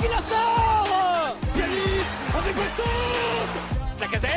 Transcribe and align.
qui 0.00 0.08
la 0.08 0.18
sort 0.18 1.36
Yanis 1.56 2.04
avec 2.38 2.56
Bastos 2.56 4.00
Lacazette 4.00 4.30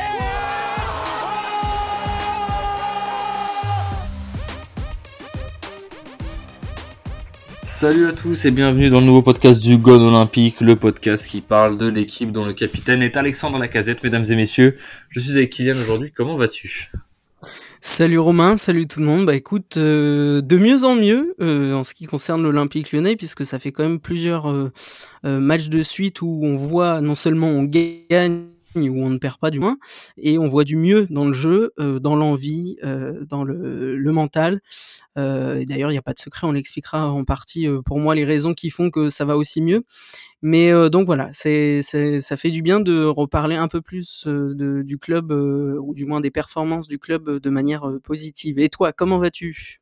Salut 7.63 8.07
à 8.07 8.13
tous 8.13 8.45
et 8.45 8.51
bienvenue 8.51 8.89
dans 8.89 8.99
le 8.99 9.05
nouveau 9.05 9.21
podcast 9.21 9.59
du 9.59 9.77
Gone 9.77 10.01
Olympique, 10.01 10.59
le 10.59 10.75
podcast 10.75 11.27
qui 11.27 11.41
parle 11.41 11.77
de 11.77 11.87
l'équipe 11.87 12.31
dont 12.31 12.45
le 12.45 12.53
capitaine 12.53 13.03
est 13.03 13.15
Alexandre 13.15 13.59
Lacazette. 13.59 14.03
Mesdames 14.03 14.25
et 14.29 14.35
messieurs, 14.35 14.77
je 15.09 15.19
suis 15.19 15.37
avec 15.37 15.51
Kylian 15.51 15.77
aujourd'hui. 15.79 16.11
Comment 16.11 16.35
vas-tu? 16.35 16.91
Salut 17.81 18.19
Romain, 18.19 18.57
salut 18.57 18.87
tout 18.87 18.99
le 18.99 19.05
monde. 19.05 19.25
Bah 19.25 19.35
écoute, 19.35 19.77
euh, 19.77 20.41
de 20.41 20.57
mieux 20.57 20.83
en 20.83 20.95
mieux 20.95 21.33
euh, 21.41 21.73
en 21.73 21.85
ce 21.85 21.93
qui 21.93 22.07
concerne 22.07 22.43
l'Olympique 22.43 22.91
lyonnais, 22.91 23.15
puisque 23.15 23.45
ça 23.45 23.57
fait 23.57 23.71
quand 23.71 23.83
même 23.83 24.01
plusieurs 24.01 24.49
euh, 24.49 24.69
matchs 25.23 25.69
de 25.69 25.81
suite 25.81 26.21
où 26.21 26.41
on 26.43 26.57
voit 26.57 26.99
non 26.99 27.15
seulement 27.15 27.47
on 27.47 27.63
gagne, 27.63 28.47
où 28.75 29.03
on 29.03 29.09
ne 29.09 29.17
perd 29.17 29.37
pas 29.37 29.51
du 29.51 29.59
moins, 29.59 29.77
et 30.17 30.37
on 30.37 30.47
voit 30.47 30.63
du 30.63 30.75
mieux 30.75 31.07
dans 31.09 31.25
le 31.25 31.33
jeu, 31.33 31.73
dans 31.77 32.15
l'envie, 32.15 32.77
dans 33.27 33.43
le, 33.43 34.11
mental. 34.11 34.61
D'ailleurs, 35.15 35.91
il 35.91 35.93
n'y 35.93 35.97
a 35.97 36.03
pas 36.03 36.13
de 36.13 36.19
secret, 36.19 36.47
on 36.47 36.51
l'expliquera 36.51 37.11
en 37.11 37.23
partie 37.23 37.67
pour 37.85 37.99
moi 37.99 38.15
les 38.15 38.25
raisons 38.25 38.53
qui 38.53 38.69
font 38.69 38.89
que 38.89 39.09
ça 39.09 39.25
va 39.25 39.37
aussi 39.37 39.61
mieux. 39.61 39.83
Mais 40.41 40.71
donc 40.89 41.05
voilà, 41.05 41.31
ça 41.33 42.37
fait 42.37 42.51
du 42.51 42.61
bien 42.61 42.79
de 42.79 43.03
reparler 43.03 43.55
un 43.55 43.67
peu 43.67 43.81
plus 43.81 44.25
du 44.27 44.97
club, 44.97 45.31
ou 45.31 45.93
du 45.93 46.05
moins 46.05 46.21
des 46.21 46.31
performances 46.31 46.87
du 46.87 46.99
club 46.99 47.39
de 47.39 47.49
manière 47.49 47.89
positive. 48.03 48.59
Et 48.59 48.69
toi, 48.69 48.93
comment 48.93 49.17
vas-tu? 49.17 49.81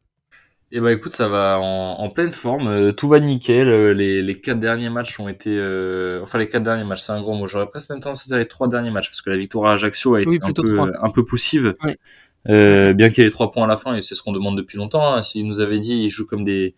Eh 0.74 0.82
bah 0.82 0.92
écoute, 0.92 1.14
ça 1.14 1.30
va 1.30 1.60
en, 1.62 1.94
en 2.00 2.10
pleine 2.10 2.32
forme, 2.34 2.68
euh, 2.68 2.92
tout 2.92 3.08
va 3.08 3.22
nickel. 3.22 3.70
euh, 3.70 3.94
Les, 3.94 4.22
les 4.22 4.36
quatre 4.42 4.60
derniers 4.60 4.90
matchs 4.90 5.18
ont 5.20 5.30
été, 5.30 5.50
euh, 5.58 6.20
enfin 6.22 6.38
les 6.40 6.48
quatre 6.50 6.64
derniers 6.64 6.84
matchs, 6.84 7.04
c'est 7.04 7.14
un 7.14 7.22
gros 7.22 7.36
mot. 7.36 7.48
J'aurais 7.48 7.68
presque 7.70 7.90
même 7.90 8.02
tendance 8.02 8.26
à 8.26 8.28
dire 8.28 8.38
les 8.38 8.48
trois 8.50 8.68
derniers 8.68 8.92
matchs 8.92 9.10
parce 9.10 9.22
que 9.22 9.30
la 9.30 9.38
victoire 9.38 9.72
à 9.72 9.74
Ajaccio 9.76 10.16
a 10.16 10.22
été 10.22 10.30
Oui, 10.32 10.40
un 10.42 10.46
plutôt 10.48 10.64
peu, 10.64 10.76
trois. 10.76 10.90
un 11.02 11.10
peu 11.10 11.24
poussive. 11.24 11.76
Euh, 12.50 12.94
bien 12.94 13.10
qu'il 13.10 13.20
y 13.20 13.22
ait 13.22 13.26
les 13.26 13.32
trois 13.32 13.52
points 13.52 13.64
à 13.66 13.68
la 13.68 13.78
fin, 13.78 13.96
et 13.96 14.02
c'est 14.02 14.16
ce 14.16 14.22
qu'on 14.22 14.34
demande 14.34 14.58
depuis 14.58 14.78
longtemps. 14.78 15.14
Hein. 15.14 15.22
S'ils 15.22 15.48
nous 15.48 15.62
avaient 15.62 15.80
dit 15.80 16.04
ils 16.04 16.10
jouent 16.10 16.26
comme 16.28 16.44
des 16.44 16.76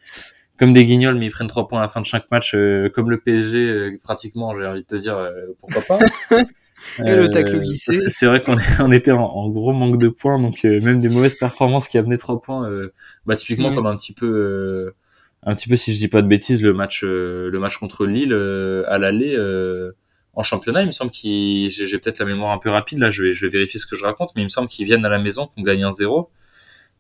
comme 0.60 0.74
des 0.74 0.86
guignols, 0.86 1.16
mais 1.16 1.28
ils 1.28 1.32
prennent 1.32 1.48
trois 1.48 1.68
points 1.68 1.80
à 1.80 1.84
la 1.84 1.88
fin 1.90 2.02
de 2.02 2.06
chaque 2.06 2.30
match, 2.32 2.54
euh, 2.54 2.90
comme 2.90 3.10
le 3.10 3.20
PSG, 3.20 3.60
euh, 3.60 4.00
pratiquement, 4.04 4.54
j'ai 4.56 4.66
envie 4.68 4.82
de 4.82 4.88
te 4.88 4.96
dire, 4.98 5.18
euh, 5.18 5.32
pourquoi 5.60 5.82
pas. 5.84 6.00
Et 7.06 7.16
le 7.16 7.30
tacle 7.30 7.60
glissé. 7.60 7.92
parce 7.92 8.00
que 8.06 8.10
C'est 8.10 8.26
vrai 8.26 8.42
qu'on 8.42 8.56
on 8.80 8.92
était 8.92 9.12
en, 9.12 9.24
en 9.24 9.50
gros 9.50 9.74
manque 9.74 9.98
de 10.00 10.10
points, 10.10 10.40
donc 10.42 10.66
euh, 10.66 10.80
même 10.82 11.00
des 11.00 11.10
mauvaises 11.10 11.36
performances 11.36 11.88
qui 11.88 11.98
amenaient 11.98 12.18
trois 12.18 12.40
points, 12.42 12.70
euh, 12.70 12.92
bah 13.26 13.36
typiquement 13.36 13.70
Ouais. 13.70 13.76
comme 13.76 13.86
un 13.88 13.96
petit 13.96 14.14
peu, 14.14 14.28
euh, 14.28 14.96
un 15.44 15.56
petit 15.56 15.70
peu 15.70 15.76
si 15.76 15.94
je 15.94 16.00
dis 16.00 16.08
pas 16.08 16.22
de 16.22 16.28
bêtises, 16.28 16.62
le 16.64 16.74
match, 16.74 17.04
euh, 17.04 17.50
le 17.50 17.60
match 17.60 17.78
contre 17.78 18.06
Lille 18.06 18.34
euh, 18.34 18.84
à 18.88 18.98
l'aller 18.98 19.36
euh, 19.36 19.92
en 20.34 20.44
championnat, 20.44 20.82
il 20.82 20.88
me 20.88 20.92
semble 20.92 21.12
qu'il, 21.12 21.70
j'ai 21.70 21.98
peut-être 22.00 22.20
la 22.20 22.26
mémoire 22.26 22.52
un 22.52 22.58
peu 22.60 22.70
rapide 22.70 23.00
là, 23.00 23.10
je 23.10 23.24
vais, 23.24 23.32
je 23.34 23.46
vais 23.46 23.52
vérifier 23.52 23.80
ce 23.80 23.86
que 23.86 23.96
je 23.96 24.04
raconte, 24.04 24.32
mais 24.36 24.42
il 24.42 24.46
me 24.46 24.50
semble 24.50 24.68
qu'ils 24.68 24.86
viennent 24.86 25.06
à 25.06 25.10
la 25.10 25.20
maison, 25.20 25.48
qu'on 25.48 25.62
gagne 25.64 25.84
un 25.84 25.92
0 25.92 26.30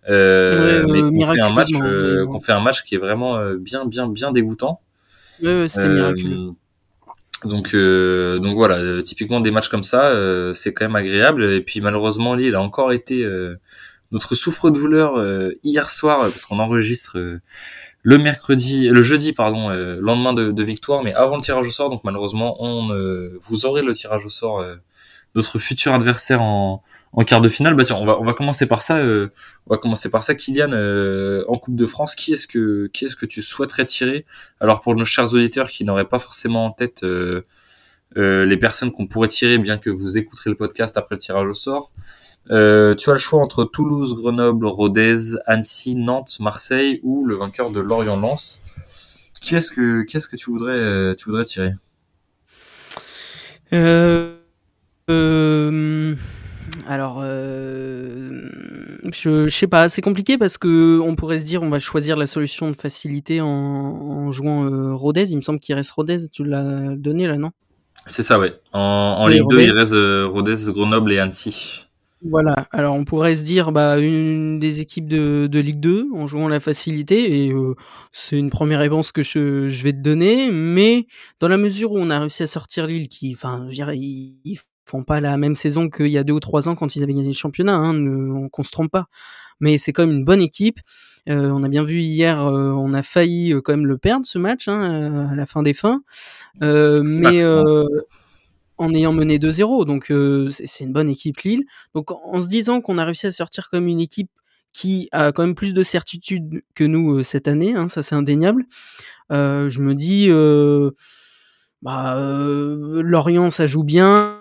euh, 0.09 0.83
Ouais, 0.85 0.85
mais 0.91 1.01
euh, 1.01 1.11
qu'on 1.11 1.25
fait 1.25 1.41
un 1.41 1.49
match, 1.53 1.69
euh, 1.83 2.25
qu'on 2.27 2.39
fait 2.39 2.51
un 2.53 2.61
match 2.61 2.83
qui 2.83 2.95
est 2.95 2.99
vraiment 2.99 3.37
euh, 3.37 3.57
bien, 3.57 3.85
bien, 3.85 4.07
bien 4.07 4.31
dégoûtant. 4.31 4.81
Ouais, 5.41 5.61
ouais, 5.61 5.67
c'était 5.67 5.87
Euh, 5.87 5.93
miraculeux. 5.95 6.39
Donc, 7.45 7.73
euh, 7.73 8.39
donc 8.39 8.55
voilà, 8.55 8.79
euh, 8.79 9.01
typiquement 9.01 9.39
des 9.39 9.51
matchs 9.51 9.69
comme 9.69 9.83
ça, 9.83 10.05
euh, 10.07 10.53
c'est 10.53 10.73
quand 10.73 10.85
même 10.85 10.95
agréable. 10.95 11.45
Et 11.45 11.61
puis 11.61 11.79
malheureusement, 11.79 12.35
Lille 12.35 12.55
a 12.55 12.61
encore 12.61 12.91
été 12.91 13.23
euh, 13.23 13.55
notre 14.11 14.35
souffre-douleur 14.35 15.17
euh, 15.17 15.51
hier 15.63 15.89
soir 15.89 16.19
parce 16.19 16.45
qu'on 16.45 16.59
enregistre 16.59 17.17
euh, 17.17 17.39
le 18.01 18.17
mercredi, 18.17 18.89
le 18.89 19.01
jeudi 19.01 19.33
pardon, 19.33 19.69
lendemain 19.99 20.33
de, 20.33 20.51
de 20.51 20.63
victoire, 20.63 21.03
mais 21.03 21.13
avant 21.13 21.35
le 21.35 21.41
tirage 21.41 21.67
au 21.67 21.71
sort. 21.71 21.89
Donc 21.89 22.05
malheureusement, 22.05 22.55
on 22.59 22.87
vous 23.41 23.65
aurez 23.65 23.81
le 23.81 23.91
tirage 23.91 24.25
au 24.25 24.29
sort 24.29 24.63
notre 25.35 25.59
futur 25.59 25.93
adversaire 25.93 26.41
en, 26.41 26.81
en 27.13 27.23
quart 27.23 27.41
de 27.41 27.49
finale. 27.49 27.75
Bah 27.75 27.83
tiens, 27.83 27.97
on 27.97 28.05
va 28.05 28.19
on 28.19 28.23
va 28.23 28.33
commencer 28.33 28.65
par 28.65 28.81
ça. 28.81 28.97
euh, 28.97 29.29
on 29.67 29.73
va 29.73 29.77
commencer 29.77 30.09
par 30.09 30.23
ça, 30.23 30.35
Kylian. 30.35 30.71
euh, 30.71 31.43
en 31.47 31.57
Coupe 31.57 31.75
de 31.75 31.85
France, 31.85 32.15
qui 32.15 32.33
est-ce 32.33 32.47
que 32.47 32.87
qui 32.93 33.05
est-ce 33.05 33.15
que 33.15 33.25
tu 33.25 33.41
souhaiterais 33.41 33.85
tirer? 33.85 34.25
Alors 34.59 34.81
pour 34.81 34.95
nos 34.95 35.05
chers 35.05 35.33
auditeurs 35.33 35.69
qui 35.69 35.83
n'auraient 35.85 36.07
pas 36.09 36.19
forcément 36.19 36.65
en 36.65 36.71
tête 36.71 37.03
euh, 37.03 37.41
euh, 38.17 38.45
les 38.45 38.57
personnes 38.57 38.91
qu'on 38.91 39.07
pourrait 39.07 39.27
tirer, 39.27 39.57
bien 39.57 39.77
que 39.77 39.89
vous 39.89 40.17
écouterez 40.17 40.49
le 40.49 40.55
podcast 40.55 40.97
après 40.97 41.15
le 41.15 41.19
tirage 41.19 41.47
au 41.47 41.53
sort, 41.53 41.91
euh, 42.51 42.95
tu 42.95 43.09
as 43.09 43.13
le 43.13 43.19
choix 43.19 43.39
entre 43.41 43.65
Toulouse, 43.65 44.15
Grenoble, 44.15 44.65
Rodez, 44.65 45.35
Annecy, 45.45 45.95
Nantes, 45.95 46.37
Marseille 46.39 46.99
ou 47.03 47.25
le 47.25 47.35
vainqueur 47.35 47.69
de 47.69 47.79
Lorient-Lens. 47.79 48.59
Qui 49.41 49.55
est-ce 49.55 49.71
que 49.71 50.03
qui 50.03 50.17
est-ce 50.17 50.27
que 50.27 50.35
tu 50.35 50.49
voudrais 50.51 50.73
euh, 50.73 51.15
tu 51.15 51.25
voudrais 51.25 51.45
tirer? 51.45 51.71
Euh, 53.71 54.35
alors, 56.87 57.19
euh, 57.21 58.49
je, 59.11 59.47
je 59.47 59.55
sais 59.55 59.67
pas, 59.67 59.89
c'est 59.89 60.01
compliqué 60.01 60.37
parce 60.37 60.57
que 60.57 60.99
on 60.99 61.15
pourrait 61.15 61.39
se 61.39 61.45
dire 61.45 61.61
on 61.61 61.69
va 61.69 61.79
choisir 61.79 62.17
la 62.17 62.27
solution 62.27 62.71
de 62.71 62.75
facilité 62.75 63.41
en, 63.41 63.47
en 63.47 64.31
jouant 64.31 64.65
euh, 64.65 64.93
Rodez. 64.93 65.31
Il 65.31 65.37
me 65.37 65.41
semble 65.41 65.59
qu'il 65.59 65.75
reste 65.75 65.91
Rodez, 65.91 66.29
tu 66.29 66.43
l'as 66.43 66.95
donné 66.95 67.27
là, 67.27 67.37
non? 67.37 67.51
C'est 68.05 68.23
ça, 68.23 68.39
ouais. 68.39 68.53
En, 68.73 69.27
Ligue 69.27 69.47
2, 69.49 69.55
Rodez. 69.55 69.63
il 69.65 69.71
reste 69.71 69.93
euh, 69.93 70.25
Rodez, 70.27 70.55
Grenoble 70.69 71.13
et 71.13 71.19
Annecy. 71.19 71.85
Voilà, 72.21 72.67
alors 72.71 72.95
on 72.95 73.05
pourrait 73.05 73.35
se 73.35 73.45
dire 73.45 73.71
bah, 73.71 73.97
une 73.97 74.59
des 74.59 74.81
équipes 74.81 75.07
de, 75.07 75.47
de 75.49 75.59
Ligue 75.59 75.79
2 75.79 76.07
en 76.13 76.27
jouant 76.27 76.49
la 76.49 76.59
facilité, 76.59 77.45
et 77.45 77.53
c'est 78.11 78.37
une 78.37 78.49
première 78.49 78.79
réponse 78.79 79.13
que 79.13 79.23
je, 79.23 79.69
je 79.69 79.83
vais 79.83 79.93
te 79.93 79.99
donner, 79.99 80.51
mais 80.51 81.07
dans 81.39 81.47
la 81.47 81.55
mesure 81.55 81.93
où 81.93 81.97
on 81.97 82.09
a 82.09 82.19
réussi 82.19 82.43
à 82.43 82.47
sortir 82.47 82.87
Lille, 82.87 83.07
qui, 83.07 83.31
enfin, 83.33 83.65
ils 83.71 84.59
font 84.89 85.03
pas 85.03 85.19
la 85.19 85.37
même 85.37 85.55
saison 85.55 85.89
qu'il 85.89 86.07
y 86.07 86.17
a 86.17 86.23
deux 86.23 86.33
ou 86.33 86.39
trois 86.39 86.67
ans 86.67 86.75
quand 86.75 86.95
ils 86.95 87.03
avaient 87.03 87.13
gagné 87.13 87.27
le 87.27 87.33
championnat, 87.33 87.73
hein, 87.73 87.93
ne, 87.93 88.31
on, 88.31 88.49
qu'on 88.49 88.63
se 88.63 88.71
trompe 88.71 88.91
pas, 88.91 89.07
mais 89.59 89.77
c'est 89.77 89.93
quand 89.93 90.05
même 90.05 90.17
une 90.17 90.25
bonne 90.25 90.41
équipe. 90.41 90.79
Euh, 91.29 91.49
on 91.49 91.63
a 91.63 91.67
bien 91.67 91.83
vu 91.83 91.99
hier, 91.99 92.43
euh, 92.43 92.71
on 92.71 92.93
a 92.93 93.03
failli 93.03 93.53
euh, 93.53 93.61
quand 93.61 93.73
même 93.73 93.85
le 93.85 93.97
perdre 93.97 94.25
ce 94.25 94.37
match 94.37 94.67
hein, 94.67 95.29
à 95.31 95.35
la 95.35 95.45
fin 95.45 95.63
des 95.63 95.73
fins, 95.73 96.01
mais 96.61 97.45
en 98.81 98.93
ayant 98.93 99.11
mené 99.11 99.39
2-0, 99.39 99.85
donc 99.85 100.05
c'est 100.51 100.83
une 100.85 100.93
bonne 100.93 101.09
équipe 101.09 101.37
Lille. 101.41 101.65
Donc 101.93 102.11
en 102.11 102.41
se 102.41 102.47
disant 102.47 102.79
qu'on 102.81 102.97
a 102.97 103.05
réussi 103.05 103.27
à 103.27 103.31
sortir 103.31 103.69
comme 103.69 103.87
une 103.87 103.99
équipe 103.99 104.29
qui 104.73 105.09
a 105.11 105.31
quand 105.31 105.43
même 105.43 105.55
plus 105.55 105.73
de 105.73 105.83
certitude 105.83 106.63
que 106.75 106.83
nous 106.83 107.17
euh, 107.17 107.23
cette 107.23 107.47
année, 107.47 107.75
hein, 107.75 107.87
ça 107.87 108.03
c'est 108.03 108.15
indéniable. 108.15 108.65
Euh, 109.31 109.69
je 109.69 109.81
me 109.81 109.95
dis, 109.95 110.27
euh, 110.29 110.91
bah, 111.81 112.15
Lorient 112.17 113.51
ça 113.51 113.67
joue 113.67 113.83
bien, 113.83 114.38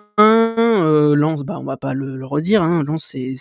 Lens, 1.15 1.43
bah 1.43 1.57
on 1.59 1.63
va 1.63 1.77
pas 1.77 1.93
le, 1.93 2.25
redire, 2.25 2.63
hein, 2.63 2.83
Lens 2.83 3.03
c'est 3.05 3.35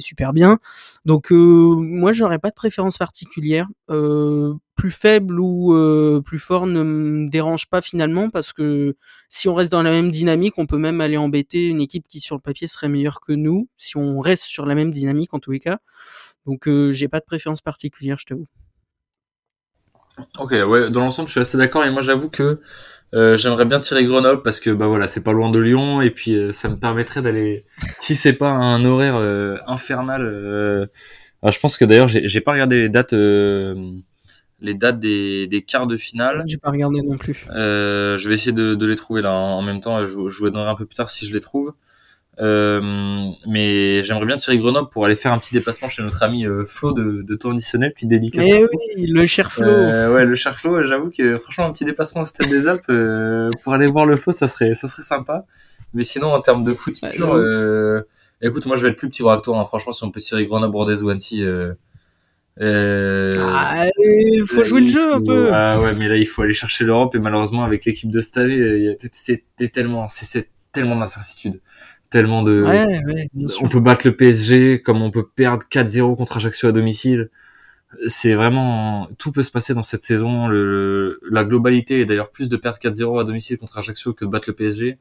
super 0.00 0.32
bien. 0.32 0.58
Donc 1.04 1.32
euh, 1.32 1.74
moi 1.76 2.12
j'aurais 2.12 2.38
pas 2.38 2.50
de 2.50 2.54
préférence 2.54 2.98
particulière. 2.98 3.68
Euh, 3.90 4.54
plus 4.74 4.90
faible 4.90 5.38
ou 5.38 5.74
euh, 5.74 6.20
plus 6.24 6.38
fort 6.38 6.66
ne 6.66 6.82
me 6.82 7.30
dérange 7.30 7.68
pas 7.68 7.80
finalement 7.80 8.28
parce 8.28 8.52
que 8.52 8.96
si 9.28 9.48
on 9.48 9.54
reste 9.54 9.70
dans 9.70 9.82
la 9.82 9.90
même 9.90 10.10
dynamique, 10.10 10.54
on 10.56 10.66
peut 10.66 10.78
même 10.78 11.00
aller 11.00 11.16
embêter 11.16 11.66
une 11.66 11.80
équipe 11.80 12.08
qui 12.08 12.20
sur 12.20 12.34
le 12.34 12.40
papier 12.40 12.66
serait 12.66 12.88
meilleure 12.88 13.20
que 13.20 13.32
nous, 13.32 13.68
si 13.76 13.96
on 13.96 14.20
reste 14.20 14.44
sur 14.44 14.66
la 14.66 14.74
même 14.74 14.92
dynamique 14.92 15.32
en 15.34 15.38
tous 15.38 15.52
les 15.52 15.60
cas. 15.60 15.78
Donc 16.46 16.68
j'ai 16.90 17.08
pas 17.08 17.20
de 17.20 17.24
préférence 17.24 17.60
particulière, 17.60 18.18
je 18.18 18.26
t'avoue. 18.26 18.48
Ok, 20.38 20.52
ouais, 20.52 20.90
dans 20.90 21.00
l'ensemble, 21.00 21.28
je 21.28 21.32
suis 21.32 21.40
assez 21.40 21.58
d'accord. 21.58 21.84
Et 21.84 21.90
moi, 21.90 22.02
j'avoue 22.02 22.30
que 22.30 22.60
euh, 23.14 23.36
j'aimerais 23.36 23.64
bien 23.64 23.80
tirer 23.80 24.04
Grenoble 24.04 24.42
parce 24.42 24.60
que 24.60 24.70
bah 24.70 24.86
voilà, 24.86 25.06
c'est 25.06 25.22
pas 25.22 25.32
loin 25.32 25.50
de 25.50 25.58
Lyon 25.58 26.00
et 26.02 26.10
puis 26.10 26.34
euh, 26.34 26.50
ça 26.50 26.68
me 26.68 26.76
permettrait 26.76 27.22
d'aller. 27.22 27.64
Si 27.98 28.16
c'est 28.16 28.32
pas 28.32 28.50
un 28.50 28.84
horaire 28.84 29.16
euh, 29.16 29.56
infernal, 29.66 30.88
ah, 31.42 31.50
je 31.50 31.58
pense 31.58 31.76
que 31.76 31.84
d'ailleurs, 31.84 32.08
j'ai 32.08 32.40
pas 32.40 32.52
regardé 32.52 32.80
les 32.80 32.88
dates, 32.88 33.12
les 33.12 34.74
dates 34.74 34.98
des, 34.98 35.46
des 35.46 35.62
quarts 35.62 35.86
de 35.86 35.96
finale. 35.96 36.42
J'ai 36.46 36.56
pas 36.56 36.70
regardé 36.70 37.02
non 37.02 37.16
plus. 37.16 37.46
Je 37.50 38.28
vais 38.28 38.34
essayer 38.34 38.52
de, 38.52 38.74
de 38.74 38.86
les 38.86 38.96
trouver 38.96 39.22
là 39.22 39.32
en 39.32 39.58
en 39.58 39.62
même 39.62 39.80
temps. 39.80 40.04
Je, 40.04 40.28
je 40.28 40.38
vous 40.38 40.50
donnerai 40.50 40.70
un 40.70 40.74
peu 40.74 40.86
plus 40.86 40.96
tard 40.96 41.10
si 41.10 41.26
je 41.26 41.32
les 41.32 41.40
trouve. 41.40 41.72
Euh, 42.40 42.80
mais 43.46 44.02
j'aimerais 44.02 44.26
bien 44.26 44.36
tirer 44.36 44.58
Grenoble 44.58 44.88
pour 44.90 45.04
aller 45.04 45.14
faire 45.14 45.32
un 45.32 45.38
petit 45.38 45.54
déplacement 45.54 45.88
chez 45.88 46.02
notre 46.02 46.20
ami 46.24 46.46
euh, 46.46 46.64
Flo 46.64 46.92
de, 46.92 47.22
de 47.22 47.34
Tourdissonnel, 47.36 47.92
petite 47.92 48.08
dédicace. 48.08 48.44
Eh 48.48 48.64
oui, 48.64 49.06
le 49.06 49.24
cher 49.24 49.52
Flo. 49.52 49.66
Euh, 49.68 50.12
ouais, 50.12 50.24
le 50.24 50.34
cher 50.34 50.56
Flo, 50.58 50.84
j'avoue 50.84 51.10
que 51.10 51.38
franchement 51.38 51.66
un 51.66 51.70
petit 51.72 51.84
déplacement 51.84 52.22
au 52.22 52.24
stade 52.24 52.48
des 52.48 52.66
Alpes 52.66 52.86
pour 53.62 53.72
aller 53.72 53.86
voir 53.86 54.06
le 54.06 54.16
Flo, 54.16 54.32
ça 54.32 54.48
serait 54.48 54.74
ça 54.74 54.88
serait 54.88 55.02
sympa. 55.04 55.44
Mais 55.92 56.02
sinon 56.02 56.32
en 56.32 56.40
termes 56.40 56.64
de 56.64 56.74
foot 56.74 56.96
Ouais, 57.02 57.10
pur, 57.10 57.38
écoute, 58.42 58.66
moi 58.66 58.76
je 58.76 58.82
vais 58.82 58.88
être 58.88 58.96
plus 58.98 59.08
petit 59.08 59.22
bras 59.22 59.36
que 59.36 59.42
toi. 59.42 59.58
hein. 59.60 59.64
Franchement, 59.64 59.92
si 59.92 60.02
on 60.02 60.10
peut 60.10 60.20
tirer 60.20 60.44
Grenoble, 60.44 60.74
Rodez 60.74 61.02
ou 61.02 61.10
Annecy, 61.10 61.40
euh, 62.60 63.30
Ah, 63.38 63.86
il 63.98 64.44
faut 64.46 64.62
là, 64.62 64.64
jouer 64.64 64.80
le 64.80 64.88
jeu 64.88 65.12
un 65.14 65.22
peu. 65.22 65.50
Ah 65.52 65.80
ouais, 65.80 65.92
mais 65.96 66.08
là 66.08 66.16
il 66.16 66.26
faut 66.26 66.42
aller 66.42 66.52
chercher 66.52 66.84
l'Europe 66.84 67.14
et 67.14 67.18
malheureusement 67.18 67.64
avec 67.64 67.84
l'équipe 67.84 68.10
de 68.10 68.20
cette 68.20 68.38
année, 68.38 68.96
c'est 69.12 69.44
tellement 69.72 70.08
c'est 70.08 70.24
c'est 70.24 70.48
tellement 70.72 70.96
d'incertitude, 70.98 71.60
tellement 72.14 72.44
de 72.44 72.62
Ouais, 72.62 73.02
ouais, 73.06 73.28
on 73.60 73.68
peut 73.68 73.80
battre 73.80 74.06
le 74.06 74.14
PSG 74.14 74.82
comme 74.82 75.02
on 75.02 75.10
peut 75.10 75.26
perdre 75.26 75.66
4-0 75.68 76.16
contre 76.16 76.36
Ajaccio 76.36 76.68
à 76.68 76.72
domicile. 76.72 77.28
c'est 78.06 78.34
vraiment 78.34 79.08
tout 79.18 79.32
peut 79.32 79.42
se 79.42 79.50
passer 79.50 79.74
dans 79.74 79.82
cette 79.82 80.02
saison. 80.02 80.46
Le, 80.46 81.18
la 81.28 81.44
globalité 81.44 82.00
est 82.00 82.04
d'ailleurs 82.04 82.30
plus 82.30 82.48
de 82.48 82.56
perdre 82.56 82.78
4-0 82.78 83.20
à 83.20 83.24
domicile 83.24 83.58
contre 83.58 83.78
Ajaccio 83.78 84.12
que 84.12 84.24
de 84.24 84.30
battre 84.30 84.48
le 84.48 84.54
PSG. 84.54 84.98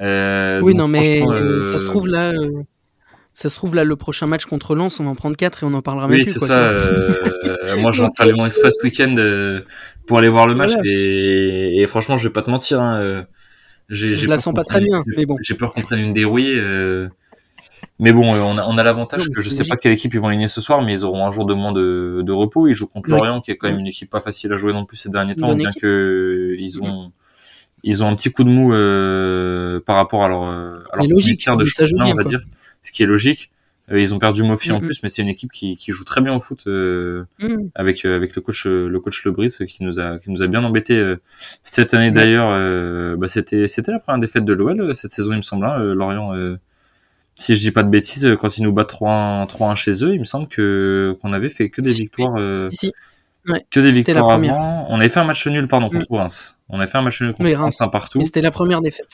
Euh, 0.00 0.60
oui, 0.60 0.74
non, 0.74 0.88
mais 0.88 1.20
ça 1.62 1.78
se 1.78 1.84
trouve 1.84 2.08
là. 2.08 2.32
Ça 3.32 3.48
se 3.48 3.54
trouve 3.54 3.76
là, 3.76 3.84
le 3.84 3.96
prochain 3.96 4.26
match 4.26 4.46
contre 4.46 4.74
Lens, 4.74 4.98
on 4.98 5.04
va 5.04 5.10
en 5.10 5.14
prendre 5.14 5.36
4 5.36 5.62
et 5.62 5.66
on 5.66 5.74
en 5.74 5.82
parlera 5.82 6.08
même 6.08 6.18
oui, 6.18 6.22
plus. 6.22 6.34
Oui, 6.34 6.40
c'est 6.40 6.46
ça. 6.46 6.72
moi, 7.78 7.92
je 7.92 8.02
rentre 8.02 8.20
à 8.20 8.26
Léman 8.26 8.46
Express 8.46 8.74
week-end 8.82 9.14
pour 10.08 10.18
aller 10.18 10.28
voir 10.28 10.48
le 10.48 10.56
match 10.56 10.72
et, 10.84 11.80
et, 11.80 11.86
franchement, 11.86 12.16
je 12.16 12.26
vais 12.26 12.32
pas 12.32 12.42
te 12.42 12.50
mentir. 12.50 12.80
Hein, 12.80 13.24
je 13.88 14.28
la 14.28 14.38
sens 14.38 14.54
pas 14.54 14.64
très 14.64 14.80
bien, 14.80 15.02
mais 15.16 15.26
bon. 15.26 15.36
J'ai 15.40 15.54
peur 15.54 15.72
qu'on 15.72 15.82
prenne 15.82 16.00
une 16.00 16.12
dérouillée. 16.12 16.60
Mais 18.00 18.12
bon, 18.12 18.34
on 18.34 18.58
a, 18.58 18.64
on 18.66 18.78
a 18.78 18.82
l'avantage 18.82 19.30
que 19.30 19.40
je 19.40 19.48
sais 19.48 19.64
pas 19.64 19.76
quelle 19.76 19.92
équipe 19.92 20.12
ils 20.12 20.20
vont 20.20 20.28
aligner 20.28 20.48
ce 20.48 20.60
soir, 20.60 20.82
mais 20.82 20.92
ils 20.92 21.04
auront 21.04 21.24
un 21.24 21.30
jour 21.30 21.46
de 21.46 21.54
moins 21.54 21.72
de, 21.72 22.22
de 22.22 22.32
repos. 22.32 22.66
Ils 22.66 22.74
jouent 22.74 22.88
contre 22.88 23.10
Lorient, 23.10 23.40
qui 23.40 23.52
est 23.52 23.56
quand 23.56 23.68
même 23.68 23.78
une 23.78 23.86
équipe 23.86 24.10
pas 24.10 24.20
facile 24.20 24.52
à 24.52 24.56
jouer 24.56 24.72
non 24.72 24.84
plus 24.84 24.96
ces 24.96 25.08
derniers 25.08 25.36
temps, 25.36 25.54
bien 25.54 25.70
que 25.80 26.56
ils 26.58 26.82
ont 26.82 27.12
ils 27.86 28.02
ont 28.02 28.08
un 28.08 28.16
petit 28.16 28.32
coup 28.32 28.44
de 28.44 28.48
mou 28.48 28.72
euh, 28.72 29.78
par 29.78 29.96
rapport 29.96 30.24
à 30.24 30.28
leur, 30.28 30.42
à 30.44 30.96
leur 30.96 31.06
logique, 31.06 31.46
de 31.46 31.64
championnat, 31.64 32.06
on 32.06 32.14
va 32.14 32.22
dire, 32.24 32.40
ce 32.82 32.90
qui 32.92 33.02
est 33.02 33.06
logique. 33.06 33.50
Euh, 33.90 34.00
ils 34.00 34.14
ont 34.14 34.18
perdu 34.18 34.42
Mofi 34.42 34.72
en 34.72 34.80
plus, 34.80 35.02
mais 35.02 35.08
c'est 35.08 35.22
une 35.22 35.28
équipe 35.28 35.52
qui, 35.52 35.76
qui 35.76 35.92
joue 35.92 36.04
très 36.04 36.20
bien 36.20 36.34
au 36.34 36.40
foot 36.40 36.64
euh, 36.66 37.24
mm. 37.38 37.68
avec 37.74 38.04
avec 38.04 38.34
le 38.34 38.40
coach 38.40 38.66
le 38.66 38.98
coach 38.98 39.24
Lebris 39.24 39.58
qui 39.68 39.84
nous 39.84 40.00
a 40.00 40.18
qui 40.18 40.30
nous 40.30 40.42
a 40.42 40.46
bien 40.46 40.64
embêté 40.64 41.14
cette 41.62 41.92
année 41.94 42.10
d'ailleurs. 42.10 43.16
bah 43.18 43.28
c'était 43.28 43.66
c'était 43.66 43.92
la 43.92 43.98
première 43.98 44.20
défaite 44.20 44.44
de 44.44 44.52
l'OL 44.52 44.94
cette 44.94 45.10
saison 45.10 45.32
il 45.32 45.38
me 45.38 45.42
semble. 45.42 45.66
Hein, 45.66 45.94
Lorient 45.94 46.32
si 47.36 47.56
je 47.56 47.60
dis 47.60 47.72
pas 47.72 47.82
de 47.82 47.88
bêtises, 47.88 48.32
quand 48.40 48.58
ils 48.58 48.62
nous 48.62 48.72
battent 48.72 48.92
3-1 48.92 49.74
chez 49.74 50.04
eux, 50.04 50.14
il 50.14 50.20
me 50.20 50.24
semble 50.24 50.46
que 50.46 51.16
qu'on 51.20 51.32
avait 51.32 51.48
fait 51.48 51.68
que 51.68 51.80
des 51.80 51.92
victoires. 51.92 52.36
Que 53.70 53.80
des 53.80 53.90
victoires 53.90 54.30
avant. 54.30 54.86
On 54.88 54.98
avait 54.98 55.08
fait 55.08 55.20
un 55.20 55.24
match 55.24 55.46
nul, 55.46 55.68
pardon, 55.68 55.90
contre 55.90 56.06
mm. 56.10 56.16
Reims. 56.16 56.60
On 56.68 56.78
avait 56.78 56.86
fait 56.86 56.98
un 56.98 57.02
match 57.02 57.20
nul 57.20 57.32
contre 57.32 57.50
Reims, 57.52 57.80
un 57.80 57.88
partout. 57.88 58.22
C'était 58.22 58.42
la 58.42 58.50
première 58.50 58.80
défaite. 58.80 59.06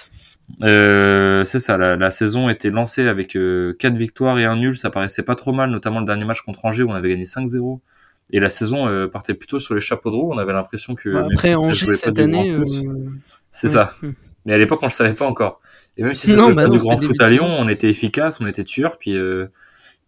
Euh, 0.63 1.45
c'est 1.45 1.59
ça, 1.59 1.77
la, 1.77 1.97
la, 1.97 2.11
saison 2.11 2.49
était 2.49 2.71
lancée 2.71 3.07
avec 3.07 3.37
euh, 3.37 3.75
4 3.79 3.95
victoires 3.95 4.39
et 4.39 4.45
un 4.45 4.57
nul, 4.57 4.77
ça 4.77 4.91
paraissait 4.91 5.23
pas 5.23 5.37
trop 5.37 5.53
mal, 5.53 5.71
notamment 5.71 6.01
le 6.01 6.07
dernier 6.07 6.25
match 6.25 6.43
contre 6.43 6.65
Angers 6.65 6.83
où 6.83 6.91
on 6.91 6.95
avait 6.95 7.11
gagné 7.11 7.23
5-0. 7.23 7.79
Et 8.33 8.41
la 8.41 8.51
saison 8.51 8.87
euh, 8.89 9.09
partait 9.09 9.35
plutôt 9.35 9.59
sur 9.59 9.75
les 9.75 9.81
chapeaux 9.81 10.11
de 10.11 10.17
roue, 10.17 10.33
on 10.33 10.39
avait 10.39 10.53
l'impression 10.53 10.95
que... 10.95 11.11
après 11.33 11.55
Angers 11.55 11.93
cette 11.93 12.19
année... 12.19 12.51
Euh, 12.51 12.65
c'est 13.51 13.69
ça. 13.69 13.93
Mm. 14.03 14.11
Mais 14.47 14.55
à 14.55 14.59
l'époque, 14.59 14.81
on 14.83 14.87
le 14.87 14.91
savait 14.91 15.15
pas 15.15 15.27
encore. 15.27 15.61
Et 15.97 16.03
même 16.03 16.15
si 16.15 16.29
ça 16.29 16.37
non, 16.37 16.51
bah 16.53 16.65
pas 16.65 16.69
du 16.71 16.79
grand 16.79 16.97
foot 16.97 17.21
à 17.21 17.29
Lyon, 17.29 17.47
on 17.47 17.69
était 17.69 17.91
efficace, 17.91 18.41
on 18.41 18.47
était 18.47 18.65
tueur. 18.65 18.97
Puis, 18.99 19.17
euh, 19.17 19.49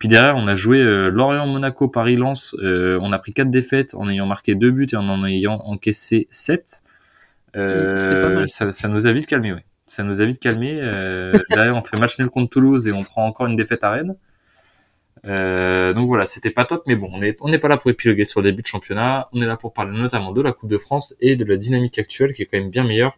puis 0.03 0.09
derrière, 0.09 0.35
on 0.35 0.49
a 0.49 0.57
joué 0.57 0.79
euh, 0.79 1.11
Lorient, 1.11 1.47
Monaco, 1.47 1.87
Paris, 1.87 2.17
Lens. 2.17 2.57
Euh, 2.61 2.99
on 3.03 3.13
a 3.13 3.21
pris 3.21 3.33
quatre 3.33 3.51
défaites 3.51 3.95
en 3.95 4.09
ayant 4.09 4.27
marqué 4.27 4.57
deux 4.57 4.73
buts 4.73 4.89
et 4.93 4.97
en 4.97 5.09
en 5.09 5.25
ayant 5.25 5.63
encaissé 5.65 6.27
sept. 6.33 6.83
Euh, 7.55 8.45
ça, 8.49 8.73
ça, 8.73 8.89
nous 8.89 9.07
a 9.07 9.13
vite 9.13 9.27
calmé, 9.27 9.53
oui. 9.53 9.61
Ça 9.87 10.03
nous 10.03 10.21
a 10.21 10.25
vite 10.25 10.41
calmé. 10.41 10.73
Derrière, 11.51 11.77
on 11.77 11.83
fait 11.83 11.97
match 11.99 12.19
nul 12.19 12.31
contre 12.31 12.51
Toulouse 12.51 12.89
et 12.89 12.93
on 12.93 13.05
prend 13.05 13.25
encore 13.29 13.47
une 13.47 13.55
défaite 13.55 13.85
à 13.85 13.93
Rennes. 13.93 14.17
Euh, 15.25 15.93
donc 15.93 16.09
voilà, 16.09 16.25
c'était 16.25 16.51
pas 16.51 16.65
top, 16.65 16.83
mais 16.89 16.97
bon, 16.97 17.09
on 17.13 17.21
n'est 17.21 17.37
on 17.41 17.53
est 17.53 17.61
pas 17.61 17.69
là 17.69 17.77
pour 17.77 17.89
épiloguer 17.89 18.25
sur 18.25 18.41
le 18.41 18.51
début 18.51 18.63
de 18.63 18.67
championnat. 18.67 19.29
On 19.33 19.41
est 19.41 19.47
là 19.47 19.57
pour 19.57 19.73
parler 19.73 19.97
notamment 19.97 20.33
de 20.33 20.43
la 20.43 20.51
Coupe 20.51 20.69
de 20.69 20.79
France 20.79 21.15
et 21.21 21.37
de 21.37 21.45
la 21.45 21.57
dynamique 21.57 21.97
actuelle 22.01 22.33
qui 22.33 22.43
est 22.43 22.47
quand 22.47 22.59
même 22.59 22.71
bien 22.71 22.83
meilleure 22.83 23.17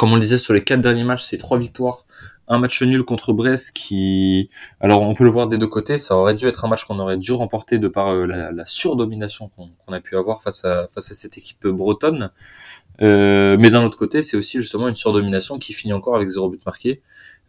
comme 0.00 0.12
on 0.12 0.14
le 0.14 0.22
disait 0.22 0.38
sur 0.38 0.54
les 0.54 0.64
quatre 0.64 0.80
derniers 0.80 1.04
matchs, 1.04 1.24
c'est 1.24 1.36
trois 1.36 1.58
victoires, 1.58 2.06
un 2.50 2.58
match 2.58 2.82
nul 2.82 3.04
contre 3.04 3.32
Brest 3.32 3.70
qui, 3.72 4.50
alors 4.80 5.02
on 5.02 5.14
peut 5.14 5.22
le 5.22 5.30
voir 5.30 5.46
des 5.46 5.56
deux 5.56 5.68
côtés, 5.68 5.98
ça 5.98 6.16
aurait 6.16 6.34
dû 6.34 6.46
être 6.46 6.64
un 6.64 6.68
match 6.68 6.84
qu'on 6.84 6.98
aurait 6.98 7.16
dû 7.16 7.32
remporter 7.32 7.78
de 7.78 7.86
par 7.86 8.08
euh, 8.08 8.26
la, 8.26 8.64
surdomination 8.66 9.48
qu'on 9.48 9.92
a 9.92 10.00
pu 10.00 10.16
avoir 10.16 10.42
face 10.42 10.64
à 10.64 10.88
face 10.88 11.12
à 11.12 11.14
cette 11.14 11.38
équipe 11.38 11.66
bretonne. 11.68 12.30
Euh, 13.02 13.56
mais 13.58 13.70
d'un 13.70 13.84
autre 13.84 13.96
côté, 13.96 14.20
c'est 14.20 14.36
aussi 14.36 14.58
justement 14.58 14.88
une 14.88 14.96
surdomination 14.96 15.58
qui 15.58 15.72
finit 15.72 15.92
encore 15.92 16.16
avec 16.16 16.28
zéro 16.28 16.50
but 16.50 16.64
marqué. 16.66 17.00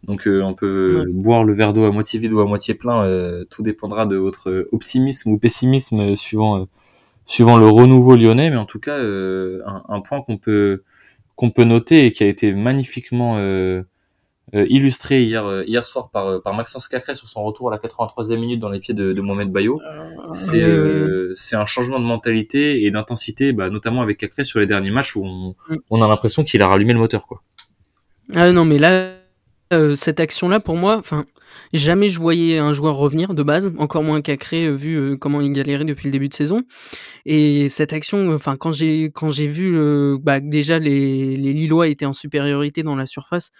Donc 0.04 0.26
euh, 0.26 0.40
on 0.42 0.54
peut 0.54 1.04
boire 1.08 1.42
le 1.42 1.52
verre 1.52 1.72
d'eau 1.72 1.84
à 1.84 1.90
moitié 1.90 2.20
vide 2.20 2.32
ou 2.32 2.40
à 2.40 2.46
moitié 2.46 2.74
plein, 2.74 3.04
tout 3.50 3.62
dépendra 3.62 4.06
de 4.06 4.16
votre 4.16 4.68
optimisme 4.70 5.32
ou 5.32 5.38
pessimisme 5.38 6.14
suivant 6.14 6.68
suivant 7.26 7.56
le 7.56 7.68
renouveau 7.68 8.14
lyonnais. 8.14 8.50
Mais 8.50 8.56
en 8.56 8.66
tout 8.66 8.80
cas, 8.80 8.98
un, 8.98 9.82
un 9.88 10.00
point 10.00 10.22
qu'on 10.22 10.38
peut 10.38 10.84
qu'on 11.34 11.50
peut 11.50 11.64
noter 11.64 12.06
et 12.06 12.12
qui 12.12 12.22
a 12.22 12.26
été 12.28 12.52
magnifiquement 12.52 13.36
euh, 13.36 13.40
euh, 13.40 13.82
illustré 14.52 15.22
hier 15.22 15.44
euh, 15.46 15.64
hier 15.66 15.84
soir 15.84 16.10
par 16.10 16.42
par 16.42 16.54
Maxence 16.54 16.88
Cacré 16.88 17.14
sur 17.14 17.28
son 17.28 17.42
retour 17.42 17.68
à 17.68 17.72
la 17.72 17.78
83e 17.78 18.36
minute 18.38 18.60
dans 18.60 18.68
les 18.68 18.80
pieds 18.80 18.94
de, 18.94 19.12
de 19.12 19.20
Mohamed 19.20 19.50
Bayo. 19.50 19.80
C'est 20.30 20.64
c'est 21.34 21.56
un 21.56 21.64
changement 21.64 21.98
de 21.98 22.04
mentalité 22.04 22.84
et 22.84 22.90
d'intensité, 22.90 23.52
bah, 23.52 23.70
notamment 23.70 24.02
avec 24.02 24.18
Cacré 24.18 24.44
sur 24.44 24.60
les 24.60 24.66
derniers 24.66 24.90
matchs 24.90 25.16
où 25.16 25.24
on, 25.24 25.54
mm. 25.68 25.76
on 25.90 26.02
a 26.02 26.08
l'impression 26.08 26.44
qu'il 26.44 26.60
a 26.62 26.68
rallumé 26.68 26.92
le 26.92 26.98
moteur 26.98 27.26
quoi. 27.26 27.42
Ah 28.34 28.52
non 28.52 28.64
mais 28.64 28.78
là 28.78 29.14
cette 29.96 30.20
action 30.20 30.50
là 30.50 30.60
pour 30.60 30.76
moi, 30.76 30.96
enfin 30.98 31.24
Jamais 31.72 32.10
je 32.10 32.18
voyais 32.18 32.58
un 32.58 32.72
joueur 32.74 32.96
revenir 32.96 33.34
de 33.34 33.42
base, 33.42 33.72
encore 33.78 34.02
moins 34.02 34.20
Cacré 34.20 34.66
euh, 34.66 34.74
vu 34.74 34.96
euh, 34.96 35.16
comment 35.16 35.40
il 35.40 35.52
galérait 35.52 35.84
depuis 35.84 36.06
le 36.06 36.12
début 36.12 36.28
de 36.28 36.34
saison. 36.34 36.62
Et 37.24 37.68
cette 37.68 37.92
action, 37.92 38.30
euh, 38.30 38.34
enfin 38.34 38.56
quand 38.56 38.72
j'ai 38.72 39.04
quand 39.06 39.30
j'ai 39.30 39.46
vu 39.46 39.72
bah, 40.20 40.40
déjà 40.40 40.78
les, 40.78 41.36
les 41.36 41.52
Lillois 41.52 41.88
étaient 41.88 42.04
en 42.06 42.12
supériorité 42.12 42.82
dans 42.82 42.96
la 42.96 43.06
surface, 43.06 43.50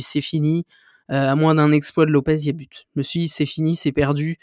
c'est 0.00 0.20
fini. 0.20 0.64
à 1.08 1.34
moins 1.36 1.54
d'un 1.54 1.72
exploit 1.72 2.06
de 2.06 2.10
Lopez, 2.12 2.36
il 2.36 2.46
y 2.46 2.50
a 2.50 2.52
but. 2.52 2.86
Je 2.94 3.00
me 3.00 3.02
suis 3.02 3.20
dit 3.20 3.28
c'est 3.28 3.46
fini, 3.46 3.76
c'est 3.76 3.92
perdu, 3.92 4.38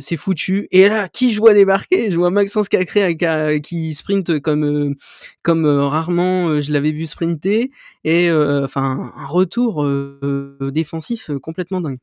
c'est 0.00 0.16
foutu. 0.16 0.68
Et 0.70 0.88
là, 0.88 1.08
qui 1.08 1.32
je 1.32 1.40
vois 1.40 1.54
débarquer? 1.54 2.10
Je 2.10 2.16
vois 2.16 2.30
Maxence 2.30 2.68
Cacré 2.68 3.16
qui 3.62 3.94
sprint 3.94 4.40
comme 4.40 4.94
comme 5.42 5.66
rarement 5.66 6.60
je 6.60 6.72
l'avais 6.72 6.92
vu 6.92 7.06
sprinter 7.06 7.70
et 8.04 8.30
enfin 8.32 9.12
un 9.16 9.26
retour 9.26 9.86
défensif 10.72 11.30
complètement 11.42 11.80
dingue. 11.80 11.98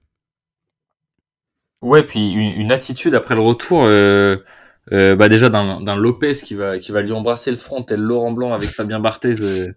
Ouais, 1.82 2.04
puis 2.04 2.32
une, 2.32 2.72
attitude 2.72 3.14
après 3.14 3.36
le 3.36 3.42
retour, 3.42 3.84
euh, 3.86 4.38
euh, 4.92 5.16
bah 5.16 5.30
déjà 5.30 5.50
d'un 5.50 5.96
Lopez 5.96 6.34
qui 6.34 6.56
va 6.56 6.80
qui 6.80 6.92
va 6.92 7.04
lui 7.04 7.12
embrasser 7.12 7.52
le 7.52 7.58
front 7.58 7.84
tel 7.84 8.00
Laurent 8.00 8.32
Blanc 8.32 8.52
avec 8.54 8.70
Fabien 8.70 9.00
Barthez 9.00 9.44
euh, 9.44 9.68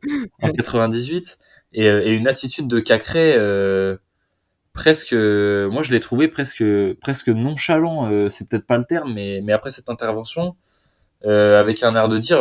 en 0.40 0.50
98 0.52 1.38
et, 1.74 1.84
et, 1.84 2.12
une 2.12 2.26
attitude 2.26 2.68
de 2.68 2.80
Cacré 2.80 3.36
presque 4.72 5.12
moi 5.12 5.82
je 5.82 5.90
l'ai 5.92 6.00
trouvé 6.00 6.28
presque 6.28 6.64
presque 7.00 7.28
nonchalant 7.28 8.30
c'est 8.30 8.48
peut-être 8.48 8.66
pas 8.66 8.78
le 8.78 8.84
terme 8.84 9.12
mais 9.12 9.40
mais 9.44 9.52
après 9.52 9.70
cette 9.70 9.90
intervention 9.90 10.56
avec 11.24 11.82
un 11.82 11.94
air 11.94 12.08
de 12.08 12.18
dire 12.18 12.40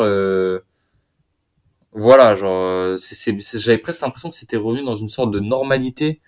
voilà 1.91 2.35
genre 2.35 2.95
j'avais 2.97 3.77
presque 3.79 4.01
l'impression 4.01 4.29
que 4.29 4.35
c'était 4.35 4.57
revenu 4.57 4.85
dans 4.85 4.95
une 4.95 5.09
sorte 5.09 5.31
de 5.31 5.39
normalité 5.39 6.21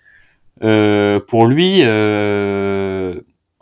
euh, 0.62 1.18
pour 1.18 1.46
lui, 1.46 1.80
euh, 1.82 2.91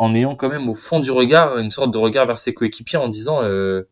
en 0.00 0.14
ayant 0.14 0.34
quand 0.34 0.48
même 0.48 0.66
au 0.70 0.74
fond 0.74 0.98
du 0.98 1.10
regard 1.10 1.58
une 1.58 1.70
sorte 1.70 1.92
de 1.92 1.98
regard 1.98 2.26
vers 2.26 2.38
ses 2.38 2.54
coéquipiers 2.54 2.98
en 2.98 3.08
disant 3.08 3.42
euh, 3.42 3.82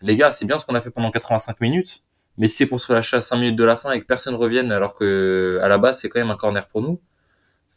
les 0.00 0.14
gars, 0.14 0.30
c'est 0.30 0.44
bien 0.44 0.58
ce 0.58 0.64
qu'on 0.64 0.76
a 0.76 0.80
fait 0.80 0.92
pendant 0.92 1.10
85 1.10 1.60
minutes, 1.60 2.04
mais 2.38 2.46
si 2.46 2.58
c'est 2.58 2.66
pour 2.66 2.80
se 2.80 2.86
relâcher 2.86 3.16
à 3.16 3.20
5 3.20 3.36
minutes 3.36 3.56
de 3.56 3.64
la 3.64 3.74
fin 3.74 3.90
et 3.90 4.00
que 4.00 4.06
personne 4.06 4.36
revienne 4.36 4.70
alors 4.70 4.94
que 4.94 5.58
à 5.60 5.68
la 5.68 5.76
base 5.78 6.00
c'est 6.00 6.08
quand 6.08 6.20
même 6.20 6.30
un 6.30 6.36
corner 6.36 6.68
pour 6.68 6.82
nous, 6.82 7.00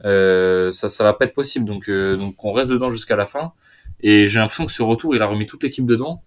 euh, 0.06 0.70
ça 0.72 0.88
ça 0.88 1.04
va 1.04 1.14
pas 1.14 1.26
être 1.26 1.34
possible. 1.34 1.66
Donc 1.66 1.90
donc 1.90 2.46
on 2.46 2.52
reste 2.52 2.70
dedans 2.70 2.92
jusqu'à 2.92 3.16
la 3.16 3.26
fin. 3.26 3.54
Et 4.02 4.28
j'ai 4.28 4.38
l'impression 4.38 4.68
que 4.68 4.72
ce 4.72 4.84
retour, 4.84 5.16
il 5.16 5.22
a 5.24 5.26
remis 5.26 5.48
toute 5.48 5.64
l'équipe 5.64 5.88
dedans 5.88 6.22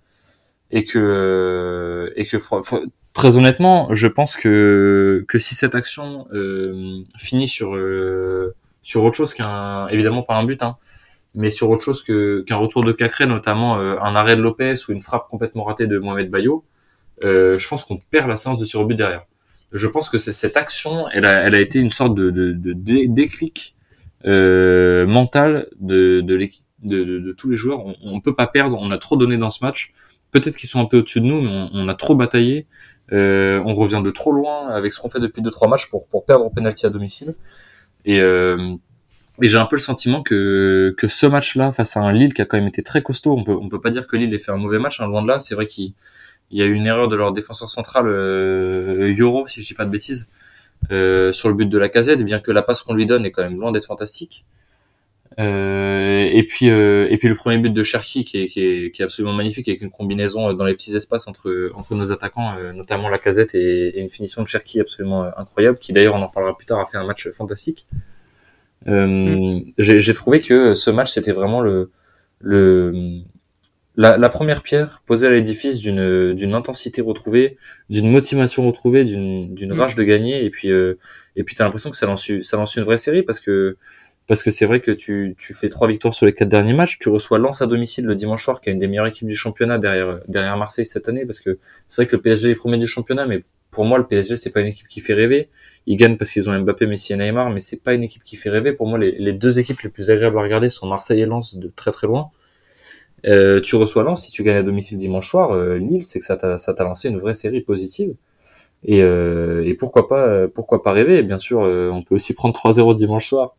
et 0.72 0.84
que 0.84 2.12
et 2.16 2.25
que 2.25 2.38
très 3.12 3.37
honnêtement, 3.37 3.94
je 3.94 4.08
pense 4.08 4.37
que 4.37 5.25
que 5.28 5.38
si 5.38 5.54
cette 5.54 5.76
action 5.76 6.26
euh, 6.32 7.02
finit 7.16 7.46
sur 7.46 7.76
euh, 7.76 8.56
sur 8.82 9.04
autre 9.04 9.16
chose 9.16 9.32
qu'un 9.32 9.87
évidemment 9.88 10.22
pas 10.22 10.34
un 10.34 10.44
but, 10.44 10.62
hein, 10.64 10.76
mais 11.34 11.50
sur 11.50 11.70
autre 11.70 11.82
chose 11.82 12.02
que 12.02 12.40
qu'un 12.42 12.56
retour 12.56 12.84
de 12.84 12.92
Cacré, 12.92 13.26
notamment 13.26 13.78
euh, 13.78 13.96
un 14.00 14.14
arrêt 14.16 14.37
de 14.37 14.42
Lopez 14.42 14.75
ou 14.88 14.92
une 14.92 15.00
frappe 15.00 15.28
complètement 15.28 15.64
ratée 15.64 15.87
de 15.87 15.99
Mohamed 15.99 16.30
Bayo, 16.30 16.64
euh, 17.25 17.58
je 17.58 17.68
pense 17.68 17.84
qu'on 17.84 17.99
perd 17.99 18.28
la 18.28 18.37
séance 18.37 18.58
de 18.58 18.64
sur 18.64 18.84
but 18.84 18.94
derrière. 18.94 19.25
Je 19.72 19.87
pense 19.87 20.08
que 20.08 20.18
cette 20.18 20.56
action, 20.56 21.08
elle 21.12 21.26
a, 21.26 21.42
elle 21.42 21.54
a 21.54 21.60
été 21.60 21.78
une 21.78 21.90
sorte 21.90 22.14
de, 22.14 22.30
de, 22.30 22.52
de 22.52 22.72
déclic 23.06 23.76
euh, 24.26 25.06
mental 25.06 25.68
de, 25.78 26.20
de 26.22 26.38
de, 26.82 27.32
tous 27.32 27.50
les 27.50 27.56
joueurs. 27.56 27.84
On, 27.84 27.94
on 28.02 28.20
peut 28.20 28.34
pas 28.34 28.46
perdre, 28.46 28.76
on 28.80 28.90
a 28.90 28.99
trop 28.99 29.16
donné 29.16 29.37
dans 29.37 29.50
ce 29.50 29.62
match. 29.64 29.92
Peut-être 30.32 30.56
qu'ils 30.56 30.68
sont 30.68 30.80
un 30.80 30.87
peu 30.87 30.99
au-dessus 30.99 31.20
de 31.20 31.26
nous, 31.26 31.40
mais 31.42 31.50
on, 31.50 31.70
on 31.72 31.88
a 31.88 31.94
trop 31.94 32.14
bataillé. 32.14 32.66
Euh, 33.12 33.62
on 33.66 33.75
revient 33.75 34.00
de 34.02 34.10
trop 34.10 34.32
loin 34.32 34.68
avec 34.68 34.92
ce 34.92 35.00
qu'on 35.00 35.10
fait 35.10 35.20
depuis 35.20 35.42
deux 35.42 35.50
trois 35.50 35.68
matchs 35.68 35.90
pour 35.90 36.08
pour 36.08 36.25
perdre 36.25 36.44
en 36.44 36.50
penalty 36.50 36.87
à 36.87 36.90
domicile. 36.90 37.34
Et, 38.04 38.20
euh, 38.20 38.75
et 39.42 39.49
j'ai 39.49 39.59
un 39.59 39.66
peu 39.66 39.76
le 39.76 39.80
sentiment 39.80 40.23
que 40.23 40.94
que 40.97 41.09
ce 41.09 41.26
match-là 41.26 41.73
face 41.73 41.97
à 41.97 42.00
un 42.00 42.12
Lille 42.12 42.35
qui 42.35 42.42
a 42.42 42.44
quand 42.44 42.56
même 42.56 42.68
été 42.68 42.82
très 42.82 43.02
costaud, 43.02 43.37
on 43.37 43.44
peut 43.44 43.52
on 43.52 43.68
peut 43.68 43.80
pas 43.80 43.90
dire 43.90 44.06
que 44.06 44.16
Lille 44.16 44.32
ait 44.35 44.38
fait 44.38 44.52
un 44.52 44.56
mauvais 44.56 44.78
match, 44.78 45.00
hein, 45.00 45.06
loin 45.06 45.23
de 45.23 45.28
là. 45.28 45.38
C'est 45.38 45.54
vrai 45.54 45.66
qu'il 45.66 45.92
y 46.50 46.62
a 46.62 46.64
eu 46.66 46.73
une 46.73 46.87
erreur 46.87 47.09
de 47.09 47.16
leur 47.16 47.32
défenseur 47.32 47.68
central 47.68 48.06
euh, 48.09 49.14
Euro, 49.18 49.47
si 49.47 49.62
je 49.62 49.66
dis 49.68 49.75
pas 49.75 49.85
de 49.85 49.90
bêtises, 49.90 50.28
euh, 50.92 51.32
sur 51.32 51.49
le 51.49 51.54
but 51.54 51.68
de 51.68 51.78
la 51.78 51.88
casette, 51.88 52.23
bien 52.25 52.40
que 52.40 52.50
la 52.52 52.62
passe 52.62 52.82
qu'on 52.82 52.94
lui 52.94 53.06
donne 53.06 53.26
est 53.26 53.30
quand 53.30 53.42
même 53.42 53.59
loin 53.59 53.73
d'être 53.73 53.87
fantastique. 53.87 54.44
Euh, 55.38 56.28
et 56.32 56.42
puis 56.42 56.68
euh, 56.70 57.06
et 57.09 57.16
puis 57.16 57.28
le 57.28 57.37
premier 57.37 57.59
but 57.59 57.73
de 57.73 57.82
Cherki 57.85 58.25
qui 58.25 58.42
est, 58.42 58.47
qui 58.49 58.61
est, 58.64 58.90
qui 58.90 59.00
est 59.00 59.04
absolument 59.04 59.32
magnifique 59.32 59.68
avec 59.68 59.80
une 59.80 59.90
combinaison 59.90 60.52
dans 60.54 60.64
les 60.64 60.75
petits 60.75 60.94
espaces 60.97 61.28
entre 61.28 61.70
entre 61.75 61.94
nos 61.94 62.11
attaquants, 62.11 62.56
euh, 62.59 62.73
notamment 62.73 63.09
la 63.09 63.18
casette 63.18 63.54
et, 63.54 63.97
et, 63.97 64.00
une 64.00 64.09
finition 64.09 64.42
de 64.42 64.49
Cherki 64.49 64.80
absolument 64.80 65.30
incroyable, 65.37 65.78
qui 65.78 65.92
d'ailleurs 65.92 66.16
on 66.16 66.23
en 66.23 66.28
parlera 66.28 66.56
plus 66.56 66.66
tard 66.66 66.80
a 66.80 66.87
fait 66.87 66.99
un 66.99 67.06
match 67.06 67.30
fantastique. 67.30 67.87
Mm. 68.87 69.60
J'ai 69.78 70.14
trouvé 70.14 70.40
que 70.40 70.75
ce 70.75 70.90
match 70.90 71.12
c'était 71.12 71.32
vraiment 71.32 71.60
le 71.60 71.90
le 72.40 73.20
la, 73.96 74.16
la 74.16 74.28
première 74.30 74.62
pierre 74.62 75.02
posée 75.04 75.26
à 75.26 75.30
l'édifice 75.30 75.78
d'une 75.78 76.32
d'une 76.32 76.54
intensité 76.54 77.02
retrouvée, 77.02 77.58
d'une 77.90 78.10
motivation 78.10 78.66
retrouvée, 78.66 79.04
d'une 79.04 79.54
d'une 79.54 79.75
mm. 79.75 79.78
rage 79.78 79.94
de 79.94 80.02
gagner 80.02 80.44
et 80.44 80.50
puis 80.50 80.68
et 80.70 81.44
puis 81.44 81.54
t'as 81.54 81.64
l'impression 81.64 81.90
que 81.90 81.96
ça 81.96 82.06
lance 82.06 82.30
ça 82.40 82.56
lance 82.56 82.76
une 82.76 82.84
vraie 82.84 82.96
série 82.96 83.22
parce 83.22 83.40
que 83.40 83.76
parce 84.30 84.44
que 84.44 84.52
c'est 84.52 84.64
vrai 84.64 84.80
que 84.80 84.92
tu, 84.92 85.34
tu 85.37 85.54
fais 85.54 85.68
trois 85.68 85.88
victoires 85.88 86.14
sur 86.14 86.25
les 86.25 86.32
quatre 86.32 86.49
derniers 86.49 86.72
matchs, 86.72 87.00
tu 87.00 87.08
reçois 87.08 87.40
Lens 87.40 87.62
à 87.62 87.66
domicile 87.66 88.04
le 88.04 88.14
dimanche 88.14 88.44
soir, 88.44 88.60
qui 88.60 88.70
est 88.70 88.72
une 88.72 88.78
des 88.78 88.87
meilleures 88.87 89.08
équipes 89.08 89.26
du 89.26 89.34
championnat 89.34 89.76
derrière, 89.78 90.20
derrière 90.28 90.56
Marseille 90.56 90.87
cette 90.87 91.08
année, 91.08 91.26
parce 91.26 91.40
que 91.40 91.58
c'est 91.88 92.02
vrai 92.02 92.06
que 92.06 92.14
le 92.14 92.22
PSG 92.22 92.50
est 92.50 92.54
premier 92.54 92.78
du 92.78 92.87
championnat, 92.87 93.26
mais 93.26 93.42
pour 93.70 93.84
moi, 93.84 93.98
le 93.98 94.06
PSG, 94.06 94.36
c'est 94.36 94.50
pas 94.50 94.60
une 94.60 94.68
équipe 94.68 94.88
qui 94.88 95.00
fait 95.00 95.14
rêver. 95.14 95.48
Ils 95.86 95.96
gagnent 95.96 96.16
parce 96.16 96.30
qu'ils 96.32 96.50
ont 96.50 96.58
Mbappé, 96.58 96.86
Messi 96.86 97.12
et 97.12 97.16
Neymar, 97.16 97.50
mais 97.50 97.60
c'est 97.60 97.82
pas 97.82 97.94
une 97.94 98.02
équipe 98.02 98.24
qui 98.24 98.36
fait 98.36 98.50
rêver. 98.50 98.72
Pour 98.72 98.86
moi, 98.86 98.98
les, 98.98 99.32
deux 99.32 99.58
équipes 99.58 99.80
les 99.82 99.90
plus 99.90 100.10
agréables 100.10 100.38
à 100.38 100.42
regarder 100.42 100.68
sont 100.68 100.86
Marseille 100.86 101.20
et 101.20 101.26
Lens 101.26 101.56
de 101.56 101.68
très 101.74 101.90
très 101.90 102.06
loin. 102.06 102.30
Euh, 103.26 103.60
tu 103.60 103.76
reçois 103.76 104.02
Lens, 104.02 104.24
si 104.24 104.30
tu 104.30 104.42
gagnes 104.42 104.56
à 104.56 104.62
domicile 104.62 104.96
dimanche 104.96 105.28
soir, 105.28 105.52
euh, 105.52 105.78
Lille, 105.78 106.04
c'est 106.04 106.18
que 106.18 106.24
ça 106.24 106.36
t'a, 106.36 106.84
lancé 106.84 107.08
une 107.08 107.18
vraie 107.18 107.34
série 107.34 107.60
positive. 107.60 108.14
Et, 108.84 109.02
euh, 109.02 109.74
pourquoi 109.78 110.08
pas, 110.08 110.48
pourquoi 110.48 110.82
pas 110.82 110.92
rêver? 110.92 111.22
Bien 111.22 111.38
sûr, 111.38 111.62
euh, 111.62 111.90
on 111.92 112.02
peut 112.02 112.14
aussi 112.14 112.34
prendre 112.34 112.54
3-0 112.54 112.94
dimanche 112.94 113.26
soir 113.28 113.54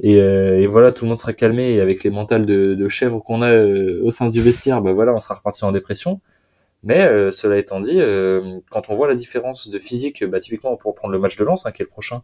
et, 0.00 0.20
euh, 0.20 0.66
voilà, 0.68 0.92
tout 0.92 1.04
le 1.04 1.08
monde 1.08 1.18
sera 1.18 1.32
calmé 1.32 1.72
et 1.74 1.80
avec 1.80 2.04
les 2.04 2.10
mentales 2.10 2.46
de, 2.46 2.74
de 2.74 2.88
chèvre 2.88 3.22
qu'on 3.22 3.42
a 3.42 3.50
euh, 3.50 4.00
au 4.04 4.10
sein 4.10 4.28
du 4.28 4.40
vestiaire, 4.40 4.80
bah 4.80 4.92
voilà, 4.92 5.12
on 5.12 5.18
sera 5.18 5.34
reparti 5.34 5.64
en 5.64 5.72
dépression. 5.72 6.20
Mais 6.84 7.00
euh, 7.00 7.30
cela 7.30 7.58
étant 7.58 7.80
dit, 7.80 8.00
quand 8.70 8.88
on 8.88 8.94
voit 8.94 9.08
la 9.08 9.14
différence 9.14 9.68
de 9.68 9.78
physique, 9.78 10.24
bah, 10.24 10.38
typiquement 10.38 10.76
pour 10.76 10.94
prendre 10.94 11.12
le 11.12 11.18
match 11.18 11.36
de 11.36 11.44
lance, 11.44 11.66
hein, 11.66 11.72
qui 11.72 11.82
est 11.82 11.84
le 11.84 11.90
prochain, 11.90 12.22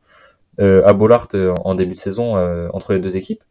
à 0.58 0.92
Bollard 0.92 1.28
en 1.64 1.74
début 1.74 1.94
de 1.94 1.98
saison 1.98 2.36
entre 2.72 2.92
les 2.92 3.00
deux 3.00 3.16
équipes, 3.16 3.42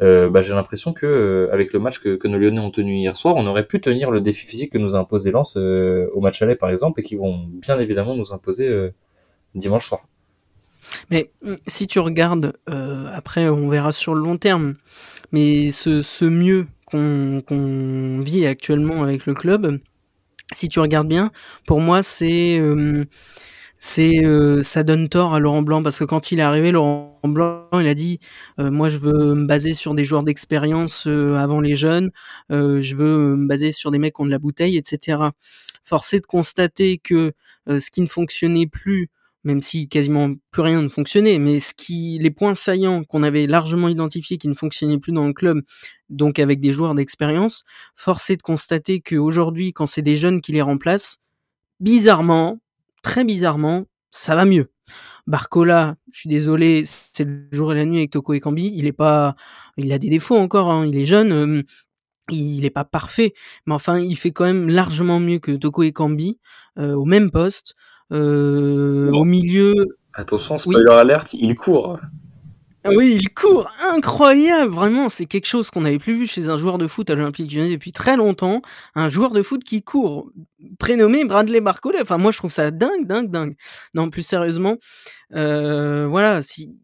bah, 0.00 0.40
j'ai 0.40 0.54
l'impression 0.54 0.92
que 0.92 1.48
avec 1.52 1.72
le 1.72 1.78
match 1.78 2.00
que, 2.00 2.16
que, 2.16 2.26
nos 2.26 2.38
Lyonnais 2.38 2.60
ont 2.60 2.70
tenu 2.70 2.96
hier 2.96 3.16
soir, 3.16 3.36
on 3.36 3.46
aurait 3.46 3.66
pu 3.66 3.80
tenir 3.80 4.10
le 4.10 4.20
défi 4.20 4.44
physique 4.46 4.72
que 4.72 4.78
nous 4.78 4.96
a 4.96 4.98
imposé 4.98 5.30
Lens 5.30 5.56
au 5.56 6.20
match 6.20 6.42
aller 6.42 6.56
par 6.56 6.70
exemple, 6.70 7.00
et 7.00 7.04
qui 7.04 7.14
vont 7.14 7.46
bien 7.48 7.78
évidemment 7.78 8.16
nous 8.16 8.32
imposer 8.32 8.90
dimanche 9.54 9.86
soir. 9.86 10.08
Mais 11.10 11.30
mmh, 11.42 11.54
si 11.66 11.86
tu 11.86 11.98
regardes, 11.98 12.54
euh, 12.68 13.10
après 13.12 13.48
on 13.48 13.68
verra 13.68 13.92
sur 13.92 14.14
le 14.14 14.22
long 14.22 14.38
terme, 14.38 14.74
mais 15.32 15.70
ce, 15.70 16.02
ce 16.02 16.24
mieux 16.24 16.66
qu'on 16.86 18.22
vit 18.24 18.46
actuellement 18.46 19.02
avec 19.02 19.26
le 19.26 19.34
club, 19.34 19.78
si 20.52 20.68
tu 20.68 20.80
regardes 20.80 21.08
bien, 21.08 21.30
pour 21.66 21.80
moi 21.80 22.02
c'est 22.02 22.58
euh, 22.58 23.04
euh, 23.98 24.62
ça 24.62 24.82
donne 24.82 25.08
tort 25.08 25.34
à 25.34 25.40
Laurent 25.40 25.62
Blanc 25.62 25.82
parce 25.82 25.98
que 25.98 26.04
quand 26.04 26.32
il 26.32 26.38
est 26.40 26.42
arrivé, 26.42 26.72
Laurent 26.72 27.20
Blanc 27.24 27.68
il 27.74 27.86
a 27.86 27.94
dit 27.94 28.18
euh, 28.58 28.70
moi 28.70 28.88
je 28.88 28.98
veux 28.98 29.34
me 29.34 29.46
baser 29.46 29.74
sur 29.74 29.94
des 29.94 30.04
joueurs 30.04 30.22
d'expérience 30.22 31.06
avant 31.06 31.60
les 31.60 31.76
jeunes, 31.76 32.10
je 32.50 32.94
veux 32.94 33.36
me 33.36 33.46
baser 33.46 33.72
sur 33.72 33.90
des 33.90 33.98
mecs 33.98 34.14
qui 34.14 34.22
ont 34.22 34.26
de 34.26 34.30
la 34.30 34.38
bouteille, 34.38 34.76
etc. 34.76 35.18
Forcé 35.84 36.20
de 36.20 36.26
constater 36.26 36.98
que 36.98 37.32
ce 37.68 37.90
qui 37.90 38.00
ne 38.00 38.06
fonctionnait 38.06 38.66
plus 38.66 39.10
même 39.44 39.62
si 39.62 39.88
quasiment 39.88 40.30
plus 40.50 40.62
rien 40.62 40.82
ne 40.82 40.88
fonctionnait, 40.88 41.38
mais 41.38 41.60
ce 41.60 41.74
qui, 41.74 42.18
les 42.20 42.30
points 42.30 42.54
saillants 42.54 43.04
qu'on 43.04 43.22
avait 43.22 43.46
largement 43.46 43.88
identifiés 43.88 44.38
qui 44.38 44.48
ne 44.48 44.54
fonctionnaient 44.54 44.98
plus 44.98 45.12
dans 45.12 45.26
le 45.26 45.32
club, 45.32 45.62
donc 46.08 46.38
avec 46.38 46.60
des 46.60 46.72
joueurs 46.72 46.94
d'expérience, 46.94 47.64
force 47.96 48.30
est 48.30 48.36
de 48.36 48.42
constater 48.42 49.00
qu'aujourd'hui, 49.00 49.72
quand 49.72 49.86
c'est 49.86 50.02
des 50.02 50.16
jeunes 50.16 50.40
qui 50.40 50.52
les 50.52 50.62
remplacent, 50.62 51.18
bizarrement, 51.80 52.58
très 53.02 53.24
bizarrement, 53.24 53.86
ça 54.10 54.34
va 54.34 54.44
mieux. 54.44 54.70
Barcola, 55.26 55.96
je 56.10 56.20
suis 56.20 56.28
désolé, 56.30 56.84
c'est 56.86 57.24
le 57.24 57.46
jour 57.52 57.72
et 57.72 57.76
la 57.76 57.84
nuit 57.84 57.98
avec 57.98 58.10
Toko 58.10 58.32
et 58.32 58.40
Kambi, 58.40 58.72
il 58.74 58.86
est 58.86 58.92
pas, 58.92 59.36
il 59.76 59.92
a 59.92 59.98
des 59.98 60.08
défauts 60.08 60.38
encore, 60.38 60.70
hein, 60.70 60.86
il 60.86 60.96
est 60.96 61.06
jeune, 61.06 61.32
euh, 61.32 61.62
il 62.30 62.64
est 62.64 62.70
pas 62.70 62.84
parfait, 62.84 63.34
mais 63.66 63.74
enfin, 63.74 63.98
il 63.98 64.16
fait 64.16 64.30
quand 64.30 64.44
même 64.44 64.68
largement 64.68 65.20
mieux 65.20 65.38
que 65.38 65.52
Toko 65.52 65.82
et 65.82 65.92
Kambi, 65.92 66.38
euh, 66.78 66.94
au 66.94 67.04
même 67.04 67.30
poste. 67.30 67.74
Euh, 68.12 69.10
au 69.12 69.24
milieu. 69.24 69.74
Attention, 70.14 70.56
spoiler 70.56 70.92
alerte, 70.92 71.34
il 71.34 71.54
court. 71.54 71.98
Ah 72.84 72.90
oui, 72.96 73.18
il 73.20 73.28
court, 73.34 73.68
incroyable, 73.92 74.72
vraiment, 74.72 75.08
c'est 75.08 75.26
quelque 75.26 75.46
chose 75.46 75.68
qu'on 75.70 75.80
n'avait 75.82 75.98
plus 75.98 76.16
vu 76.16 76.26
chez 76.26 76.48
un 76.48 76.56
joueur 76.56 76.78
de 76.78 76.86
foot 76.86 77.10
à 77.10 77.16
l'Olympique 77.16 77.52
Lyonnais 77.52 77.72
depuis 77.72 77.92
très 77.92 78.16
longtemps, 78.16 78.62
un 78.94 79.08
joueur 79.08 79.32
de 79.32 79.42
foot 79.42 79.64
qui 79.64 79.82
court, 79.82 80.30
prénommé 80.78 81.24
Bradley 81.24 81.60
Barcola. 81.60 81.98
Enfin, 82.00 82.18
moi, 82.18 82.30
je 82.30 82.38
trouve 82.38 82.52
ça 82.52 82.70
dingue, 82.70 83.06
dingue, 83.06 83.30
dingue. 83.30 83.56
Non, 83.94 84.10
plus 84.10 84.22
sérieusement, 84.22 84.76
euh, 85.34 86.06
voilà, 86.08 86.40
si 86.40 86.76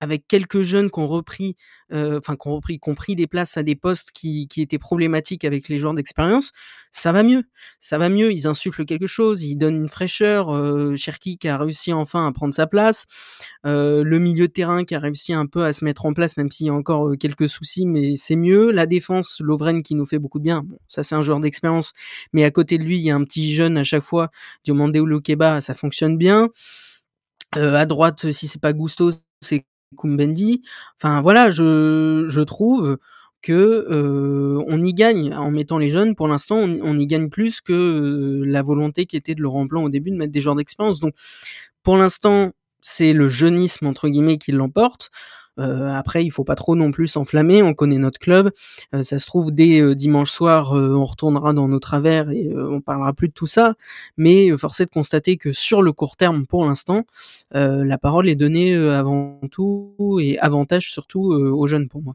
avec 0.00 0.26
quelques 0.28 0.62
jeunes 0.62 0.90
qui 0.90 1.00
ont 1.00 1.06
repris, 1.06 1.56
enfin 1.90 2.36
qui 2.36 2.48
ont 2.48 2.56
repris, 2.56 2.78
compris 2.78 3.16
des 3.16 3.26
places 3.26 3.56
à 3.56 3.62
des 3.62 3.76
postes 3.76 4.10
qui, 4.12 4.48
qui 4.48 4.62
étaient 4.62 4.78
problématiques 4.78 5.44
avec 5.44 5.68
les 5.68 5.78
joueurs 5.78 5.94
d'expérience, 5.94 6.52
ça 6.90 7.12
va 7.12 7.22
mieux, 7.22 7.44
ça 7.80 7.98
va 7.98 8.08
mieux. 8.08 8.32
Ils 8.32 8.46
insufflent 8.46 8.84
quelque 8.84 9.06
chose, 9.06 9.42
ils 9.42 9.56
donnent 9.56 9.76
une 9.76 9.88
fraîcheur. 9.88 10.54
Euh, 10.54 10.96
Cherki 10.96 11.38
qui 11.38 11.48
a 11.48 11.58
réussi 11.58 11.92
enfin 11.92 12.26
à 12.26 12.32
prendre 12.32 12.54
sa 12.54 12.66
place, 12.66 13.06
euh, 13.66 14.02
le 14.02 14.18
milieu 14.18 14.48
de 14.48 14.52
terrain 14.52 14.84
qui 14.84 14.94
a 14.94 14.98
réussi 14.98 15.32
un 15.32 15.46
peu 15.46 15.64
à 15.64 15.72
se 15.72 15.84
mettre 15.84 16.06
en 16.06 16.14
place, 16.14 16.36
même 16.36 16.50
s'il 16.50 16.66
y 16.66 16.70
a 16.70 16.74
encore 16.74 17.12
quelques 17.18 17.48
soucis, 17.48 17.86
mais 17.86 18.16
c'est 18.16 18.36
mieux. 18.36 18.70
La 18.70 18.86
défense, 18.86 19.40
Lovren 19.40 19.82
qui 19.82 19.94
nous 19.94 20.06
fait 20.06 20.18
beaucoup 20.18 20.38
de 20.38 20.44
bien. 20.44 20.62
Bon, 20.62 20.78
ça 20.88 21.02
c'est 21.02 21.14
un 21.14 21.22
joueur 21.22 21.40
d'expérience, 21.40 21.92
mais 22.32 22.44
à 22.44 22.50
côté 22.50 22.78
de 22.78 22.84
lui, 22.84 22.96
il 22.98 23.02
y 23.02 23.10
a 23.10 23.14
un 23.14 23.24
petit 23.24 23.54
jeune 23.54 23.76
à 23.76 23.84
chaque 23.84 24.04
fois, 24.04 24.30
Diomande 24.64 24.96
ou 24.96 25.06
Lokeba, 25.06 25.60
ça 25.60 25.74
fonctionne 25.74 26.16
bien. 26.16 26.48
Euh, 27.56 27.74
à 27.74 27.86
droite, 27.86 28.30
si 28.32 28.48
c'est 28.48 28.60
pas 28.60 28.72
Gusto, 28.72 29.10
c'est 29.40 29.64
Kumbendi. 29.96 30.62
Enfin 31.00 31.22
voilà, 31.22 31.50
je, 31.50 32.26
je 32.28 32.40
trouve 32.42 32.98
que 33.46 33.86
euh, 33.88 34.62
on 34.66 34.82
y 34.82 34.92
gagne 34.92 35.32
en 35.34 35.50
mettant 35.52 35.78
les 35.78 35.90
jeunes. 35.90 36.16
Pour 36.16 36.28
l'instant, 36.28 36.56
on, 36.56 36.80
on, 36.82 36.98
y 36.98 37.06
gagne 37.06 37.28
plus 37.28 37.60
que 37.60 37.72
euh, 37.72 38.44
la 38.44 38.62
volonté 38.62 39.06
qui 39.06 39.16
était 39.16 39.34
de 39.36 39.40
Laurent 39.40 39.66
Blanc 39.66 39.84
au 39.84 39.88
début 39.88 40.10
de 40.10 40.16
mettre 40.16 40.32
des 40.32 40.40
joueurs 40.40 40.56
d'expérience. 40.56 40.98
Donc, 40.98 41.14
pour 41.84 41.96
l'instant, 41.96 42.52
c'est 42.80 43.12
le 43.12 43.28
jeunisme 43.28 43.86
entre 43.86 44.08
guillemets 44.08 44.38
qui 44.38 44.52
l'emporte. 44.52 45.10
Euh, 45.58 45.94
après, 45.94 46.24
il 46.24 46.30
faut 46.30 46.44
pas 46.44 46.54
trop 46.54 46.76
non 46.76 46.90
plus 46.90 47.08
s'enflammer. 47.08 47.62
On 47.62 47.74
connaît 47.74 47.98
notre 47.98 48.18
club. 48.18 48.50
Euh, 48.94 49.02
ça 49.02 49.18
se 49.18 49.26
trouve 49.26 49.52
dès 49.52 49.80
euh, 49.80 49.94
dimanche 49.94 50.30
soir, 50.30 50.72
on 50.72 51.04
retournera 51.04 51.52
dans 51.52 51.68
nos 51.68 51.80
travers 51.80 52.30
et 52.30 52.50
on 52.54 52.80
parlera 52.80 53.12
plus 53.12 53.28
de 53.28 53.32
tout 53.32 53.46
ça. 53.46 53.74
Mais 54.16 54.56
force 54.56 54.80
est 54.80 54.86
de 54.86 54.90
constater 54.90 55.36
que 55.36 55.52
sur 55.52 55.82
le 55.82 55.92
court 55.92 56.16
terme, 56.16 56.46
pour 56.46 56.64
l'instant, 56.64 57.04
la 57.52 57.98
parole 57.98 58.28
est 58.28 58.34
donnée 58.34 58.74
avant 58.74 59.40
tout 59.50 60.18
et 60.20 60.38
avantage 60.38 60.90
surtout 60.90 61.32
aux 61.32 61.66
jeunes 61.66 61.88
pour 61.88 62.02
moi. 62.02 62.14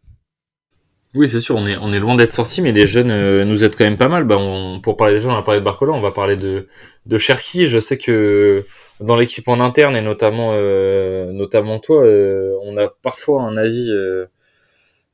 Oui, 1.14 1.28
c'est 1.28 1.42
sûr, 1.42 1.58
on 1.58 1.66
est, 1.68 2.00
loin 2.00 2.16
d'être 2.16 2.32
sorti, 2.32 2.62
mais 2.62 2.72
les 2.72 2.88
jeunes 2.88 3.44
nous 3.44 3.64
aident 3.66 3.76
quand 3.76 3.84
même 3.84 3.98
pas 3.98 4.08
mal. 4.08 4.24
Bah, 4.24 4.38
on, 4.40 4.80
pour 4.80 4.98
parler 4.98 5.16
des 5.16 5.22
jeunes, 5.22 5.32
on 5.32 5.36
va 5.36 5.44
parler 5.44 5.60
de 5.60 5.66
Barcola, 5.66 5.92
on 5.92 6.02
va 6.02 6.12
parler 6.12 6.36
de, 6.36 6.68
de 7.06 7.18
Cherki. 7.18 7.68
Je 7.68 7.80
sais 7.80 7.98
que 7.98 8.66
dans 9.02 9.18
l'équipe 9.18 9.48
en 9.48 9.60
interne 9.60 9.96
et 9.96 10.02
notamment 10.02 10.52
euh, 10.54 11.32
notamment 11.32 11.80
toi, 11.80 12.04
euh, 12.04 12.56
on 12.64 12.78
a 12.78 12.88
parfois 12.88 13.42
un 13.44 13.58
avis 13.58 13.92
euh, 13.92 14.28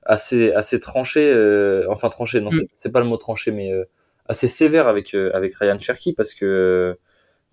assez 0.03 0.51
assez 0.51 0.79
tranché, 0.79 1.31
enfin 1.89 2.09
tranché, 2.09 2.41
non, 2.41 2.51
mm. 2.51 2.61
c'est 2.75 2.91
pas 2.91 2.99
le 2.99 3.05
mot 3.05 3.17
tranché, 3.17 3.51
mais 3.51 3.71
assez 4.27 4.47
sévère 4.47 4.87
avec 4.87 5.13
avec 5.13 5.55
Ryan 5.55 5.79
Cherky 5.79 6.13
parce 6.13 6.33
que 6.33 6.97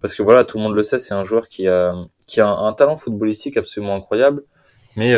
parce 0.00 0.14
que 0.14 0.22
voilà, 0.22 0.44
tout 0.44 0.58
le 0.58 0.64
monde 0.64 0.74
le 0.74 0.82
sait, 0.82 0.98
c'est 0.98 1.14
un 1.14 1.24
joueur 1.24 1.48
qui 1.48 1.68
a 1.68 1.94
qui 2.26 2.40
a 2.40 2.48
un, 2.48 2.72
talent 2.72 2.96
footballistique 2.96 3.56
absolument 3.56 3.94
incroyable, 3.94 4.42
mais 4.96 5.14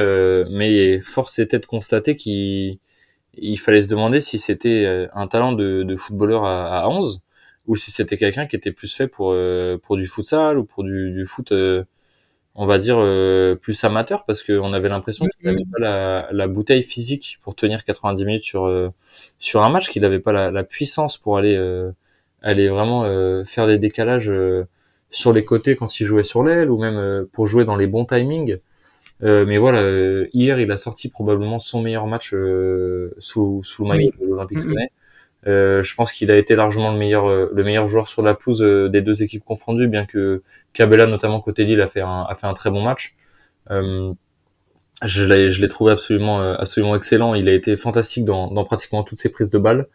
mais 0.50 1.00
force 1.00 1.38
était 1.38 1.58
de 1.58 1.66
constater 1.66 2.16
qu'il 2.16 2.78
il 3.38 3.58
fallait 3.58 3.82
se 3.82 3.88
demander 3.88 4.20
si 4.20 4.38
c'était 4.38 5.08
un 5.12 5.26
talent 5.26 5.52
de, 5.52 5.82
de 5.82 5.96
footballeur 5.96 6.44
à, 6.44 6.80
à 6.80 6.88
11 6.88 7.22
ou 7.66 7.76
si 7.76 7.90
c'était 7.90 8.16
quelqu'un 8.16 8.46
qui 8.46 8.56
était 8.56 8.72
plus 8.72 8.94
fait 8.94 9.08
pour 9.08 9.32
euh, 9.32 9.78
pour 9.78 9.96
du 9.96 10.06
futsal 10.06 10.58
ou 10.58 10.64
pour 10.64 10.84
du, 10.84 11.10
du 11.12 11.24
foot 11.24 11.52
euh, 11.52 11.84
on 12.54 12.66
va 12.66 12.78
dire 12.78 12.96
euh, 12.98 13.54
plus 13.54 13.82
amateur 13.84 14.24
parce 14.24 14.42
qu'on 14.42 14.72
avait 14.72 14.88
l'impression 14.88 15.26
qu'il 15.26 15.50
n'avait 15.50 15.64
pas 15.70 15.78
la, 15.78 16.28
la, 16.32 16.48
bouteille 16.48 16.82
physique 16.82 17.38
pour 17.42 17.54
tenir 17.54 17.84
90 17.84 18.24
minutes 18.24 18.44
sur 18.44 18.92
sur 19.38 19.62
un 19.62 19.68
match 19.68 19.90
qu'il 19.90 20.02
n'avait 20.02 20.20
pas 20.20 20.32
la, 20.32 20.50
la, 20.50 20.64
puissance 20.64 21.18
pour 21.18 21.36
aller 21.38 21.56
aller 22.42 22.68
vraiment 22.68 23.04
faire 23.44 23.66
des 23.66 23.78
décalages 23.78 24.32
sur 25.10 25.32
les 25.32 25.44
côtés 25.44 25.76
quand 25.76 26.00
il 26.00 26.04
jouait 26.04 26.22
sur 26.22 26.42
l'aile 26.42 26.70
ou 26.70 26.78
même 26.78 27.26
pour 27.32 27.46
jouer 27.46 27.64
dans 27.64 27.76
les 27.76 27.86
bons 27.86 28.06
timings. 28.06 28.56
Mais 29.20 29.58
voilà 29.58 29.82
hier 30.32 30.58
il 30.58 30.72
a 30.72 30.78
sorti 30.78 31.10
probablement 31.10 31.58
son 31.58 31.82
meilleur 31.82 32.06
match 32.06 32.30
sous 33.18 33.60
sous 33.62 33.82
le 33.82 33.88
maillot 33.88 34.12
de 34.18 34.26
l'Olympique 34.26 34.64
Lyonnais 34.64 34.90
euh, 35.46 35.82
je 35.82 35.94
pense 35.94 36.12
qu'il 36.12 36.30
a 36.30 36.36
été 36.36 36.56
largement 36.56 36.90
le 36.90 36.98
meilleur, 36.98 37.28
euh, 37.28 37.50
le 37.54 37.64
meilleur 37.64 37.86
joueur 37.86 38.08
sur 38.08 38.22
la 38.22 38.34
pelouse 38.34 38.62
euh, 38.62 38.88
des 38.88 39.00
deux 39.00 39.22
équipes 39.22 39.44
confondues, 39.44 39.86
bien 39.86 40.04
que 40.04 40.42
Cabella, 40.72 41.06
notamment 41.06 41.40
côté 41.40 41.64
Lille, 41.64 41.80
a 41.80 41.86
fait 41.86 42.00
un, 42.00 42.26
a 42.28 42.34
fait 42.34 42.46
un 42.46 42.54
très 42.54 42.70
bon 42.70 42.82
match. 42.82 43.14
Je 45.02 45.22
l'ai, 45.22 45.50
je 45.50 45.60
l'ai 45.60 45.68
trouvé 45.68 45.92
absolument, 45.92 46.40
absolument 46.40 46.96
excellent. 46.96 47.34
Il 47.34 47.48
a 47.48 47.52
été 47.52 47.76
fantastique 47.76 48.24
dans, 48.24 48.50
dans 48.50 48.64
pratiquement 48.64 49.02
toutes 49.04 49.20
ses 49.20 49.28
prises 49.28 49.50
de 49.50 49.58
balles. 49.58 49.88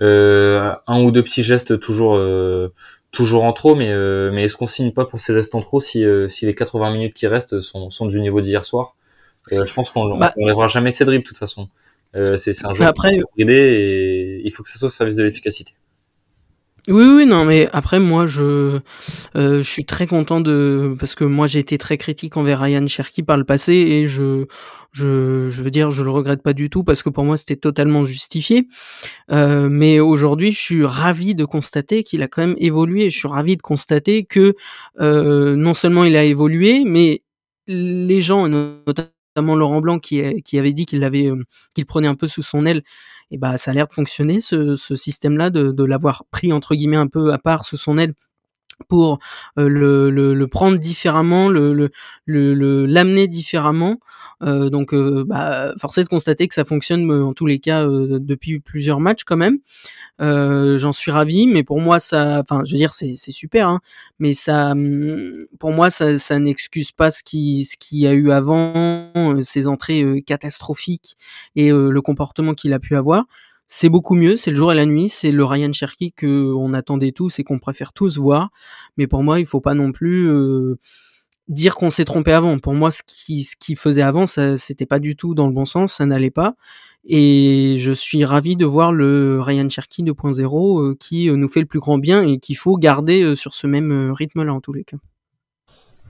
Euh, 0.00 0.72
un 0.86 1.02
ou 1.02 1.10
deux 1.10 1.22
petits 1.22 1.42
gestes 1.42 1.78
toujours, 1.78 2.18
toujours 3.10 3.44
en 3.44 3.52
trop, 3.52 3.74
mais, 3.74 3.94
mais 4.30 4.44
est-ce 4.44 4.56
qu'on 4.56 4.66
signe 4.66 4.92
pas 4.92 5.04
pour 5.04 5.20
ces 5.20 5.34
gestes 5.34 5.54
en 5.54 5.60
trop 5.60 5.80
si, 5.80 6.04
si 6.28 6.46
les 6.46 6.54
80 6.54 6.90
minutes 6.90 7.14
qui 7.14 7.26
restent 7.26 7.60
sont, 7.60 7.90
sont 7.90 8.06
du 8.06 8.20
niveau 8.20 8.40
d'hier 8.40 8.64
soir? 8.64 8.96
Je 9.50 9.74
pense 9.74 9.90
qu'on 9.90 10.16
bah, 10.16 10.32
on 10.38 10.46
lèvera 10.46 10.68
jamais 10.68 10.90
ses 10.90 11.04
dribbles 11.04 11.24
de 11.24 11.28
toute 11.28 11.38
façon. 11.38 11.68
C'est, 12.14 12.52
c'est 12.52 12.66
un 12.66 12.72
jeu 12.72 12.84
après, 12.84 13.18
et 13.38 14.42
il 14.44 14.50
faut 14.52 14.62
que 14.62 14.68
ce 14.68 14.78
soit 14.78 14.86
au 14.86 14.90
service 14.90 15.16
de 15.16 15.24
l'efficacité. 15.24 15.74
Oui, 16.88 17.04
oui, 17.04 17.26
non, 17.26 17.44
mais 17.44 17.68
après, 17.72 18.00
moi, 18.00 18.26
je, 18.26 18.80
euh, 19.36 19.58
je 19.58 19.62
suis 19.62 19.84
très 19.84 20.06
content 20.06 20.40
de, 20.40 20.96
parce 20.98 21.14
que 21.14 21.24
moi, 21.24 21.46
j'ai 21.46 21.58
été 21.58 21.76
très 21.76 21.98
critique 21.98 22.36
envers 22.36 22.60
Ryan 22.60 22.86
Cherky 22.86 23.22
par 23.22 23.36
le 23.36 23.44
passé 23.44 23.74
et 23.74 24.08
je, 24.08 24.46
je, 24.90 25.48
je 25.50 25.62
veux 25.62 25.70
dire, 25.70 25.90
je 25.90 26.02
le 26.02 26.10
regrette 26.10 26.42
pas 26.42 26.54
du 26.54 26.70
tout 26.70 26.82
parce 26.82 27.02
que 27.02 27.10
pour 27.10 27.24
moi, 27.24 27.36
c'était 27.36 27.56
totalement 27.56 28.04
justifié. 28.06 28.66
Euh, 29.30 29.68
mais 29.70 30.00
aujourd'hui, 30.00 30.52
je 30.52 30.60
suis 30.60 30.84
ravi 30.84 31.34
de 31.34 31.44
constater 31.44 32.02
qu'il 32.02 32.22
a 32.22 32.28
quand 32.28 32.46
même 32.46 32.56
évolué. 32.58 33.10
Je 33.10 33.18
suis 33.18 33.28
ravi 33.28 33.56
de 33.56 33.62
constater 33.62 34.24
que 34.24 34.54
euh, 35.00 35.56
non 35.56 35.74
seulement 35.74 36.04
il 36.04 36.16
a 36.16 36.24
évolué, 36.24 36.84
mais 36.86 37.22
les 37.66 38.22
gens, 38.22 38.48
notamment 38.48 39.10
Laurent 39.36 39.80
Blanc, 39.80 39.98
qui, 39.98 40.20
avait 40.20 40.72
dit 40.72 40.86
qu'il 40.86 41.04
avait, 41.04 41.30
qu'il 41.74 41.86
prenait 41.86 42.08
un 42.08 42.14
peu 42.14 42.28
sous 42.28 42.42
son 42.42 42.66
aile. 42.66 42.82
Et 43.30 43.38
bah 43.38 43.56
ça 43.58 43.70
a 43.70 43.74
l'air 43.74 43.86
de 43.86 43.92
fonctionner 43.92 44.40
ce, 44.40 44.74
système-là 44.76 45.50
de, 45.50 45.70
de 45.70 45.84
l'avoir 45.84 46.24
pris 46.30 46.52
entre 46.52 46.74
guillemets 46.74 46.96
un 46.96 47.06
peu 47.06 47.32
à 47.32 47.38
part 47.38 47.64
sous 47.64 47.76
son 47.76 47.96
aile 47.96 48.14
pour 48.88 49.18
euh, 49.58 49.68
le, 49.68 50.46
prendre 50.46 50.78
différemment, 50.78 51.48
le 51.48 51.90
l'amener 52.26 53.28
différemment. 53.28 53.98
Euh, 54.42 54.70
donc, 54.70 54.94
euh, 54.94 55.24
bah, 55.26 55.74
forcé 55.78 56.02
de 56.02 56.08
constater 56.08 56.48
que 56.48 56.54
ça 56.54 56.64
fonctionne 56.64 57.10
en 57.10 57.34
tous 57.34 57.46
les 57.46 57.58
cas 57.58 57.84
depuis 57.84 58.60
plusieurs 58.60 59.00
matchs 59.00 59.24
quand 59.24 59.36
même. 59.36 59.58
J'en 60.18 60.92
suis 60.92 61.10
ravi, 61.10 61.46
mais 61.46 61.62
pour 61.62 61.80
moi 61.80 61.98
ça, 62.00 62.40
enfin, 62.40 62.62
je 62.64 62.72
veux 62.72 62.78
dire, 62.78 62.92
c'est 62.94 63.16
super, 63.16 63.68
hein, 63.68 63.80
mais 64.18 64.34
ça, 64.34 64.72
hum, 64.72 65.32
pour 65.58 65.72
moi, 65.72 65.90
ça, 65.90 66.38
n'excuse 66.38 66.92
pas 66.92 67.10
ce 67.10 67.22
qui 67.22 67.64
ce 67.64 67.76
qui 67.76 68.06
a 68.06 68.12
eu 68.12 68.30
avant, 68.30 69.12
ces 69.42 69.66
entrées 69.66 70.22
catastrophiques 70.26 71.16
et 71.56 71.70
le 71.70 72.00
comportement 72.00 72.54
qu'il 72.54 72.72
a 72.72 72.78
pu 72.78 72.96
avoir 72.96 73.26
c'est 73.72 73.88
beaucoup 73.88 74.16
mieux, 74.16 74.36
c'est 74.36 74.50
le 74.50 74.56
jour 74.56 74.72
et 74.72 74.74
la 74.74 74.84
nuit, 74.84 75.08
c'est 75.08 75.30
le 75.30 75.44
Ryan 75.44 75.72
Cherky 75.72 76.12
que 76.12 76.52
on 76.54 76.74
attendait 76.74 77.12
tous 77.12 77.38
et 77.38 77.44
qu'on 77.44 77.60
préfère 77.60 77.92
tous 77.92 78.18
voir. 78.18 78.50
Mais 78.96 79.06
pour 79.06 79.22
moi, 79.22 79.38
il 79.38 79.46
faut 79.46 79.60
pas 79.60 79.74
non 79.74 79.92
plus 79.92 80.28
euh, 80.28 80.76
dire 81.46 81.76
qu'on 81.76 81.88
s'est 81.88 82.04
trompé 82.04 82.32
avant. 82.32 82.58
Pour 82.58 82.74
moi, 82.74 82.90
ce 82.90 83.02
qui 83.06 83.44
ce 83.44 83.54
qui 83.54 83.76
faisait 83.76 84.02
avant, 84.02 84.26
ça 84.26 84.56
c'était 84.56 84.86
pas 84.86 84.98
du 84.98 85.14
tout 85.14 85.36
dans 85.36 85.46
le 85.46 85.52
bon 85.52 85.66
sens, 85.66 85.94
ça 85.94 86.04
n'allait 86.04 86.32
pas. 86.32 86.56
Et 87.04 87.76
je 87.78 87.92
suis 87.92 88.24
ravi 88.24 88.56
de 88.56 88.66
voir 88.66 88.92
le 88.92 89.40
Ryan 89.40 89.68
Cherky 89.68 90.02
2.0 90.02 90.80
euh, 90.82 90.96
qui 90.98 91.30
euh, 91.30 91.36
nous 91.36 91.48
fait 91.48 91.60
le 91.60 91.66
plus 91.66 91.78
grand 91.78 91.98
bien 91.98 92.22
et 92.24 92.38
qu'il 92.38 92.56
faut 92.56 92.76
garder 92.76 93.36
sur 93.36 93.54
ce 93.54 93.68
même 93.68 94.10
rythme-là 94.10 94.52
en 94.52 94.60
tous 94.60 94.72
les 94.72 94.82
cas. 94.82 94.96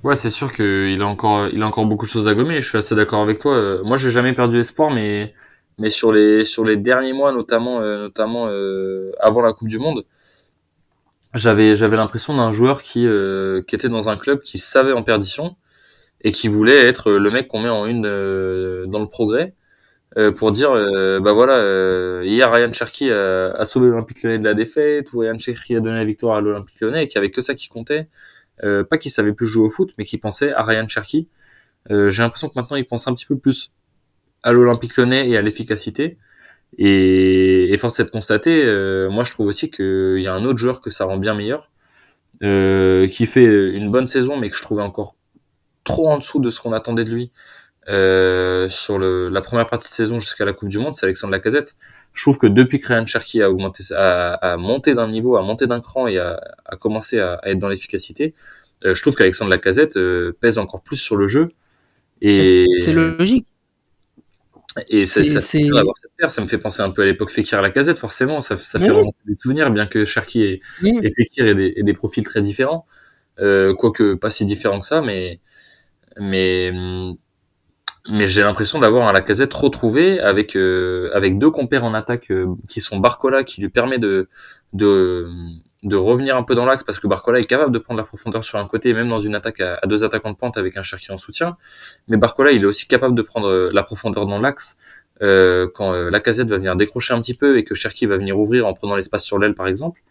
Ouais, 0.02 0.14
c'est 0.14 0.30
sûr 0.30 0.50
qu'il 0.50 1.02
a 1.02 1.06
encore, 1.06 1.48
il 1.48 1.62
a 1.62 1.66
encore 1.66 1.84
beaucoup 1.84 2.06
de 2.06 2.10
choses 2.10 2.26
à 2.26 2.34
gommer. 2.34 2.62
Je 2.62 2.66
suis 2.66 2.78
assez 2.78 2.94
d'accord 2.94 3.20
avec 3.20 3.38
toi. 3.38 3.82
Moi, 3.84 3.98
j'ai 3.98 4.10
jamais 4.10 4.32
perdu 4.32 4.58
espoir, 4.58 4.90
mais 4.90 5.34
mais 5.80 5.90
sur 5.90 6.12
les 6.12 6.44
sur 6.44 6.64
les 6.64 6.76
derniers 6.76 7.14
mois, 7.14 7.32
notamment 7.32 7.80
euh, 7.80 8.02
notamment 8.02 8.46
euh, 8.48 9.12
avant 9.18 9.40
la 9.40 9.52
Coupe 9.54 9.68
du 9.68 9.78
Monde, 9.78 10.04
j'avais 11.34 11.74
j'avais 11.74 11.96
l'impression 11.96 12.36
d'un 12.36 12.52
joueur 12.52 12.82
qui 12.82 13.06
euh, 13.06 13.62
qui 13.62 13.74
était 13.74 13.88
dans 13.88 14.10
un 14.10 14.16
club 14.16 14.42
qui 14.42 14.58
savait 14.58 14.92
en 14.92 15.02
perdition 15.02 15.56
et 16.20 16.32
qui 16.32 16.48
voulait 16.48 16.86
être 16.86 17.12
le 17.12 17.30
mec 17.30 17.48
qu'on 17.48 17.60
met 17.60 17.70
en 17.70 17.86
une 17.86 18.02
dans 18.02 19.00
le 19.00 19.06
progrès 19.06 19.54
pour 20.36 20.52
dire 20.52 20.72
bah 21.22 21.32
voilà 21.32 22.22
hier 22.24 22.52
Ryan 22.52 22.72
Cherky 22.72 23.10
a, 23.10 23.64
sauvé 23.64 23.88
l'Olympique 23.88 24.22
Lyonnais 24.22 24.38
de 24.38 24.44
la 24.44 24.52
défaite 24.52 25.10
ou 25.14 25.20
Ryan 25.20 25.38
Cherky 25.38 25.76
a 25.76 25.80
donné 25.80 25.96
la 25.96 26.04
victoire 26.04 26.36
à 26.36 26.40
l'Olympique 26.42 26.78
Lyonnais 26.80 27.04
et 27.04 27.08
qu'il 27.08 27.14
y 27.14 27.18
avait 27.18 27.30
que 27.30 27.40
ça 27.40 27.54
qui 27.54 27.68
comptait 27.68 28.08
pas 28.60 28.98
qu'il 28.98 29.10
savait 29.10 29.32
plus 29.32 29.46
jouer 29.46 29.64
au 29.64 29.70
foot 29.70 29.94
mais 29.96 30.04
qu'il 30.04 30.20
pensait 30.20 30.52
à 30.52 30.62
Ryan 30.62 30.86
Cherky 30.88 31.28
j'ai 31.88 32.22
l'impression 32.22 32.48
que 32.50 32.54
maintenant 32.56 32.76
il 32.76 32.86
pense 32.86 33.08
un 33.08 33.14
petit 33.14 33.26
peu 33.26 33.38
plus 33.38 33.72
à 34.42 34.52
l'Olympique 34.52 34.96
Lyonnais 34.96 35.28
et 35.28 35.36
à 35.36 35.42
l'efficacité. 35.42 36.18
Et, 36.78 37.72
et, 37.72 37.76
force 37.78 37.98
est 38.00 38.04
de 38.04 38.10
constater, 38.10 38.62
euh, 38.64 39.10
moi 39.10 39.24
je 39.24 39.32
trouve 39.32 39.48
aussi 39.48 39.70
qu'il 39.70 40.20
y 40.20 40.28
a 40.28 40.34
un 40.34 40.44
autre 40.44 40.58
joueur 40.58 40.80
que 40.80 40.88
ça 40.88 41.04
rend 41.04 41.18
bien 41.18 41.34
meilleur, 41.34 41.70
euh, 42.42 43.08
qui 43.08 43.26
fait 43.26 43.70
une 43.72 43.90
bonne 43.90 44.06
saison, 44.06 44.36
mais 44.36 44.48
que 44.48 44.56
je 44.56 44.62
trouvais 44.62 44.82
encore 44.82 45.16
trop 45.82 46.08
en 46.08 46.18
dessous 46.18 46.40
de 46.40 46.48
ce 46.48 46.60
qu'on 46.60 46.72
attendait 46.72 47.04
de 47.04 47.10
lui 47.10 47.32
euh, 47.88 48.68
sur 48.68 48.98
le, 48.98 49.28
la 49.30 49.40
première 49.40 49.66
partie 49.66 49.88
de 49.88 49.92
saison 49.92 50.20
jusqu'à 50.20 50.44
la 50.44 50.52
Coupe 50.52 50.68
du 50.68 50.78
Monde, 50.78 50.94
c'est 50.94 51.06
Alexandre 51.06 51.32
Lacazette. 51.32 51.74
Je 52.12 52.22
trouve 52.22 52.38
que 52.38 52.46
depuis 52.46 52.78
que 52.78 52.86
Ryan 52.86 53.04
Cherky 53.04 53.42
a 53.42 53.50
augmenté, 53.50 53.82
a, 53.94 54.34
a 54.34 54.56
monté 54.56 54.94
d'un 54.94 55.08
niveau, 55.08 55.36
a 55.36 55.42
monté 55.42 55.66
d'un 55.66 55.80
cran 55.80 56.06
et 56.06 56.18
a, 56.18 56.40
a 56.66 56.76
commencé 56.76 57.18
à, 57.18 57.34
à, 57.34 57.48
être 57.48 57.58
dans 57.58 57.68
l'efficacité, 57.68 58.34
euh, 58.84 58.94
je 58.94 59.02
trouve 59.02 59.14
qu'Alexandre 59.14 59.50
Lacazette 59.50 59.96
euh, 59.96 60.36
pèse 60.40 60.58
encore 60.58 60.82
plus 60.82 60.96
sur 60.96 61.16
le 61.16 61.26
jeu. 61.26 61.50
Et 62.22 62.66
c'est 62.80 62.92
logique. 62.92 63.46
Et 64.88 65.04
ça, 65.04 65.24
ça, 65.24 65.40
ça 65.40 66.42
me 66.42 66.46
fait 66.46 66.58
penser 66.58 66.82
un 66.82 66.90
peu 66.90 67.02
à 67.02 67.04
l'époque 67.04 67.30
Fekir 67.30 67.58
à 67.58 67.62
la 67.62 67.70
casette, 67.70 67.98
forcément. 67.98 68.40
Ça, 68.40 68.56
ça 68.56 68.78
fait 68.78 68.90
remonter 68.90 69.18
des 69.26 69.36
souvenirs, 69.36 69.70
bien 69.70 69.86
que 69.86 70.04
Cherki 70.04 70.42
et, 70.42 70.60
et 70.84 71.10
Fekir 71.10 71.46
aient 71.46 71.54
des, 71.54 71.74
des, 71.82 71.92
profils 71.92 72.24
très 72.24 72.40
différents. 72.40 72.86
Euh, 73.40 73.74
quoique 73.74 74.14
pas 74.14 74.30
si 74.30 74.44
différents 74.44 74.80
que 74.80 74.86
ça, 74.86 75.00
mais, 75.00 75.40
mais, 76.18 76.70
mais 78.08 78.26
j'ai 78.26 78.42
l'impression 78.42 78.78
d'avoir 78.78 79.08
un 79.08 79.12
Lacazette 79.12 79.52
retrouvé 79.54 80.20
avec, 80.20 80.56
euh, 80.56 81.10
avec 81.14 81.38
deux 81.38 81.50
compères 81.50 81.84
en 81.84 81.94
attaque 81.94 82.30
euh, 82.30 82.54
qui 82.68 82.80
sont 82.80 82.98
Barcola, 82.98 83.44
qui 83.44 83.60
lui 83.60 83.70
permet 83.70 83.98
de, 83.98 84.28
de, 84.72 85.28
de 85.82 85.96
revenir 85.96 86.36
un 86.36 86.42
peu 86.42 86.54
dans 86.54 86.66
l'axe 86.66 86.84
parce 86.84 87.00
que 87.00 87.06
Barcola 87.06 87.40
est 87.40 87.44
capable 87.44 87.72
de 87.72 87.78
prendre 87.78 87.98
la 87.98 88.04
profondeur 88.04 88.44
sur 88.44 88.58
un 88.58 88.66
côté, 88.66 88.92
même 88.92 89.08
dans 89.08 89.18
une 89.18 89.34
attaque 89.34 89.60
à, 89.60 89.80
deux 89.86 90.04
attaquants 90.04 90.30
de 90.30 90.36
pointe 90.36 90.56
avec 90.58 90.76
un 90.76 90.82
Cherki 90.82 91.10
en 91.10 91.16
soutien. 91.16 91.56
Mais 92.08 92.18
Barcola, 92.18 92.52
il 92.52 92.62
est 92.62 92.66
aussi 92.66 92.86
capable 92.86 93.14
de 93.14 93.22
prendre 93.22 93.48
euh, 93.48 93.70
la 93.72 93.82
profondeur 93.82 94.26
dans 94.26 94.38
l'axe 94.38 94.76
euh, 95.22 95.68
quand 95.72 95.92
euh, 95.92 96.10
la 96.10 96.20
casette 96.20 96.50
va 96.50 96.58
venir 96.58 96.76
décrocher 96.76 97.14
un 97.14 97.20
petit 97.20 97.34
peu 97.34 97.58
et 97.58 97.64
que 97.64 97.74
Cherki 97.74 98.06
va 98.06 98.16
venir 98.16 98.38
ouvrir 98.38 98.66
en 98.66 98.74
prenant 98.74 98.94
l'espace 98.94 99.24
sur 99.24 99.38
l'aile, 99.38 99.54
par 99.54 99.66
exemple. 99.68 100.02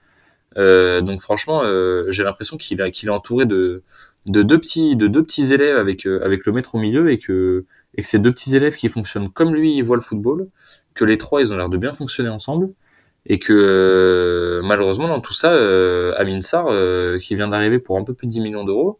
Euh, 0.58 1.02
donc 1.02 1.22
franchement, 1.22 1.62
euh, 1.64 2.06
j'ai 2.10 2.24
l'impression 2.24 2.58
qu'il 2.58 2.82
est 2.82 3.10
entouré 3.10 3.46
de, 3.46 3.84
de 4.28 4.42
deux 4.42 4.58
petits 4.58 4.96
de 4.96 5.08
deux 5.08 5.24
petits 5.24 5.54
élèves 5.54 5.78
avec 5.78 6.08
avec 6.08 6.46
le 6.46 6.52
maître 6.52 6.74
au 6.74 6.80
milieu 6.80 7.12
et 7.12 7.20
que 7.20 7.66
et 7.96 8.02
que 8.02 8.08
ces 8.08 8.18
deux 8.18 8.32
petits 8.32 8.56
élèves 8.56 8.76
qui 8.76 8.90
fonctionnent 8.90 9.30
comme 9.30 9.54
lui 9.54 9.76
ils 9.76 9.84
voient 9.84 9.96
le 9.96 10.02
football, 10.02 10.48
que 10.96 11.06
les 11.06 11.18
trois 11.20 11.42
ils 11.42 11.54
ont 11.54 11.58
l'air 11.58 11.70
de 11.70 11.78
bien 11.78 11.94
fonctionner 11.94 12.30
ensemble 12.30 12.70
et 13.30 13.38
que 13.38 13.54
euh, 13.54 14.62
malheureusement 14.64 15.08
dans 15.08 15.22
tout 15.22 15.34
ça, 15.34 15.54
euh, 15.54 16.14
Amin 16.18 16.42
Sarr, 16.42 16.66
euh, 16.70 17.20
qui 17.20 17.36
vient 17.36 17.48
d'arriver 17.48 17.78
pour 17.78 17.98
un 17.98 18.04
peu 18.04 18.16
plus 18.16 18.26
de 18.26 18.32
10 18.32 18.42
millions 18.42 18.66
d'euros, 18.66 19.00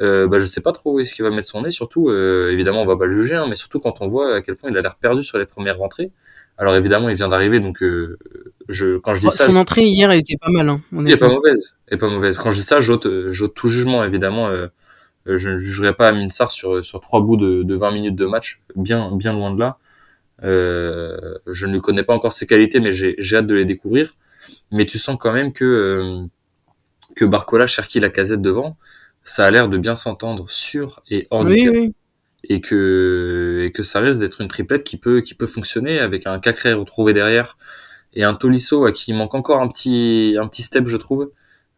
euh, 0.00 0.26
bah, 0.26 0.40
je 0.40 0.44
sais 0.44 0.60
pas 0.60 0.72
trop 0.72 0.94
où 0.94 1.00
est-ce 1.00 1.14
qu'il 1.14 1.24
va 1.24 1.30
mettre 1.30 1.46
son 1.46 1.62
nez, 1.62 1.70
surtout, 1.70 2.08
euh, 2.08 2.50
évidemment 2.50 2.82
on 2.82 2.86
va 2.86 2.96
pas 2.96 3.06
le 3.06 3.14
juger, 3.14 3.36
hein, 3.36 3.46
mais 3.48 3.54
surtout 3.54 3.78
quand 3.78 4.00
on 4.00 4.08
voit 4.08 4.34
à 4.34 4.42
quel 4.42 4.56
point 4.56 4.70
il 4.70 4.76
a 4.76 4.82
l'air 4.82 4.96
perdu 4.96 5.22
sur 5.22 5.38
les 5.38 5.46
premières 5.46 5.78
rentrées. 5.78 6.10
Alors 6.58 6.74
évidemment 6.74 7.08
il 7.08 7.14
vient 7.14 7.28
d'arriver, 7.28 7.60
donc 7.60 7.82
je, 8.68 8.98
quand 8.98 9.14
je 9.14 9.20
dis 9.20 9.30
ça... 9.30 9.46
Son 9.46 9.56
entrée 9.56 9.84
hier 9.84 10.10
était 10.10 10.36
pas 10.36 10.50
mal. 10.50 10.68
Hein, 10.68 10.82
elle 10.98 11.12
est 11.12 11.16
pas 11.16 11.28
mauvaise, 11.28 11.76
elle 11.86 11.94
est 11.94 11.98
pas 11.98 12.10
mauvaise. 12.10 12.38
Quand 12.38 12.50
je 12.50 12.56
dis 12.56 12.62
ça, 12.62 12.80
j'ôte, 12.80 13.06
j'ôte 13.30 13.54
tout 13.54 13.68
jugement, 13.68 14.02
évidemment. 14.04 14.50
je 15.26 15.48
ne 15.48 15.56
jugerai 15.56 15.94
pas 15.94 16.08
Amin 16.08 16.28
Sarr 16.28 16.50
sur, 16.50 16.82
sur 16.82 17.00
trois 17.00 17.20
bouts 17.20 17.36
de, 17.36 17.62
de 17.62 17.74
20 17.76 17.92
minutes 17.92 18.16
de 18.16 18.26
match, 18.26 18.60
bien, 18.74 19.14
bien 19.14 19.32
loin 19.32 19.54
de 19.54 19.60
là. 19.60 19.78
Je 21.52 21.66
ne 21.66 21.78
connais 21.78 22.02
pas 22.02 22.14
encore 22.14 22.32
ses 22.32 22.46
qualités, 22.46 22.80
mais 22.80 22.92
j'ai 22.92 23.36
hâte 23.36 23.46
de 23.46 23.54
les 23.54 23.64
découvrir. 23.64 24.14
Mais 24.70 24.86
tu 24.86 24.98
sens 24.98 25.16
quand 25.20 25.32
même 25.32 25.52
que 25.52 25.64
euh, 25.64 26.26
que 27.14 27.24
Barcola, 27.24 27.66
Cherki, 27.66 28.00
la 28.00 28.10
casette 28.10 28.40
devant, 28.40 28.76
ça 29.22 29.46
a 29.46 29.50
l'air 29.50 29.68
de 29.68 29.78
bien 29.78 29.94
s'entendre 29.94 30.48
sur 30.48 31.02
et 31.10 31.26
hors 31.30 31.44
du 31.44 31.56
cadre. 31.56 31.88
Et 32.48 32.62
que, 32.62 33.66
et 33.66 33.72
que 33.72 33.82
ça 33.82 34.00
risque 34.00 34.20
d'être 34.20 34.40
une 34.40 34.48
triplette 34.48 34.82
qui 34.82 34.96
peut, 34.96 35.20
qui 35.20 35.34
peut 35.34 35.46
fonctionner 35.46 35.98
avec 35.98 36.26
un 36.26 36.38
Cacré 36.38 36.72
retrouvé 36.72 37.12
derrière 37.12 37.58
et 38.14 38.24
un 38.24 38.32
Tolisso 38.32 38.86
à 38.86 38.92
qui 38.92 39.12
manque 39.12 39.34
encore 39.34 39.60
un 39.60 39.68
petit, 39.68 40.36
un 40.40 40.48
petit 40.48 40.62
step, 40.62 40.86
je 40.86 40.96
trouve. 40.96 41.30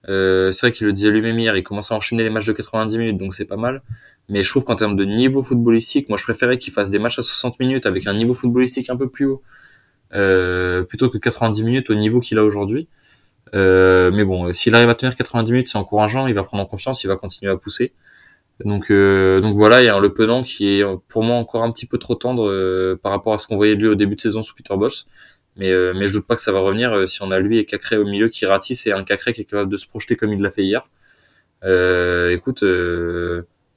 Euh, 0.08 0.50
c'est 0.50 0.66
vrai 0.66 0.72
qu'il 0.72 0.86
le 0.86 0.92
disait 0.92 1.10
lui-même 1.10 1.38
hier, 1.38 1.56
il 1.56 1.62
commence 1.62 1.92
à 1.92 1.94
enchaîner 1.94 2.24
les 2.24 2.30
matchs 2.30 2.46
de 2.46 2.52
90 2.52 2.98
minutes, 2.98 3.18
donc 3.18 3.34
c'est 3.34 3.44
pas 3.44 3.56
mal. 3.56 3.82
Mais 4.28 4.42
je 4.42 4.50
trouve 4.50 4.64
qu'en 4.64 4.74
termes 4.74 4.96
de 4.96 5.04
niveau 5.04 5.42
footballistique, 5.42 6.08
moi 6.08 6.18
je 6.18 6.24
préférais 6.24 6.58
qu'il 6.58 6.72
fasse 6.72 6.90
des 6.90 6.98
matchs 6.98 7.18
à 7.18 7.22
60 7.22 7.60
minutes 7.60 7.86
avec 7.86 8.06
un 8.06 8.14
niveau 8.14 8.34
footballistique 8.34 8.90
un 8.90 8.96
peu 8.96 9.08
plus 9.08 9.26
haut, 9.26 9.42
euh, 10.14 10.82
plutôt 10.84 11.08
que 11.08 11.18
90 11.18 11.64
minutes 11.64 11.90
au 11.90 11.94
niveau 11.94 12.20
qu'il 12.20 12.38
a 12.38 12.44
aujourd'hui. 12.44 12.88
Euh, 13.54 14.10
mais 14.12 14.24
bon, 14.24 14.52
s'il 14.52 14.74
arrive 14.74 14.88
à 14.88 14.94
tenir 14.94 15.14
90 15.14 15.52
minutes, 15.52 15.66
c'est 15.68 15.78
encourageant, 15.78 16.26
il 16.26 16.34
va 16.34 16.42
prendre 16.42 16.62
en 16.62 16.66
confiance, 16.66 17.04
il 17.04 17.08
va 17.08 17.16
continuer 17.16 17.52
à 17.52 17.56
pousser. 17.56 17.92
Donc, 18.64 18.90
euh, 18.90 19.40
donc 19.40 19.54
voilà, 19.54 19.82
il 19.82 19.86
y 19.86 19.88
a 19.88 19.96
un 19.96 20.00
Le 20.00 20.12
Penant 20.12 20.42
qui 20.42 20.80
est 20.80 20.84
pour 21.08 21.22
moi 21.22 21.36
encore 21.36 21.64
un 21.64 21.72
petit 21.72 21.86
peu 21.86 21.98
trop 21.98 22.14
tendre 22.14 22.48
euh, 22.48 22.98
par 23.02 23.12
rapport 23.12 23.34
à 23.34 23.38
ce 23.38 23.46
qu'on 23.46 23.56
voyait 23.56 23.76
de 23.76 23.82
lui 23.82 23.88
au 23.88 23.94
début 23.94 24.14
de 24.14 24.20
saison 24.20 24.42
sous 24.42 24.54
Peter 24.54 24.76
Bosch. 24.76 25.04
Mais, 25.56 25.70
euh, 25.70 25.92
mais 25.94 26.06
je 26.06 26.12
doute 26.14 26.26
pas 26.26 26.34
que 26.34 26.40
ça 26.40 26.52
va 26.52 26.60
revenir 26.60 26.92
euh, 26.92 27.06
si 27.06 27.22
on 27.22 27.30
a 27.30 27.38
lui 27.38 27.58
et 27.58 27.66
Cacré 27.66 27.98
au 27.98 28.04
milieu 28.04 28.28
qui 28.28 28.46
ratisse 28.46 28.86
et 28.86 28.92
un 28.92 29.04
Cacré 29.04 29.32
qui 29.32 29.42
est 29.42 29.44
capable 29.44 29.70
de 29.70 29.76
se 29.76 29.86
projeter 29.86 30.16
comme 30.16 30.32
il 30.32 30.40
l'a 30.40 30.50
fait 30.50 30.64
hier. 30.64 30.84
Euh, 31.64 32.30
écoute, 32.30 32.64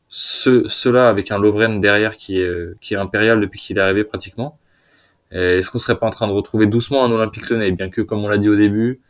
ceux-là 0.08 1.10
avec 1.10 1.32
un 1.32 1.40
Lovren 1.40 1.80
derrière 1.80 2.18
qui 2.18 2.40
est, 2.40 2.80
qui 2.80 2.94
est 2.94 2.98
impérial 2.98 3.42
depuis 3.42 3.60
qu'il 3.60 3.78
est 3.78 3.82
arrivé 3.82 4.04
pratiquement. 4.04 4.58
Est-ce 5.32 5.70
qu'on 5.70 5.80
serait 5.80 6.00
pas 6.00 6.08
en 6.08 6.12
train 6.12 6.28
de 6.28 6.32
retrouver 6.32 6.66
doucement 6.68 7.04
un 7.04 7.12
Olympique 7.12 7.50
Lyonnais? 7.50 7.72
Bien 7.72 7.90
que, 7.90 8.02
comme 8.02 8.24
on 8.24 8.30
l'a 8.30 8.38
dit 8.38 8.48
au 8.48 8.56
début, 8.56 9.02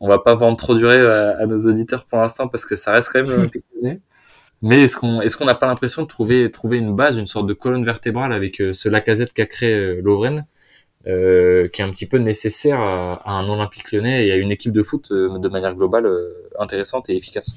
on 0.00 0.08
va 0.08 0.18
pas 0.18 0.34
vendre 0.34 0.58
trop 0.58 0.74
durer 0.74 1.00
à, 1.00 1.46
nos 1.46 1.56
auditeurs 1.66 2.04
pour 2.04 2.18
l'instant 2.18 2.48
parce 2.48 2.66
que 2.66 2.76
ça 2.76 2.92
reste 2.92 3.10
quand 3.12 3.20
même 3.20 3.30
l'Olympique 3.34 3.64
Lyonnais. 3.74 4.00
Mais 4.62 4.84
est-ce 4.84 4.96
qu'on 4.96 5.20
est-ce 5.20 5.36
qu'on 5.36 5.44
n'a 5.44 5.54
pas 5.54 5.66
l'impression 5.66 6.02
de 6.02 6.06
trouver 6.06 6.50
trouver 6.50 6.78
une 6.78 6.94
base, 6.96 7.18
une 7.18 7.26
sorte 7.26 7.46
de 7.46 7.52
colonne 7.52 7.84
vertébrale 7.84 8.32
avec 8.32 8.62
euh, 8.62 8.72
ce 8.72 8.88
Lacazette 8.88 9.34
qu'a 9.34 9.44
créé 9.44 9.74
euh, 9.74 10.00
Lovren, 10.02 10.46
euh, 11.06 11.68
qui 11.68 11.80
est 11.80 11.84
un 11.84 11.90
petit 11.90 12.06
peu 12.06 12.18
nécessaire 12.18 12.80
à, 12.80 13.20
à, 13.24 13.32
un 13.32 13.48
Olympique 13.48 13.92
Lyonnais 13.92 14.26
et 14.26 14.32
à 14.32 14.36
une 14.36 14.50
équipe 14.50 14.72
de 14.72 14.82
foot 14.82 15.10
euh, 15.10 15.38
de 15.38 15.48
manière 15.48 15.74
globale 15.74 16.08
intéressante 16.58 17.08
et 17.10 17.16
efficace. 17.16 17.56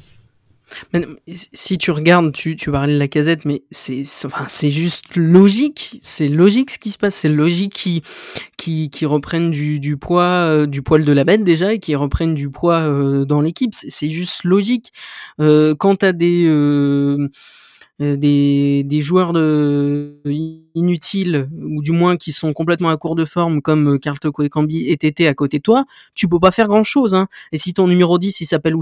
Mais, 0.94 1.06
si 1.54 1.78
tu 1.78 1.92
regardes, 1.92 2.34
tu, 2.34 2.56
tu 2.56 2.72
parlais 2.72 2.94
de 2.94 3.00
la 3.00 3.08
casette, 3.08 3.46
mais 3.46 3.64
c'est 3.72 4.04
enfin, 4.26 4.46
c'est 4.50 4.70
juste 4.70 5.16
logique. 5.16 6.00
C'est 6.02 6.28
logique 6.28 6.72
ce 6.72 6.78
qui 6.78 6.92
se 6.92 6.98
passe. 6.98 7.16
C'est 7.16 7.30
logique 7.30 7.74
qui 7.74 8.02
qui, 8.58 8.90
qui 8.90 9.06
reprennent 9.06 9.52
du, 9.52 9.80
du 9.80 9.98
poids, 9.98 10.24
euh, 10.24 10.66
du 10.66 10.82
poil 10.82 11.06
de 11.06 11.12
la 11.12 11.24
bête 11.24 11.44
déjà, 11.44 11.74
et 11.74 11.80
qui 11.80 11.96
reprennent 11.96 12.36
du 12.36 12.50
poids 12.50 12.82
euh, 12.82 13.26
dans 13.26 13.42
l'équipe. 13.42 13.74
C'est 13.74 14.10
juste 14.10 14.44
logique. 14.44 14.92
Euh, 15.40 15.76
quand 15.76 15.98
t'as 15.98 16.12
des 16.12 16.46
euh, 16.48 17.30
des, 18.00 18.84
des 18.84 19.02
joueurs 19.02 19.34
de, 19.34 20.22
inutiles 20.76 21.50
ou 21.60 21.82
du 21.82 21.92
moins 21.92 22.18
qui 22.18 22.32
sont 22.32 22.54
complètement 22.54 22.90
à 22.90 22.98
court 22.98 23.16
de 23.16 23.26
forme 23.26 23.62
comme 23.62 24.00
Carl 24.00 24.20
Toko 24.20 24.44
et 24.44 24.50
Cambi 24.50 24.86
et 24.88 25.28
à 25.28 25.34
côté 25.34 25.58
de 25.58 25.64
toi, 25.64 25.86
tu 26.14 26.28
peux 26.28 26.40
pas 26.40 26.52
faire 26.52 26.68
grand 26.68 26.84
chose. 26.84 27.16
Hein. 27.16 27.28
Et 27.52 27.58
si 27.58 27.74
ton 27.74 27.88
numéro 27.88 28.18
10 28.20 28.42
il 28.42 28.46
s'appelle 28.46 28.76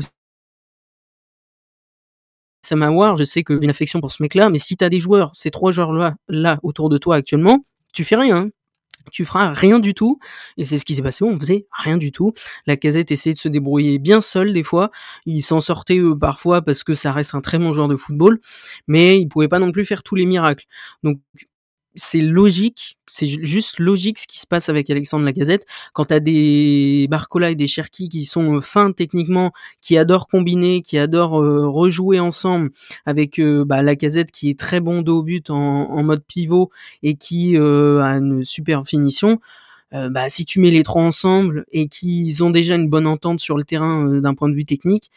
Samawar, 2.63 3.15
je 3.15 3.23
sais 3.23 3.43
que 3.43 3.53
j'ai 3.53 3.63
une 3.63 3.69
affection 3.69 4.01
pour 4.01 4.11
ce 4.11 4.21
mec-là, 4.23 4.49
mais 4.49 4.59
si 4.59 4.75
tu 4.75 4.83
as 4.83 4.89
des 4.89 4.99
joueurs, 4.99 5.31
ces 5.35 5.51
trois 5.51 5.71
joueurs-là, 5.71 6.15
là, 6.27 6.59
autour 6.63 6.89
de 6.89 6.97
toi 6.97 7.15
actuellement, 7.15 7.63
tu 7.93 8.03
fais 8.03 8.15
rien. 8.15 8.49
Tu 9.11 9.25
feras 9.25 9.53
rien 9.53 9.79
du 9.79 9.93
tout. 9.93 10.19
Et 10.57 10.65
c'est 10.65 10.77
ce 10.77 10.85
qui 10.85 10.95
s'est 10.95 11.01
passé. 11.01 11.23
On 11.23 11.39
faisait 11.39 11.67
rien 11.71 11.97
du 11.97 12.11
tout. 12.11 12.33
La 12.67 12.77
casette 12.77 13.11
essayait 13.11 13.33
de 13.33 13.39
se 13.39 13.47
débrouiller 13.47 13.99
bien 13.99 14.21
seul 14.21 14.53
des 14.53 14.63
fois. 14.63 14.91
Il 15.25 15.41
s'en 15.41 15.61
sortait 15.61 15.99
parfois 16.19 16.61
parce 16.61 16.83
que 16.83 16.95
ça 16.95 17.11
reste 17.11 17.35
un 17.35 17.41
très 17.41 17.57
bon 17.59 17.73
joueur 17.73 17.87
de 17.87 17.95
football. 17.95 18.39
Mais 18.87 19.19
il 19.19 19.27
pouvait 19.27 19.47
pas 19.47 19.59
non 19.59 19.71
plus 19.71 19.85
faire 19.85 20.03
tous 20.03 20.15
les 20.15 20.25
miracles. 20.25 20.65
Donc, 21.03 21.19
c'est 21.95 22.21
logique, 22.21 22.97
c'est 23.07 23.25
juste 23.25 23.79
logique 23.79 24.19
ce 24.19 24.27
qui 24.27 24.39
se 24.39 24.47
passe 24.47 24.69
avec 24.69 24.89
Alexandre 24.89 25.25
Lacazette. 25.25 25.65
Quand 25.93 26.05
t'as 26.05 26.19
des 26.19 27.07
Barcola 27.09 27.51
et 27.51 27.55
des 27.55 27.67
Cherki 27.67 28.09
qui 28.09 28.25
sont 28.25 28.61
fins 28.61 28.91
techniquement, 28.91 29.51
qui 29.81 29.97
adorent 29.97 30.27
combiner, 30.27 30.81
qui 30.81 30.97
adorent 30.97 31.31
rejouer 31.73 32.19
ensemble 32.19 32.71
avec 33.05 33.41
bah, 33.41 33.81
Lacazette 33.81 34.31
qui 34.31 34.49
est 34.49 34.59
très 34.59 34.79
bon 34.81 35.01
dos 35.01 35.19
au 35.19 35.23
but 35.23 35.49
en, 35.49 36.03
mode 36.03 36.23
pivot 36.25 36.69
et 37.03 37.15
qui 37.15 37.57
euh, 37.57 38.01
a 38.01 38.17
une 38.17 38.43
super 38.43 38.85
finition. 38.85 39.39
bah, 39.91 40.29
si 40.29 40.45
tu 40.45 40.59
mets 40.59 40.71
les 40.71 40.83
trois 40.83 41.03
ensemble 41.03 41.65
et 41.71 41.87
qu'ils 41.87 42.43
ont 42.43 42.49
déjà 42.49 42.75
une 42.75 42.89
bonne 42.89 43.07
entente 43.07 43.39
sur 43.39 43.57
le 43.57 43.63
terrain 43.63 44.19
d'un 44.19 44.33
point 44.35 44.49
de 44.49 44.55
vue 44.55 44.65
technique, 44.65 45.11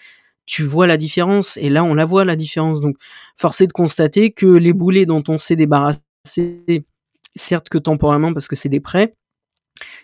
tu 0.48 0.64
vois 0.64 0.86
la 0.86 0.96
différence. 0.96 1.56
Et 1.58 1.68
là, 1.70 1.84
on 1.84 1.94
la 1.94 2.04
voit 2.04 2.24
la 2.24 2.36
différence. 2.36 2.80
Donc, 2.80 2.96
force 3.36 3.60
est 3.60 3.66
de 3.68 3.72
constater 3.72 4.30
que 4.32 4.46
les 4.46 4.72
boulets 4.72 5.06
dont 5.06 5.22
on 5.28 5.38
s'est 5.38 5.56
débarrassé 5.56 6.00
certes 7.34 7.68
que 7.68 7.78
temporairement 7.78 8.32
parce 8.32 8.48
que 8.48 8.56
c'est 8.56 8.68
des 8.68 8.80
prêts, 8.80 9.14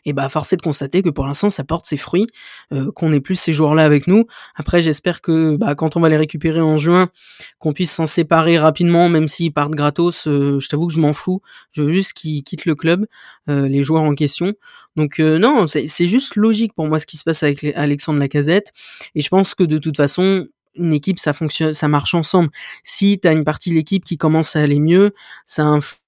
et 0.05 0.13
bah 0.13 0.29
force 0.29 0.55
de 0.55 0.63
constater 0.63 1.03
que 1.03 1.09
pour 1.09 1.27
l'instant 1.27 1.51
ça 1.51 1.65
porte 1.65 1.87
ses 1.87 1.97
fruits, 1.97 2.27
euh, 2.73 2.93
qu'on 2.93 3.13
ait 3.13 3.21
plus 3.21 3.37
ces 3.37 3.53
joueurs-là 3.53 3.85
avec 3.85 4.07
nous. 4.07 4.27
Après 4.55 4.81
j'espère 4.81 5.21
que 5.21 5.57
bah, 5.57 5.75
quand 5.75 5.97
on 5.97 6.01
va 6.01 6.09
les 6.09 6.17
récupérer 6.17 6.61
en 6.61 6.77
juin, 6.77 7.11
qu'on 7.59 7.73
puisse 7.73 7.93
s'en 7.93 8.07
séparer 8.07 8.59
rapidement, 8.59 9.09
même 9.09 9.29
s'ils 9.29 9.53
partent 9.53 9.75
gratos. 9.75 10.27
Euh, 10.27 10.61
je 10.61 10.69
t'avoue 10.69 10.87
que 10.87 10.93
je 10.93 10.99
m'en 10.99 11.13
fous. 11.13 11.41
Je 11.73 11.83
veux 11.83 11.93
juste 11.93 12.13
qu'ils 12.13 12.45
quittent 12.45 12.67
le 12.67 12.75
club, 12.75 13.07
euh, 13.49 13.69
les 13.69 13.83
joueurs 13.83 14.03
en 14.03 14.15
question. 14.15 14.53
Donc 14.97 15.19
non, 15.19 15.67
c'est 15.67 16.07
juste 16.07 16.37
logique 16.37 16.73
pour 16.75 16.87
moi 16.87 17.01
ce 17.01 17.07
qui 17.07 17.17
se 17.17 17.25
passe 17.25 17.43
avec 17.43 17.65
Alexandre 17.75 18.21
Lacazette. 18.21 18.73
Et 19.17 19.23
je 19.23 19.29
pense 19.29 19.55
que 19.55 19.65
de 19.65 19.79
toute 19.79 19.97
façon, 19.97 20.47
une 20.77 20.93
équipe, 20.93 21.19
ça 21.19 21.33
fonctionne, 21.33 21.75
ça 21.75 21.89
marche 21.89 22.15
ensemble. 22.15 22.51
Si 22.85 23.19
tu 23.19 23.27
as 23.27 23.33
une 23.33 23.43
partie 23.43 23.71
de 23.71 23.75
l'équipe 23.75 24.05
qui 24.05 24.17
commence 24.17 24.55
à 24.55 24.61
aller 24.61 24.79
mieux, 24.79 25.13
ça 25.47 25.65
influe 25.65 26.04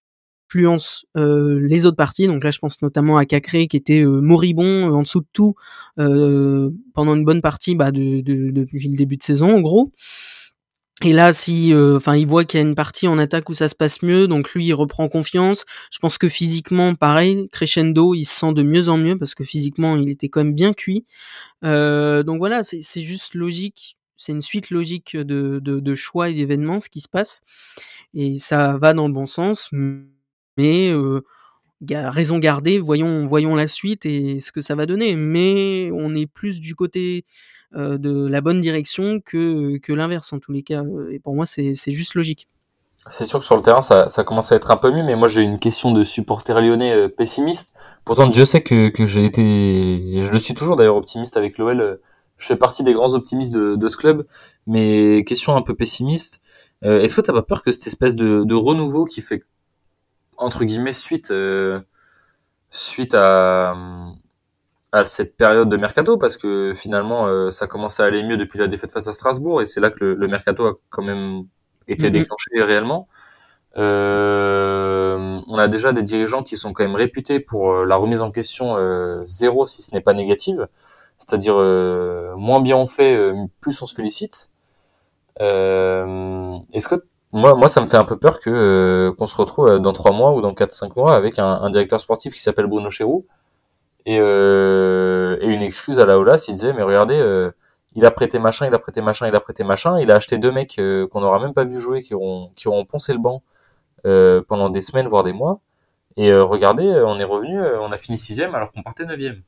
influence 0.47 1.07
euh, 1.17 1.61
les 1.61 1.87
autres 1.87 1.97
parties. 1.97 2.27
Donc 2.27 2.45
là, 2.45 2.51
je 2.51 2.59
pense 2.59 2.81
notamment 2.83 3.17
à 3.17 3.25
Cacré 3.25 3.67
qui 3.67 3.77
était 3.77 4.01
euh, 4.01 4.21
moribond 4.21 4.91
euh, 4.91 4.95
en 4.95 5.03
dessous 5.03 5.21
de 5.21 5.27
tout 5.33 5.55
pendant 5.97 7.15
une 7.15 7.25
bonne 7.25 7.43
partie 7.43 7.75
bah, 7.75 7.91
de, 7.91 8.21
de, 8.21 8.51
depuis 8.51 8.89
le 8.89 8.97
début 8.97 9.17
de 9.17 9.23
saison, 9.23 9.57
en 9.57 9.61
gros. 9.61 9.93
Et 11.05 11.13
là, 11.13 11.35
si, 11.35 11.75
enfin, 11.75 12.17
il 12.17 12.27
voit 12.27 12.45
qu'il 12.45 12.59
y 12.59 12.63
a 12.63 12.67
une 12.67 12.75
partie 12.75 13.07
en 13.07 13.19
attaque 13.19 13.51
où 13.51 13.55
ça 13.55 13.69
se 13.69 13.75
passe 13.75 14.03
mieux, 14.03 14.27
donc 14.29 14.53
lui, 14.55 14.65
il 14.65 14.73
reprend 14.73 15.09
confiance. 15.09 15.65
Je 15.91 15.99
pense 15.99 16.17
que 16.17 16.29
physiquement, 16.29 16.95
pareil, 16.95 17.49
crescendo, 17.53 18.15
il 18.15 18.25
se 18.25 18.41
sent 18.41 18.55
de 18.55 18.63
mieux 18.63 18.89
en 18.89 18.97
mieux 18.97 19.19
parce 19.19 19.35
que 19.35 19.45
physiquement, 19.45 19.97
il 19.97 20.09
était 20.09 20.31
quand 20.31 20.43
même 20.43 20.55
bien 20.55 20.73
cuit. 20.73 21.05
donc 21.63 22.39
voilà, 22.39 22.63
c'est 22.63 23.03
juste 23.03 23.35
logique. 23.35 23.99
C'est 24.17 24.33
une 24.33 24.43
suite 24.43 24.71
logique 24.71 25.17
de, 25.17 25.61
de, 25.63 25.81
de 25.81 25.95
choix 25.95 26.31
et 26.31 26.35
d'événements, 26.35 26.81
ce 26.81 26.89
qui 26.89 27.01
se 27.01 27.09
passe. 27.09 27.43
Et 28.15 28.37
ça 28.37 28.79
va 28.79 28.95
dans 28.95 29.09
le 29.09 29.15
bon 29.15 29.27
sens 29.27 29.69
mais 30.57 30.92
raison 31.92 32.38
gardée, 32.38 32.79
voyons, 32.79 33.27
voyons 33.27 33.55
la 33.55 33.66
suite 33.66 34.07
et 34.07 34.40
ce 34.40 34.53
que 34.53 34.61
ça 34.61 34.75
va 34.75 34.87
donner. 34.87 35.16
Mais 35.16 35.90
on 35.92 36.14
est 36.14 36.27
plus 36.27 36.61
du 36.61 36.75
côté 36.75 37.25
de 37.75 38.27
la 38.27 38.40
bonne 38.40 38.61
direction 38.61 39.21
que, 39.21 39.79
que 39.79 39.92
l'inverse 39.92 40.33
en 40.33 40.38
tous 40.38 40.53
les 40.53 40.62
cas. 40.62 40.83
Et 41.11 41.19
pour 41.19 41.35
moi, 41.35 41.47
c'est 41.47 41.75
juste 41.90 42.14
logique. 42.14 42.49
C'est 43.09 43.25
sûr 43.25 43.38
que 43.38 43.45
sur 43.45 43.57
le 43.57 43.62
terrain, 43.62 43.83
ça, 43.83 44.09
ça, 44.09 44.25
commence 44.25 44.51
à 44.51 44.57
être 44.57 44.73
un 44.73 44.77
peu 44.77 44.90
mieux, 44.90 45.05
mais 45.05 45.14
moi 45.14 45.29
j'ai 45.29 45.42
une 45.42 45.61
question 45.61 45.92
de 45.92 46.03
supporter 46.03 46.61
lyonnais 46.61 47.09
pessimiste. 47.09 47.73
Pourtant, 48.05 48.27
Dieu 48.27 48.45
sait 48.45 48.62
que, 48.62 48.88
que 48.88 49.07
j'ai 49.07 49.25
été, 49.25 49.42
et 49.42 50.23
je 50.23 50.33
le 50.33 50.40
suis 50.40 50.55
toujours 50.55 50.75
d'ailleurs 50.75 50.97
optimiste 50.97 51.37
avec 51.37 51.57
l'OL. 51.59 52.01
Je 52.37 52.47
fais 52.47 52.57
partie 52.57 52.83
des 52.83 52.92
grands 52.92 53.14
optimistes 53.14 53.55
de, 53.55 53.77
de 53.77 53.88
ce 53.88 53.97
club, 53.97 54.27
mais 54.66 55.23
question 55.25 55.55
un 55.55 55.62
peu 55.62 55.75
pessimiste. 55.75 56.40
Est-ce 56.83 57.14
que 57.14 57.21
t'as 57.21 57.33
pas 57.33 57.42
peur 57.42 57.62
que 57.62 57.71
cette 57.71 57.87
espèce 57.87 58.16
de, 58.16 58.42
de 58.45 58.55
renouveau 58.55 59.05
qui 59.05 59.23
fait 59.23 59.45
entre 60.37 60.64
guillemets 60.64 60.92
suite 60.92 61.31
euh, 61.31 61.81
suite 62.70 63.14
à, 63.14 63.75
à 64.92 65.05
cette 65.05 65.37
période 65.37 65.68
de 65.68 65.77
mercato 65.77 66.16
parce 66.18 66.37
que 66.37 66.72
finalement 66.75 67.27
euh, 67.27 67.51
ça 67.51 67.66
commence 67.66 68.01
à 68.01 68.05
aller 68.05 68.22
mieux 68.22 68.37
depuis 68.37 68.59
la 68.59 68.68
défaite 68.68 68.92
face 68.92 69.09
à 69.09 69.12
Strasbourg 69.12 69.62
et 69.62 69.66
c'est 69.66 69.81
là 69.81 69.90
que 69.90 70.05
le, 70.05 70.29
mercato 70.29 70.66
a 70.66 70.75
quand 70.90 71.03
même 71.03 71.44
été 71.88 72.07
mhm. 72.07 72.12
déclenché 72.12 72.51
réellement. 72.62 73.09
Euh, 73.79 75.40
on 75.46 75.59
a 75.59 75.68
déjà 75.68 75.92
des 75.92 76.03
dirigeants 76.03 76.42
qui 76.42 76.57
sont 76.57 76.72
quand 76.72 76.83
même 76.83 76.94
réputés 76.96 77.40
pour 77.40 77.85
la 77.85 77.96
remise 77.96 78.22
en 78.22 78.31
question 78.31 78.77
zéro 79.27 79.66
si 79.66 79.83
ce 79.83 79.94
n'est 79.94 80.01
pas 80.01 80.14
négative, 80.14 80.66
c'est-à-dire 81.18 81.57
moins 82.37 82.61
bien 82.61 82.77
on 82.77 82.87
fait, 82.87 83.33
plus 83.61 83.81
on 83.83 83.87
se 83.87 83.94
félicite. 83.94 84.51
Est-ce 85.38 86.88
que 86.88 87.05
moi, 87.33 87.55
moi, 87.55 87.69
ça 87.69 87.81
me 87.81 87.89
fait 87.89 87.97
un 87.97 88.05
peu 88.05 88.19
peur 88.19 88.41
que 88.41 88.51
euh, 88.51 89.12
qu'on 89.15 89.27
se 89.27 89.37
retrouve 89.37 89.69
euh, 89.69 89.79
dans 89.79 89.93
trois 89.93 90.12
mois 90.12 90.33
ou 90.33 90.41
dans 90.41 90.55
quatre 90.55 90.73
cinq 90.73 90.97
mois 90.97 91.17
avec 91.17 91.39
un, 91.39 91.47
un 91.47 91.71
directeur 91.71 92.01
sportif 92.01 92.35
qui 92.35 92.41
s'appelle 92.41 92.67
Bruno 92.67 92.91
Chéroux 92.91 93.27
et, 94.07 94.19
euh, 94.21 95.37
et 95.41 95.47
une 95.47 95.62
excuse 95.62 96.01
à 96.01 96.07
la 96.07 96.19
Olas. 96.19 96.45
Il 96.49 96.55
disait 96.55 96.73
mais 96.73 96.83
regardez, 96.83 97.19
euh, 97.19 97.51
il 97.95 98.05
a 98.07 98.11
prêté 98.11 98.39
machin, 98.39 98.67
il 98.67 98.75
a 98.75 98.79
prêté 98.79 99.01
machin, 99.03 99.29
il 99.29 99.35
a 99.35 99.41
prêté 99.41 99.65
machin. 99.65 99.99
Il 100.01 100.11
a 100.11 100.17
acheté 100.17 100.39
deux 100.39 100.53
mecs 100.53 100.77
qu'on 100.77 101.21
n'aura 101.21 101.41
même 101.41 101.55
pas 101.55 101.65
vu 101.65 101.81
jouer, 101.81 102.03
qui 102.03 102.15
auront 102.15 102.53
qui 102.57 102.69
auront 102.69 102.85
poncé 102.85 103.12
le 103.12 103.19
banc 103.19 103.43
pendant 104.49 104.71
des 104.71 104.81
semaines 104.83 105.09
voire 105.09 105.25
des 105.25 105.33
mois. 105.33 105.61
Et 106.17 106.33
regardez, 106.35 107.03
on 107.07 107.19
est 107.19 107.25
revenu, 107.25 107.61
on 107.81 107.93
a 107.93 107.97
fini 107.97 108.19
sixième 108.19 108.55
alors 108.55 108.73
qu'on 108.73 108.83
partait 108.83 109.05
neuvième. 109.07 109.43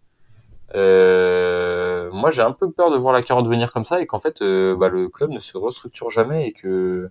moi, 0.75 2.31
j'ai 2.31 2.43
un 2.43 2.53
peu 2.53 2.71
peur 2.71 2.91
de 2.91 2.97
voir 2.97 3.12
la 3.14 3.23
carotte 3.23 3.47
venir 3.47 3.73
comme 3.73 3.85
ça 3.85 4.01
et 4.01 4.07
qu'en 4.07 4.19
fait, 4.19 4.41
bah, 4.43 4.88
le 4.88 5.09
club 5.09 5.31
ne 5.31 5.38
se 5.38 5.57
restructure 5.59 6.11
jamais 6.11 6.49
et 6.49 6.53
que 6.53 7.11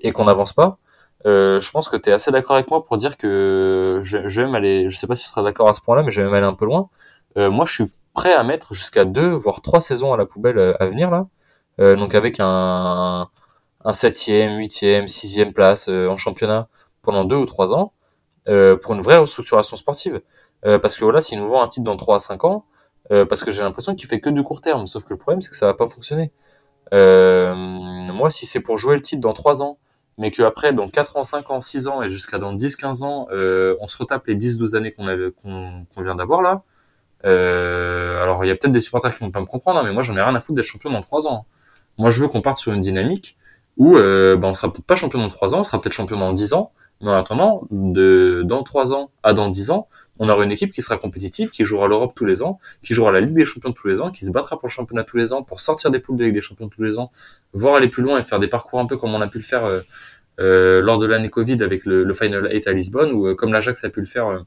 et 0.00 0.12
qu'on 0.12 0.24
n'avance 0.24 0.52
pas, 0.52 0.78
euh, 1.26 1.60
je 1.60 1.70
pense 1.70 1.88
que 1.88 1.96
tu 1.96 2.10
es 2.10 2.12
assez 2.12 2.30
d'accord 2.30 2.56
avec 2.56 2.70
moi 2.70 2.84
pour 2.84 2.96
dire 2.96 3.16
que 3.16 4.00
je, 4.02 4.28
je, 4.28 4.40
vais 4.40 4.46
même 4.46 4.54
aller, 4.54 4.88
je 4.88 4.96
sais 4.98 5.06
pas 5.06 5.16
si 5.16 5.24
tu 5.24 5.30
seras 5.30 5.42
d'accord 5.42 5.68
à 5.68 5.74
ce 5.74 5.80
point-là, 5.80 6.02
mais 6.02 6.10
je 6.10 6.20
vais 6.20 6.26
même 6.26 6.34
aller 6.34 6.46
un 6.46 6.54
peu 6.54 6.64
loin. 6.64 6.88
Euh, 7.36 7.50
moi, 7.50 7.64
je 7.66 7.74
suis 7.74 7.92
prêt 8.14 8.32
à 8.32 8.42
mettre 8.42 8.74
jusqu'à 8.74 9.04
deux, 9.04 9.30
voire 9.30 9.60
trois 9.62 9.80
saisons 9.80 10.12
à 10.12 10.16
la 10.16 10.26
poubelle 10.26 10.58
euh, 10.58 10.74
à 10.82 10.86
venir 10.86 11.10
là. 11.10 11.26
Euh, 11.80 11.96
donc 11.96 12.14
avec 12.14 12.36
un, 12.40 13.28
un 13.84 13.92
septième, 13.92 14.58
huitième, 14.58 15.08
sixième 15.08 15.52
place 15.52 15.88
euh, 15.88 16.08
en 16.08 16.16
championnat 16.16 16.68
pendant 17.02 17.24
deux 17.24 17.36
ou 17.36 17.46
trois 17.46 17.74
ans 17.74 17.92
euh, 18.48 18.76
pour 18.76 18.94
une 18.94 19.00
vraie 19.00 19.16
restructuration 19.18 19.76
sportive. 19.76 20.20
parce 20.62 20.96
que 20.96 21.04
voilà, 21.04 21.20
s'il 21.22 21.38
nous 21.38 21.48
vend 21.48 21.62
un 21.62 21.68
titre 21.68 21.84
dans 21.84 21.96
trois 21.96 22.16
à 22.16 22.18
cinq 22.18 22.44
ans, 22.44 22.66
parce 23.08 23.42
que 23.42 23.50
j'ai 23.50 23.62
l'impression 23.62 23.94
qu'il 23.96 24.08
fait 24.08 24.20
que 24.20 24.30
du 24.30 24.42
court 24.42 24.60
terme. 24.60 24.86
Sauf 24.86 25.04
que 25.04 25.10
le 25.10 25.16
problème, 25.18 25.40
c'est 25.40 25.50
que 25.50 25.56
ça 25.56 25.66
va 25.66 25.74
pas 25.74 25.88
fonctionner. 25.88 26.32
moi, 26.92 28.30
si 28.30 28.46
c'est 28.46 28.60
pour 28.60 28.76
jouer 28.76 28.94
le 28.94 29.00
titre 29.02 29.20
dans 29.22 29.32
trois 29.32 29.62
ans, 29.62 29.78
mais 30.20 30.30
qu'après, 30.30 30.74
dans 30.74 30.86
4 30.86 31.16
ans, 31.16 31.24
5 31.24 31.50
ans, 31.50 31.60
6 31.62 31.88
ans 31.88 32.02
et 32.02 32.10
jusqu'à 32.10 32.38
dans 32.38 32.52
10, 32.52 32.76
15 32.76 33.02
ans, 33.02 33.26
euh, 33.32 33.74
on 33.80 33.86
se 33.86 33.96
retape 33.96 34.26
les 34.26 34.34
10, 34.34 34.58
12 34.58 34.74
années 34.74 34.92
qu'on 34.92 35.06
vient 35.96 36.14
d'avoir 36.14 36.42
là. 36.42 36.62
Euh, 37.24 38.22
alors, 38.22 38.44
il 38.44 38.48
y 38.48 38.50
a 38.50 38.54
peut-être 38.54 38.70
des 38.70 38.80
supporters 38.80 39.16
qui 39.16 39.24
vont 39.24 39.30
pas 39.30 39.40
me 39.40 39.46
comprendre, 39.46 39.80
hein, 39.80 39.82
mais 39.82 39.92
moi, 39.92 40.02
j'en 40.02 40.14
ai 40.16 40.22
rien 40.22 40.34
à 40.34 40.40
foutre 40.40 40.56
d'être 40.56 40.66
champion 40.66 40.90
dans 40.90 41.00
3 41.00 41.26
ans. 41.26 41.46
Moi, 41.96 42.10
je 42.10 42.20
veux 42.20 42.28
qu'on 42.28 42.42
parte 42.42 42.58
sur 42.58 42.74
une 42.74 42.80
dynamique 42.80 43.38
où 43.78 43.96
euh, 43.96 44.36
bah, 44.36 44.48
on 44.48 44.52
sera 44.52 44.70
peut-être 44.70 44.84
pas 44.84 44.94
champion 44.94 45.20
dans 45.20 45.28
3 45.30 45.54
ans, 45.54 45.60
on 45.60 45.62
sera 45.62 45.80
peut-être 45.80 45.94
champion 45.94 46.18
dans 46.18 46.34
10 46.34 46.52
ans, 46.52 46.70
mais 47.00 47.10
en 47.10 47.66
de, 47.70 48.42
dans 48.44 48.62
3 48.62 48.92
ans 48.92 49.10
à 49.22 49.32
dans 49.32 49.48
10 49.48 49.70
ans, 49.70 49.88
on 50.18 50.28
aura 50.28 50.44
une 50.44 50.52
équipe 50.52 50.72
qui 50.72 50.82
sera 50.82 50.98
compétitive, 50.98 51.50
qui 51.50 51.64
jouera 51.64 51.88
l'Europe 51.88 52.12
tous 52.14 52.26
les 52.26 52.42
ans, 52.42 52.58
qui 52.82 52.92
jouera 52.92 53.10
la 53.10 53.20
Ligue 53.20 53.34
des 53.34 53.46
Champions 53.46 53.72
tous 53.72 53.88
les 53.88 54.02
ans, 54.02 54.10
qui 54.10 54.26
se 54.26 54.30
battra 54.30 54.58
pour 54.58 54.68
le 54.68 54.72
championnat 54.72 55.02
tous 55.02 55.16
les 55.16 55.32
ans, 55.32 55.42
pour 55.42 55.60
sortir 55.60 55.90
des 55.90 55.98
poules 55.98 56.16
de 56.16 56.24
Ligue 56.24 56.34
des 56.34 56.42
Champions 56.42 56.68
tous 56.68 56.82
les 56.82 56.98
ans, 56.98 57.10
voire 57.54 57.76
aller 57.76 57.88
plus 57.88 58.02
loin 58.02 58.18
et 58.18 58.22
faire 58.22 58.38
des 58.38 58.48
parcours 58.48 58.80
un 58.80 58.86
peu 58.86 58.98
comme 58.98 59.14
on 59.14 59.20
a 59.22 59.28
pu 59.28 59.38
le 59.38 59.44
faire 59.44 59.64
euh, 59.64 59.80
euh, 60.40 60.82
lors 60.82 60.98
de 60.98 61.06
l'année 61.06 61.30
Covid 61.30 61.62
avec 61.62 61.86
le, 61.86 62.12
Final 62.12 62.50
8 62.52 62.66
à 62.66 62.72
Lisbonne, 62.72 63.12
ou 63.12 63.28
euh, 63.28 63.34
comme 63.34 63.52
l'Ajax 63.52 63.82
a 63.84 63.88
pu 63.88 64.00
le 64.00 64.06
faire 64.06 64.44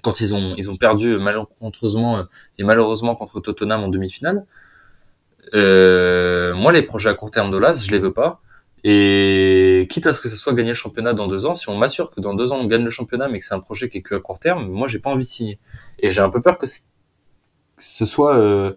quand 0.00 0.20
ils 0.20 0.34
ont, 0.34 0.54
ils 0.56 0.70
ont 0.70 0.76
perdu 0.76 1.18
malencontreusement 1.18 2.24
et 2.58 2.64
malheureusement 2.64 3.14
contre 3.16 3.40
Tottenham 3.40 3.82
en 3.82 3.88
demi-finale. 3.88 4.46
Moi, 5.52 6.72
les 6.72 6.82
projets 6.82 7.10
à 7.10 7.14
court 7.14 7.30
terme 7.30 7.50
de 7.50 7.58
l'AS, 7.58 7.86
je 7.86 7.90
les 7.90 7.98
veux 7.98 8.12
pas. 8.12 8.40
Et 8.84 9.86
quitte 9.90 10.06
à 10.06 10.12
ce 10.12 10.20
que 10.20 10.28
ce 10.28 10.36
soit 10.36 10.52
gagner 10.52 10.70
le 10.70 10.74
championnat 10.74 11.12
dans 11.12 11.26
deux 11.26 11.46
ans, 11.46 11.54
si 11.54 11.68
on 11.68 11.76
m'assure 11.76 12.10
que 12.10 12.20
dans 12.20 12.34
deux 12.34 12.52
ans 12.52 12.58
on 12.58 12.66
gagne 12.66 12.84
le 12.84 12.90
championnat, 12.90 13.28
mais 13.28 13.38
que 13.38 13.44
c'est 13.44 13.54
un 13.54 13.60
projet 13.60 13.88
qui 13.88 13.98
est 13.98 14.02
que 14.02 14.14
à 14.14 14.20
court 14.20 14.38
terme, 14.38 14.68
moi 14.68 14.86
j'ai 14.86 14.98
pas 14.98 15.10
envie 15.10 15.24
de 15.24 15.28
signer. 15.28 15.58
Et 15.98 16.08
j'ai 16.08 16.20
un 16.20 16.30
peu 16.30 16.40
peur 16.40 16.58
que, 16.58 16.66
ce 17.78 18.06
soit 18.06 18.36
euh, 18.36 18.72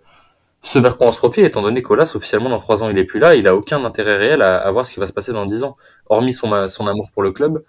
ce 0.61 0.79
vers 0.79 0.97
quoi 0.97 1.07
on 1.07 1.11
se 1.11 1.19
profile, 1.19 1.45
étant 1.45 1.61
donné 1.61 1.81
qu'Olas 1.81 2.11
officiellement 2.15 2.49
dans 2.49 2.59
trois 2.59 2.83
ans 2.83 2.89
il 2.89 2.97
est 2.97 3.05
plus 3.05 3.19
là, 3.19 3.35
il 3.35 3.47
a 3.47 3.55
aucun 3.55 3.83
intérêt 3.85 4.17
réel 4.17 4.41
à, 4.41 4.57
à 4.57 4.71
voir 4.71 4.85
ce 4.85 4.93
qui 4.93 4.99
va 4.99 5.05
se 5.05 5.13
passer 5.13 5.31
dans 5.31 5.45
dix 5.45 5.63
ans, 5.63 5.77
hormis 6.07 6.33
son, 6.33 6.67
son 6.67 6.87
amour 6.87 7.11
pour 7.11 7.23
le 7.23 7.31
club. 7.31 7.63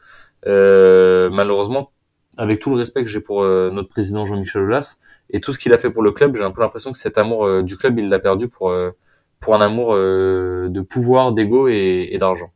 Euh, 0.46 1.28
malheureusement, 1.30 1.92
avec 2.40 2.60
tout 2.60 2.70
le 2.70 2.76
respect 2.76 3.04
que 3.04 3.10
j'ai 3.10 3.20
pour 3.20 3.42
euh, 3.42 3.70
notre 3.70 3.90
président 3.90 4.24
Jean-Michel 4.24 4.62
Aulas 4.62 4.98
et 5.28 5.40
tout 5.40 5.52
ce 5.52 5.58
qu'il 5.58 5.72
a 5.74 5.78
fait 5.78 5.90
pour 5.90 6.02
le 6.02 6.10
club, 6.10 6.36
j'ai 6.36 6.42
un 6.42 6.50
peu 6.50 6.62
l'impression 6.62 6.90
que 6.90 6.96
cet 6.96 7.18
amour 7.18 7.44
euh, 7.44 7.62
du 7.62 7.76
club 7.76 7.98
il 7.98 8.08
l'a 8.08 8.18
perdu 8.18 8.48
pour 8.48 8.70
euh, 8.70 8.92
pour 9.40 9.54
un 9.54 9.60
amour 9.60 9.94
euh, 9.94 10.68
de 10.68 10.80
pouvoir, 10.80 11.32
d'ego 11.32 11.68
et, 11.68 12.16
d'argent. 12.18 12.52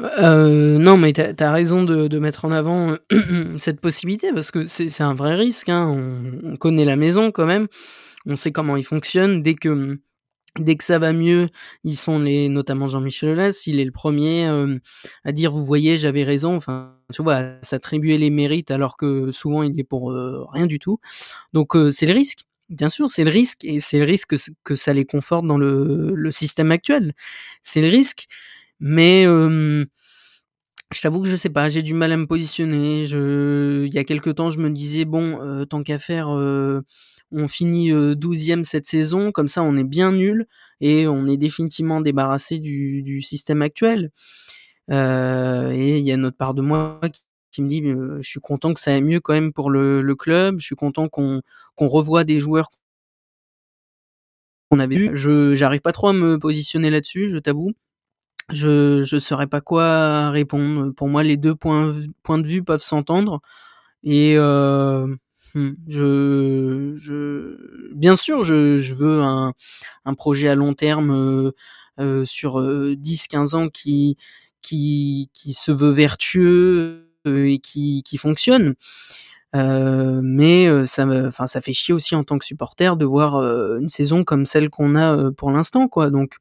Euh, 0.00 0.78
non, 0.78 0.96
mais 0.96 1.12
tu 1.12 1.20
as, 1.20 1.52
raison 1.52 1.84
de, 1.84 2.18
mettre 2.18 2.46
en 2.46 2.52
avant 2.52 2.96
cette 3.58 3.80
possibilité 3.80 4.32
parce 4.32 4.50
que 4.50 4.66
c'est 4.66 5.02
un 5.02 5.14
vrai 5.14 5.34
risque. 5.34 5.68
Hein. 5.68 5.86
On, 5.88 6.52
on, 6.52 6.56
connaît 6.56 6.86
la 6.86 6.96
maison 6.96 7.30
quand 7.30 7.46
même, 7.46 7.68
on 8.26 8.36
sait 8.36 8.52
comment 8.52 8.76
il 8.76 8.84
fonctionne. 8.84 9.42
Dès 9.42 9.54
que 9.54 9.98
dès 10.58 10.76
que 10.76 10.84
ça 10.84 10.98
va 10.98 11.12
mieux, 11.12 11.48
ils 11.84 11.96
sont 11.96 12.18
les, 12.18 12.48
notamment 12.48 12.88
Jean-Michel 12.88 13.30
Aulas, 13.30 13.64
il 13.66 13.78
est 13.80 13.84
le 13.84 13.92
premier 13.92 14.46
euh, 14.46 14.78
à 15.24 15.32
dire 15.32 15.52
vous 15.52 15.64
voyez 15.64 15.96
j'avais 15.96 16.24
raison. 16.24 16.56
Enfin, 16.56 16.96
tu 17.12 17.22
vois, 17.22 17.36
à 17.36 17.62
s'attribuer 17.62 18.18
les 18.18 18.30
mérites 18.30 18.70
alors 18.70 18.96
que 18.96 19.30
souvent 19.32 19.62
il 19.62 19.78
est 19.78 19.84
pour 19.84 20.12
euh, 20.12 20.44
rien 20.52 20.66
du 20.66 20.78
tout. 20.78 20.98
Donc 21.52 21.76
euh, 21.76 21.92
c'est 21.92 22.06
le 22.06 22.14
risque. 22.14 22.40
Bien 22.70 22.88
sûr, 22.88 23.10
c'est 23.10 23.24
le 23.24 23.30
risque 23.30 23.64
et 23.64 23.80
c'est 23.80 23.98
le 23.98 24.04
risque 24.04 24.36
que, 24.62 24.76
ça 24.76 24.92
les 24.92 25.04
conforte 25.04 25.44
dans 25.44 25.58
le, 25.58 26.30
système 26.30 26.70
actuel. 26.70 27.14
C'est 27.62 27.82
le 27.82 27.88
risque, 27.88 28.26
mais 28.78 29.24
je 29.24 31.00
t'avoue 31.02 31.22
que 31.22 31.28
je 31.28 31.36
sais 31.36 31.50
pas, 31.50 31.68
j'ai 31.68 31.82
du 31.82 31.94
mal 31.94 32.12
à 32.12 32.16
me 32.16 32.26
positionner. 32.26 33.04
Il 33.04 33.92
y 33.92 33.98
a 33.98 34.04
quelques 34.04 34.36
temps, 34.36 34.50
je 34.52 34.60
me 34.60 34.70
disais 34.70 35.04
bon, 35.04 35.64
tant 35.66 35.82
qu'à 35.82 35.98
faire, 35.98 36.28
on 36.28 37.48
finit 37.48 37.92
douzième 38.16 38.64
cette 38.64 38.86
saison, 38.86 39.32
comme 39.32 39.48
ça 39.48 39.62
on 39.64 39.76
est 39.76 39.84
bien 39.84 40.12
nul 40.12 40.46
et 40.80 41.08
on 41.08 41.26
est 41.26 41.36
définitivement 41.36 42.00
débarrassé 42.00 42.60
du, 42.60 43.20
système 43.22 43.62
actuel. 43.62 44.10
et 44.90 45.98
il 45.98 46.06
y 46.06 46.12
a 46.12 46.14
une 46.14 46.24
autre 46.26 46.36
part 46.36 46.54
de 46.54 46.62
moi 46.62 47.00
qui 47.50 47.62
me 47.62 47.68
dit 47.68 47.82
euh, 47.84 48.18
je 48.20 48.28
suis 48.28 48.40
content 48.40 48.74
que 48.74 48.80
ça 48.80 48.92
aille 48.94 49.02
mieux 49.02 49.20
quand 49.20 49.32
même 49.34 49.52
pour 49.52 49.70
le, 49.70 50.02
le 50.02 50.14
club, 50.16 50.60
je 50.60 50.66
suis 50.66 50.76
content 50.76 51.08
qu'on 51.08 51.42
qu'on 51.76 51.88
revoie 51.88 52.24
des 52.24 52.40
joueurs 52.40 52.70
qu'on 54.70 54.78
avait 54.78 54.96
vus. 54.96 55.10
Je 55.14 55.54
j'arrive 55.54 55.80
pas 55.80 55.92
trop 55.92 56.08
à 56.08 56.12
me 56.12 56.38
positionner 56.38 56.90
là-dessus, 56.90 57.28
je 57.30 57.38
t'avoue. 57.38 57.72
Je 58.50 59.04
je 59.06 59.18
saurais 59.18 59.48
pas 59.48 59.60
quoi 59.62 60.30
répondre. 60.30 60.92
Pour 60.94 61.08
moi, 61.08 61.22
les 61.24 61.36
deux 61.38 61.54
points 61.56 61.94
points 62.24 62.38
de 62.38 62.46
vue 62.48 62.64
peuvent 62.64 62.82
s'entendre 62.82 63.40
et 64.04 64.36
euh, 64.38 65.08
je 65.88 66.94
je 66.96 67.94
bien 67.94 68.16
sûr 68.16 68.44
je 68.44 68.78
je 68.80 68.94
veux 68.94 69.22
un 69.22 69.54
un 70.06 70.14
projet 70.14 70.48
à 70.48 70.56
long 70.56 70.74
terme 70.74 71.12
euh, 71.12 71.52
euh, 72.00 72.24
sur 72.26 72.62
10 72.96 73.28
15 73.28 73.54
ans 73.54 73.68
qui 73.70 74.16
qui 74.62 75.30
qui 75.34 75.54
se 75.54 75.72
veut 75.72 75.90
vertueux 75.92 77.09
et 77.26 77.58
qui, 77.58 78.02
qui 78.02 78.18
fonctionne. 78.18 78.74
Euh, 79.56 80.20
mais 80.22 80.86
ça 80.86 81.06
me, 81.06 81.26
enfin, 81.26 81.46
ça 81.46 81.60
fait 81.60 81.72
chier 81.72 81.92
aussi 81.92 82.14
en 82.14 82.24
tant 82.24 82.38
que 82.38 82.44
supporter 82.44 82.96
de 82.96 83.04
voir 83.04 83.36
euh, 83.36 83.78
une 83.78 83.88
saison 83.88 84.22
comme 84.22 84.46
celle 84.46 84.70
qu'on 84.70 84.94
a 84.94 85.16
euh, 85.16 85.30
pour 85.32 85.50
l'instant, 85.50 85.88
quoi. 85.88 86.10
Donc, 86.10 86.36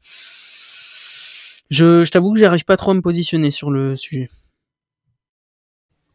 je, 1.69 2.03
je 2.03 2.11
t'avoue 2.11 2.33
que 2.33 2.39
j'arrive 2.39 2.65
pas 2.65 2.77
trop 2.77 2.91
à 2.91 2.93
me 2.93 3.01
positionner 3.01 3.51
sur 3.51 3.71
le 3.71 3.95
sujet. 3.95 4.29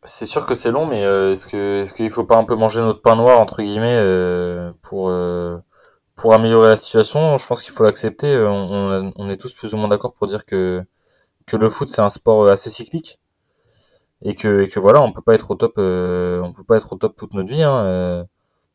C'est 0.05 0.27
sûr 0.27 0.47
que 0.47 0.55
c'est 0.55 0.71
long, 0.71 0.87
mais 0.87 1.01
est-ce 1.01 1.47
que 1.47 1.81
est-ce 1.81 1.95
qu'il 1.95 2.11
faut 2.11 2.25
pas 2.25 2.37
un 2.37 2.45
peu 2.45 2.55
manger 2.57 2.81
notre 2.81 3.01
pain 3.01 3.17
noir 3.17 3.41
entre 3.41 3.63
guillemets 3.63 3.99
pour 4.83 5.11
pour 6.15 6.35
améliorer 6.35 6.69
la 6.69 6.77
situation? 6.77 7.39
Je 7.39 7.47
pense 7.47 7.63
qu'il 7.63 7.73
faut 7.73 7.85
l'accepter. 7.85 8.37
On, 8.37 9.13
on, 9.17 9.31
est 9.31 9.39
tous 9.39 9.55
plus 9.55 9.73
ou 9.73 9.79
moins 9.79 9.89
d'accord 9.89 10.13
pour 10.13 10.27
dire 10.27 10.45
que 10.45 10.83
que 11.47 11.57
le 11.57 11.71
foot 11.71 11.89
c'est 11.89 12.03
un 12.03 12.11
sport 12.11 12.49
assez 12.49 12.69
cyclique 12.69 13.19
et 14.25 14.35
que, 14.35 14.63
et 14.63 14.69
que 14.69 14.81
voilà, 14.81 15.03
on 15.03 15.13
peut 15.13 15.23
pas 15.23 15.35
être 15.35 15.51
au 15.51 15.55
top, 15.55 15.75
euh, 15.79 16.41
on 16.43 16.53
peut 16.53 16.65
pas 16.65 16.77
être 16.77 16.93
au 16.93 16.97
top 16.97 17.17
toute 17.17 17.35
notre 17.35 17.51
vie. 17.51 17.63
Hein, 17.63 17.77
euh, 17.85 18.25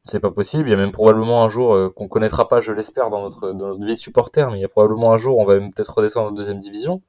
c'est 0.04 0.20
pas 0.20 0.32
possible. 0.32 0.70
Il 0.70 0.72
y 0.72 0.76
a 0.76 0.78
même 0.78 0.92
probablement 0.92 1.44
un 1.44 1.50
jour 1.50 1.74
euh, 1.74 1.90
qu'on 1.90 2.08
connaîtra 2.08 2.48
pas, 2.48 2.62
je 2.62 2.72
l'espère, 2.72 3.10
dans 3.10 3.22
notre, 3.22 3.52
dans 3.52 3.70
notre 3.70 3.86
vie 3.86 3.94
de 3.94 4.00
supporter, 4.00 4.50
mais 4.52 4.60
il 4.60 4.62
y 4.62 4.66
a 4.66 4.70
probablement 4.70 5.12
un 5.14 5.18
jour 5.18 5.38
on 5.38 5.46
va 5.46 5.60
même 5.60 5.74
peut-être 5.74 5.96
redescendre 5.96 6.30
en 6.30 6.32
deuxième 6.32 6.60
division. 6.60 7.02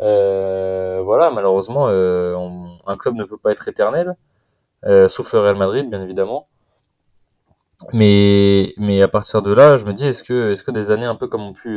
Euh, 0.00 1.00
voilà, 1.04 1.30
malheureusement, 1.30 1.86
euh, 1.88 2.34
on, 2.34 2.78
un 2.86 2.96
club 2.96 3.14
ne 3.14 3.24
peut 3.24 3.38
pas 3.38 3.52
être 3.52 3.66
éternel, 3.68 4.16
euh, 4.84 5.08
sauf 5.08 5.32
le 5.32 5.40
Real 5.40 5.56
Madrid, 5.56 5.88
bien 5.88 6.02
évidemment. 6.02 6.48
Mais, 7.92 8.72
mais 8.78 9.02
à 9.02 9.08
partir 9.08 9.42
de 9.42 9.52
là, 9.52 9.76
je 9.76 9.84
me 9.84 9.92
dis, 9.92 10.06
est-ce 10.06 10.22
que, 10.22 10.52
est-ce 10.52 10.62
que 10.62 10.70
des 10.70 10.90
années 10.90 11.04
un 11.06 11.14
peu 11.14 11.26
comme 11.28 11.42
on 11.42 11.52
pu, 11.52 11.68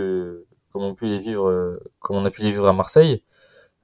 comme 0.72 0.84
on 0.84 0.96
pu 0.96 1.08
les 1.08 1.18
vivre, 1.18 1.80
comme 2.00 2.18
on 2.18 2.26
a 2.26 2.32
pu 2.32 2.42
les 2.42 2.52
vivre 2.52 2.68
à 2.68 2.74
Marseille, 2.74 3.24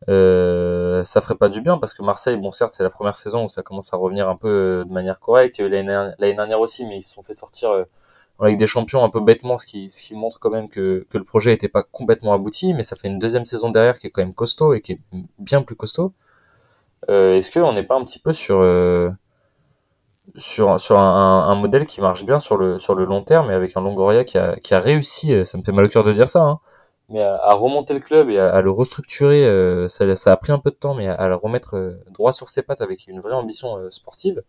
euh, 0.10 1.04
ça 1.04 1.22
ferait 1.22 1.36
pas 1.36 1.50
du 1.50 1.62
bien 1.62 1.78
parce 1.78 1.94
que 1.94 2.04
Marseille, 2.04 2.38
bon 2.38 2.52
certes 2.52 2.72
c'est 2.74 2.84
la 2.84 2.90
première 2.90 3.16
saison 3.16 3.46
où 3.46 3.50
ça 3.50 3.64
commence 3.64 3.94
à 3.94 3.98
revenir 3.98 4.30
un 4.30 4.36
peu 4.36 4.48
euh, 4.50 4.84
de 4.84 4.92
manière 4.92 5.20
correcte. 5.20 5.58
Il 5.58 5.62
y 5.62 5.64
a 5.64 5.68
eu 5.68 5.72
l'année 5.72 6.36
dernière 6.36 6.60
aussi, 6.60 6.86
mais 6.86 6.98
ils 6.98 7.02
se 7.02 7.14
sont 7.14 7.24
fait 7.24 7.34
sortir 7.34 7.72
euh, 7.72 7.86
avec 8.40 8.58
des 8.58 8.68
champions 8.68 9.04
un 9.04 9.10
peu 9.10 9.22
bêtement, 9.22 9.58
ce 9.58 9.66
qui, 9.66 9.90
montre 10.14 10.40
quand 10.40 10.50
même 10.50 10.70
que, 10.70 11.06
le 11.12 11.24
projet 11.24 11.54
était 11.54 11.70
pas 11.70 11.84
complètement 11.84 12.34
abouti, 12.34 12.74
mais 12.74 12.84
ça 12.84 12.96
fait 12.96 13.08
une 13.08 13.20
deuxième 13.20 13.46
saison 13.46 13.70
derrière 13.70 13.98
qui 14.00 14.08
est 14.08 14.10
quand 14.10 14.22
même 14.22 14.34
costaud 14.34 14.74
et 14.74 14.82
qui 14.82 14.94
est 14.94 15.00
bien 15.40 15.62
plus 15.62 15.76
costaud. 15.76 16.14
Euh, 17.10 17.36
Est-ce 17.38 17.52
qu'on 17.52 17.74
n'est 17.74 17.84
pas 17.84 17.96
un 17.96 18.04
petit 18.04 18.20
peu 18.20 18.34
sur 18.34 18.60
euh, 18.60 19.10
un, 20.90 21.56
modèle 21.56 21.86
qui 21.86 22.02
marche 22.02 22.26
bien 22.26 22.40
sur 22.40 22.58
le 22.58 22.78
sur 22.78 22.96
le 22.96 23.06
long 23.06 23.22
terme 23.24 23.52
et 23.52 23.54
avec 23.54 23.78
un 23.78 23.82
Longoria 23.82 24.24
qui 24.26 24.38
a 24.38 24.58
qui 24.58 24.74
a 24.74 24.80
réussi, 24.80 25.46
ça 25.46 25.58
me 25.58 25.64
fait 25.64 25.72
mal 25.72 25.86
au 25.86 25.90
cœur 25.90 26.04
de 26.04 26.12
dire 26.14 26.30
ça, 26.30 26.42
hein, 26.44 26.60
mais 27.10 27.22
à, 27.22 27.36
à, 27.36 27.54
remonter 27.54 27.94
le 27.94 28.00
club 28.00 28.30
et 28.30 28.40
à, 28.40 28.50
à 28.50 28.62
le 28.62 28.72
restructurer, 28.72 29.46
euh, 29.46 29.88
ça, 29.88 30.16
ça, 30.16 30.32
a 30.32 30.38
pris 30.38 30.52
un 30.52 30.60
peu 30.60 30.72
de 30.72 30.76
temps, 30.76 30.96
mais 30.96 31.08
à, 31.08 31.14
à 31.14 31.28
le 31.28 31.36
remettre 31.36 31.76
euh, 31.76 32.04
droit 32.12 32.34
sur 32.34 32.50
ses 32.50 32.64
pattes 32.64 32.82
avec 32.82 33.08
une 33.08 33.20
vraie 33.20 33.34
ambition 33.34 33.78
euh, 33.78 33.90
sportive. 33.90 34.44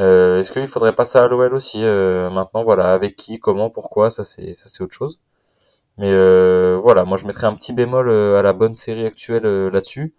Euh, 0.00 0.40
Est-ce 0.40 0.52
qu'il 0.52 0.66
faudrait 0.66 0.94
passer 0.94 1.18
à 1.18 1.26
l'OL 1.26 1.54
aussi 1.54 1.80
maintenant? 1.80 2.64
Voilà, 2.64 2.92
avec 2.92 3.16
qui, 3.16 3.38
comment, 3.40 3.70
pourquoi? 3.70 4.10
Ça 4.10 4.24
c'est 4.24 4.54
ça 4.54 4.68
c'est 4.68 4.82
autre 4.84 4.94
chose. 4.94 5.20
Mais 5.98 6.12
voilà, 6.78 7.04
moi 7.04 7.16
je 7.18 7.26
mettrais 7.26 7.46
un 7.46 7.54
petit 7.54 7.72
bémol 7.72 8.10
à 8.10 8.42
la 8.42 8.52
bonne 8.52 8.74
série 8.74 9.06
actuelle 9.06 9.44
là-dessus. 9.68 10.14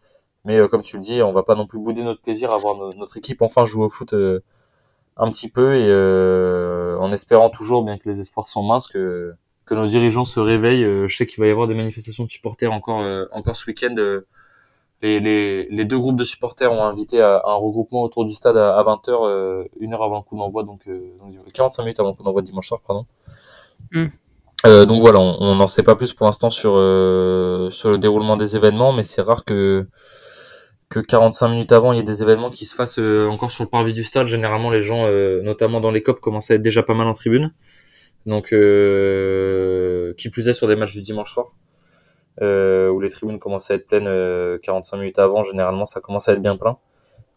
Mais 0.45 0.67
comme 0.69 0.81
tu 0.83 0.97
le 0.97 1.03
dis, 1.03 1.21
on 1.21 1.33
va 1.33 1.43
pas 1.43 1.55
non 1.55 1.67
plus 1.67 1.79
bouder 1.79 2.03
notre 2.03 2.21
plaisir 2.21 2.51
à 2.53 2.57
voir 2.57 2.75
no 2.75 2.89
notre 2.97 3.17
équipe 3.17 3.41
enfin 3.43 3.65
jouer 3.65 3.85
au 3.85 3.89
foot 3.89 4.15
un 5.17 5.31
petit 5.31 5.49
peu 5.49 5.75
et 5.75 6.97
en 6.99 7.11
espérant 7.11 7.49
toujours, 7.51 7.83
bien 7.83 7.97
que 7.99 8.09
les 8.09 8.19
espoirs 8.21 8.47
sont 8.47 8.63
minces, 8.63 8.87
que 8.87 9.35
que 9.67 9.75
nos 9.75 9.85
dirigeants 9.85 10.25
se 10.25 10.39
réveillent. 10.39 10.83
Euh, 10.83 11.07
je 11.07 11.15
sais 11.15 11.27
qu'il 11.27 11.39
va 11.39 11.47
y 11.47 11.51
avoir 11.51 11.67
des 11.67 11.75
manifestations 11.75 12.23
de 12.23 12.31
supporters 12.31 12.71
encore, 12.71 13.01
euh, 13.01 13.25
encore 13.31 13.55
ce 13.55 13.67
week-end. 13.67 13.93
Euh, 13.97 14.25
les, 15.03 15.19
les, 15.19 15.67
les, 15.69 15.85
deux 15.85 15.99
groupes 15.99 16.17
de 16.17 16.23
supporters 16.23 16.71
ont 16.71 16.83
invité 16.83 17.21
à, 17.21 17.43
un 17.45 17.53
regroupement 17.53 18.01
autour 18.01 18.25
du 18.25 18.33
stade 18.33 18.57
à, 18.57 18.81
20h, 18.83 19.67
une 19.79 19.93
heure 19.93 20.01
avant 20.01 20.17
le 20.17 20.23
coup 20.23 20.35
d'envoi, 20.35 20.63
donc, 20.63 20.87
donc 20.87 21.51
45 21.53 21.83
minutes 21.83 21.99
avant 21.99 22.09
le 22.09 22.15
coup 22.15 22.23
d'envoi 22.23 22.41
dimanche 22.41 22.67
soir, 22.67 22.81
pardon. 22.81 23.05
Mm. 23.91 24.07
Euh, 24.65 24.85
donc 24.85 25.01
voilà, 25.01 25.19
on 25.19 25.55
n'en 25.55 25.67
sait 25.67 25.83
pas 25.83 25.95
plus 25.95 26.13
pour 26.13 26.25
l'instant 26.25 26.49
sur 26.49 26.73
euh, 26.75 27.69
sur 27.69 27.91
le 27.91 27.97
déroulement 27.99 28.37
des 28.37 28.55
événements, 28.55 28.91
mais 28.91 29.03
c'est 29.03 29.21
rare 29.21 29.45
que 29.45 29.87
que 30.89 30.99
45 30.99 31.49
minutes 31.49 31.71
avant 31.73 31.91
il 31.93 31.97
y 31.97 31.99
ait 31.99 32.03
des 32.03 32.23
événements 32.23 32.49
qui 32.49 32.65
se 32.65 32.73
fassent 32.73 32.99
euh, 32.99 33.27
encore 33.27 33.51
sur 33.51 33.65
le 33.65 33.69
parvis 33.69 33.93
du 33.93 34.03
stade. 34.03 34.27
Généralement, 34.27 34.71
les 34.71 34.81
gens, 34.81 35.07
notamment 35.43 35.79
dans 35.79 35.91
les 35.91 36.01
copes, 36.01 36.19
commencent 36.19 36.49
à 36.49 36.55
être 36.55 36.61
déjà 36.61 36.81
pas 36.81 36.95
mal 36.95 37.07
en 37.07 37.13
tribune. 37.13 37.53
Donc, 38.27 38.53
euh, 38.53 40.13
qui 40.17 40.29
plus 40.29 40.47
est 40.49 40.53
sur 40.53 40.67
des 40.67 40.75
matchs 40.75 40.93
du 40.93 41.01
dimanche 41.01 41.33
soir, 41.33 41.55
euh, 42.41 42.89
où 42.89 42.99
les 42.99 43.09
tribunes 43.09 43.39
commencent 43.39 43.71
à 43.71 43.75
être 43.75 43.87
pleines 43.87 44.07
euh, 44.07 44.59
45 44.59 44.97
minutes 44.97 45.17
avant, 45.19 45.43
généralement 45.43 45.85
ça 45.87 46.01
commence 46.01 46.29
à 46.29 46.33
être 46.33 46.41
bien 46.41 46.57
plein. 46.57 46.77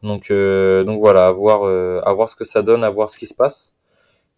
Donc, 0.03 0.31
euh, 0.31 0.85
donc 0.85 0.99
voilà, 1.01 1.27
à 1.29 1.33
voir, 1.33 1.63
euh, 1.65 2.01
à 2.05 2.13
voir 2.13 2.29
ce 2.29 2.37
que 2.37 2.45
ça 2.45 2.63
donne, 2.63 2.85
à 2.85 2.91
voir 2.91 3.09
ce 3.09 3.17
qui 3.19 3.27
se 3.27 3.35
passe. 3.35 3.77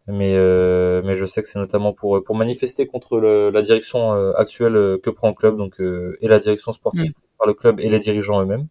Mais, 0.08 0.34
euh, 0.36 1.00
mais 1.04 1.14
je 1.16 1.24
sais 1.24 1.42
que 1.42 1.48
c'est 1.48 1.58
notamment 1.60 1.92
pour, 1.92 2.22
pour 2.24 2.36
manifester 2.36 2.86
contre 2.86 3.18
le, 3.20 3.50
la 3.50 3.62
direction 3.62 4.12
euh, 4.14 4.32
actuelle 4.36 4.76
euh, 4.76 4.98
que 4.98 5.10
prend 5.10 5.28
le 5.28 5.34
club, 5.34 5.56
donc, 5.56 5.80
et 5.80 6.28
la 6.28 6.38
direction 6.40 6.72
sportive 6.72 7.10
Mm. 7.10 7.38
par 7.38 7.46
le 7.48 7.54
club 7.54 7.80
et 7.80 7.88
les 7.88 7.98
dirigeants 7.98 8.40
eux-mêmes. 8.42 8.66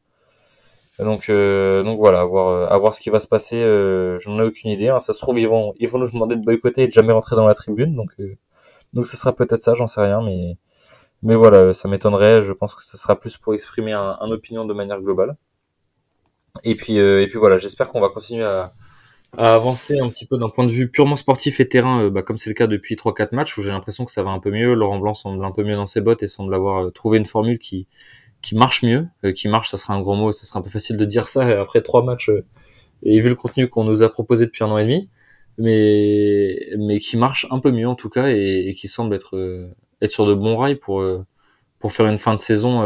Donc, 0.99 1.29
donc 1.31 1.97
voilà, 1.99 2.21
à 2.21 2.25
voir, 2.25 2.71
à 2.71 2.77
voir 2.77 2.93
ce 2.93 3.01
qui 3.01 3.09
va 3.09 3.19
se 3.19 3.27
passer. 3.27 3.59
J'en 4.19 4.39
ai 4.39 4.43
aucune 4.43 4.69
idée. 4.71 4.89
hein. 4.89 4.99
Ça 4.99 5.13
se 5.13 5.19
trouve, 5.19 5.39
ils 5.39 5.47
vont, 5.47 5.73
ils 5.79 5.87
vont 5.89 5.99
nous 5.99 6.09
demander 6.09 6.35
de 6.35 6.43
boycotter 6.43 6.83
et 6.83 6.87
de 6.87 6.91
jamais 6.91 7.13
rentrer 7.13 7.35
dans 7.35 7.47
la 7.47 7.53
tribune. 7.55 7.95
Donc, 7.95 8.11
donc 8.93 9.07
ce 9.07 9.17
sera 9.17 9.33
peut-être 9.35 9.63
ça, 9.63 9.75
j'en 9.75 9.87
sais 9.87 10.01
rien. 10.01 10.21
Mais, 10.23 10.57
mais 11.23 11.35
voilà, 11.35 11.73
ça 11.73 11.87
m'étonnerait. 11.89 12.41
Je 12.43 12.53
pense 12.53 12.75
que 12.75 12.83
ce 12.83 12.97
sera 12.97 13.19
plus 13.19 13.37
pour 13.37 13.53
exprimer 13.55 13.93
un, 13.93 14.17
un 14.21 14.31
opinion 14.31 14.65
de 14.65 14.73
manière 14.73 15.01
globale. 15.01 15.37
Et 16.63 16.75
puis, 16.75 16.97
et 16.97 17.27
puis 17.27 17.37
voilà, 17.39 17.57
j'espère 17.57 17.89
qu'on 17.89 18.01
va 18.01 18.09
continuer 18.09 18.43
à, 18.43 18.73
à 19.37 19.55
avancer 19.55 19.99
un 19.99 20.09
petit 20.09 20.25
peu 20.27 20.37
d'un 20.37 20.49
point 20.49 20.65
de 20.65 20.71
vue 20.71 20.89
purement 20.91 21.15
sportif 21.17 21.59
et 21.61 21.69
terrain, 21.69 22.05
euh, 22.05 22.09
bah, 22.09 22.23
comme 22.23 22.37
c'est 22.37 22.49
le 22.51 22.55
cas 22.55 22.67
depuis 22.67 22.95
3-4 22.95 23.35
matchs 23.35 23.57
où 23.57 23.63
j'ai 23.63 23.71
l'impression 23.71 24.05
que 24.05 24.11
ça 24.11 24.23
va 24.23 24.31
un 24.31 24.39
peu 24.39 24.51
mieux. 24.51 24.73
Laurent 24.75 24.99
Blanc 24.99 25.13
semble 25.15 25.43
un 25.45 25.51
peu 25.51 25.63
mieux 25.63 25.75
dans 25.75 25.87
ses 25.87 26.01
bottes 26.01 26.23
et 26.23 26.27
semble 26.27 26.53
avoir 26.55 26.85
euh, 26.87 26.91
trouvé 26.91 27.17
une 27.19 27.25
formule 27.25 27.59
qui, 27.59 27.87
qui 28.41 28.55
marche 28.55 28.83
mieux. 28.83 29.07
Euh, 29.23 29.31
qui 29.31 29.47
marche, 29.47 29.69
ça 29.69 29.77
sera 29.77 29.93
un 29.93 30.01
gros 30.01 30.15
mot, 30.15 30.31
ça 30.31 30.45
sera 30.45 30.59
un 30.59 30.61
peu 30.61 30.69
facile 30.69 30.97
de 30.97 31.05
dire 31.05 31.27
ça 31.27 31.61
après 31.61 31.81
trois 31.81 32.03
matchs 32.03 32.31
et 33.03 33.19
vu 33.19 33.29
le 33.29 33.35
contenu 33.35 33.67
qu'on 33.67 33.83
nous 33.83 34.03
a 34.03 34.09
proposé 34.09 34.45
depuis 34.45 34.63
un 34.63 34.69
an 34.69 34.77
et 34.77 34.83
demi, 34.83 35.09
mais, 35.57 36.59
mais 36.77 36.99
qui 36.99 37.17
marche 37.17 37.47
un 37.49 37.59
peu 37.59 37.71
mieux 37.71 37.87
en 37.87 37.95
tout 37.95 38.09
cas 38.09 38.29
et, 38.29 38.67
et 38.67 38.73
qui 38.73 38.87
semble 38.87 39.15
être, 39.15 39.69
être 40.01 40.11
sur 40.11 40.27
de 40.27 40.35
bons 40.35 40.55
rails 40.55 40.75
pour, 40.75 41.03
pour 41.79 41.91
faire 41.93 42.05
une 42.05 42.19
fin 42.19 42.33
de 42.33 42.39
saison 42.39 42.81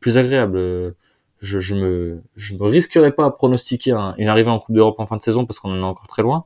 plus 0.00 0.18
agréable 0.18 0.94
je, 1.40 1.58
je 1.58 1.74
me 1.74 2.22
je 2.36 2.54
me 2.54 2.64
risquerais 2.64 3.12
pas 3.12 3.26
à 3.26 3.30
pronostiquer 3.30 3.92
un, 3.92 4.14
une 4.18 4.28
arrivée 4.28 4.50
en 4.50 4.58
Coupe 4.58 4.74
d'Europe 4.74 4.96
en 4.98 5.06
fin 5.06 5.16
de 5.16 5.20
saison 5.20 5.46
parce 5.46 5.58
qu'on 5.58 5.72
en 5.72 5.78
est 5.78 5.82
encore 5.82 6.06
très 6.06 6.22
loin, 6.22 6.44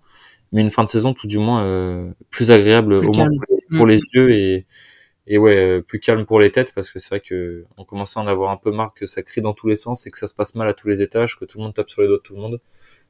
mais 0.52 0.60
une 0.60 0.70
fin 0.70 0.84
de 0.84 0.88
saison 0.88 1.14
tout 1.14 1.26
du 1.26 1.38
moins 1.38 1.62
euh, 1.62 2.12
plus 2.30 2.50
agréable 2.50 3.00
Plus 3.00 3.08
au 3.08 3.12
moins 3.12 3.28
pour, 3.28 3.46
les, 3.48 3.78
pour 3.78 3.86
les 3.86 4.00
yeux 4.14 4.32
et 4.32 4.66
et 5.26 5.38
ouais 5.38 5.56
euh, 5.56 5.80
plus 5.80 6.00
calme 6.00 6.26
pour 6.26 6.40
les 6.40 6.50
têtes 6.50 6.72
parce 6.74 6.90
que 6.90 6.98
c'est 6.98 7.08
vrai 7.08 7.20
que 7.20 7.64
on 7.76 7.84
commençait 7.84 8.18
à 8.18 8.22
en 8.22 8.26
avoir 8.26 8.50
un 8.50 8.56
peu 8.56 8.70
marre 8.70 8.92
que 8.94 9.06
ça 9.06 9.22
crie 9.22 9.40
dans 9.40 9.54
tous 9.54 9.68
les 9.68 9.76
sens 9.76 10.06
et 10.06 10.10
que 10.10 10.18
ça 10.18 10.26
se 10.26 10.34
passe 10.34 10.54
mal 10.54 10.68
à 10.68 10.74
tous 10.74 10.88
les 10.88 11.02
étages, 11.02 11.38
que 11.38 11.44
tout 11.44 11.58
le 11.58 11.64
monde 11.64 11.74
tape 11.74 11.88
sur 11.88 12.02
les 12.02 12.08
doigts 12.08 12.18
de 12.18 12.22
tout 12.22 12.34
le 12.34 12.40
monde 12.40 12.60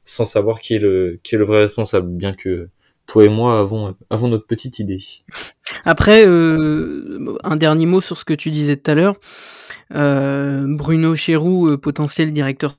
sans 0.05 0.25
savoir 0.25 0.59
qui 0.59 0.75
est 0.75 0.79
le 0.79 1.19
qui 1.23 1.35
est 1.35 1.37
le 1.37 1.45
vrai 1.45 1.61
responsable, 1.61 2.09
bien 2.09 2.33
que 2.33 2.69
toi 3.07 3.25
et 3.25 3.29
moi 3.29 3.59
avons 3.59 3.95
avons 4.09 4.27
notre 4.27 4.47
petite 4.47 4.79
idée. 4.79 4.99
Après, 5.85 6.25
euh, 6.25 7.37
un 7.43 7.55
dernier 7.55 7.85
mot 7.85 8.01
sur 8.01 8.17
ce 8.17 8.25
que 8.25 8.33
tu 8.33 8.51
disais 8.51 8.77
tout 8.77 8.91
à 8.91 8.95
l'heure. 8.95 9.15
Euh, 9.93 10.65
Bruno 10.67 11.15
Chéroux, 11.15 11.77
potentiel 11.77 12.33
directeur 12.33 12.75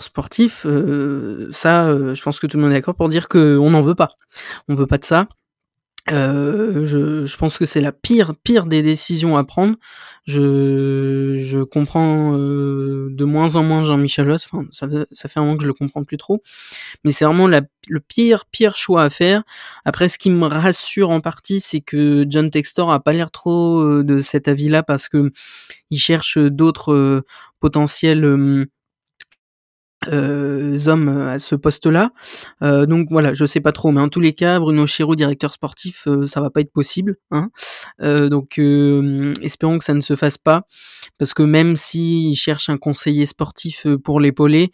sportif, 0.00 0.66
ça, 1.52 1.96
je 2.14 2.22
pense 2.22 2.40
que 2.40 2.48
tout 2.48 2.56
le 2.56 2.64
monde 2.64 2.72
est 2.72 2.76
d'accord 2.76 2.96
pour 2.96 3.08
dire 3.08 3.28
qu'on 3.28 3.70
n'en 3.70 3.82
veut 3.82 3.94
pas. 3.94 4.08
On 4.68 4.74
veut 4.74 4.88
pas 4.88 4.98
de 4.98 5.04
ça. 5.04 5.28
Euh, 6.10 6.84
je, 6.84 7.26
je, 7.26 7.36
pense 7.36 7.58
que 7.58 7.64
c'est 7.64 7.80
la 7.80 7.92
pire, 7.92 8.34
pire 8.42 8.66
des 8.66 8.82
décisions 8.82 9.36
à 9.36 9.44
prendre. 9.44 9.76
Je, 10.24 11.36
je 11.38 11.62
comprends 11.62 12.36
euh, 12.36 13.08
de 13.12 13.24
moins 13.24 13.54
en 13.54 13.62
moins 13.62 13.84
Jean-Michel 13.84 14.26
Aulas. 14.26 14.48
Enfin, 14.50 14.66
ça, 14.72 14.88
ça 15.12 15.28
fait 15.28 15.38
un 15.38 15.44
moment 15.44 15.56
que 15.56 15.62
je 15.62 15.68
le 15.68 15.74
comprends 15.74 16.02
plus 16.02 16.16
trop. 16.16 16.42
Mais 17.04 17.12
c'est 17.12 17.24
vraiment 17.24 17.46
la, 17.46 17.62
le 17.88 18.00
pire, 18.00 18.46
pire 18.46 18.74
choix 18.74 19.04
à 19.04 19.10
faire. 19.10 19.44
Après, 19.84 20.08
ce 20.08 20.18
qui 20.18 20.30
me 20.30 20.46
rassure 20.46 21.10
en 21.10 21.20
partie, 21.20 21.60
c'est 21.60 21.80
que 21.80 22.26
John 22.28 22.50
Textor 22.50 22.90
a 22.90 22.98
pas 22.98 23.12
l'air 23.12 23.30
trop 23.30 23.80
euh, 23.80 24.02
de 24.02 24.20
cet 24.20 24.48
avis-là 24.48 24.82
parce 24.82 25.08
que 25.08 25.30
il 25.90 25.98
cherche 25.98 26.36
d'autres 26.36 26.92
euh, 26.92 27.22
potentiels 27.60 28.24
hommes 30.08 31.08
à 31.08 31.38
ce 31.38 31.54
poste-là. 31.54 32.10
Euh, 32.62 32.86
donc 32.86 33.08
voilà, 33.10 33.32
je 33.34 33.44
sais 33.44 33.60
pas 33.60 33.72
trop, 33.72 33.90
mais 33.92 34.00
en 34.00 34.08
tous 34.08 34.20
les 34.20 34.32
cas, 34.32 34.58
Bruno 34.58 34.86
Chéreau, 34.86 35.14
directeur 35.14 35.52
sportif, 35.52 36.06
euh, 36.06 36.26
ça 36.26 36.40
va 36.40 36.50
pas 36.50 36.60
être 36.60 36.72
possible. 36.72 37.16
Hein 37.30 37.50
donc 38.00 38.58
espérons 39.42 39.78
que 39.78 39.84
ça 39.84 39.94
ne 39.94 40.00
se 40.00 40.16
fasse 40.16 40.38
pas, 40.38 40.62
parce 41.18 41.34
que 41.34 41.42
même 41.42 41.76
s'il 41.76 42.36
cherche 42.36 42.68
un 42.68 42.76
conseiller 42.76 43.26
sportif 43.26 43.86
pour 44.04 44.20
l'épauler, 44.20 44.72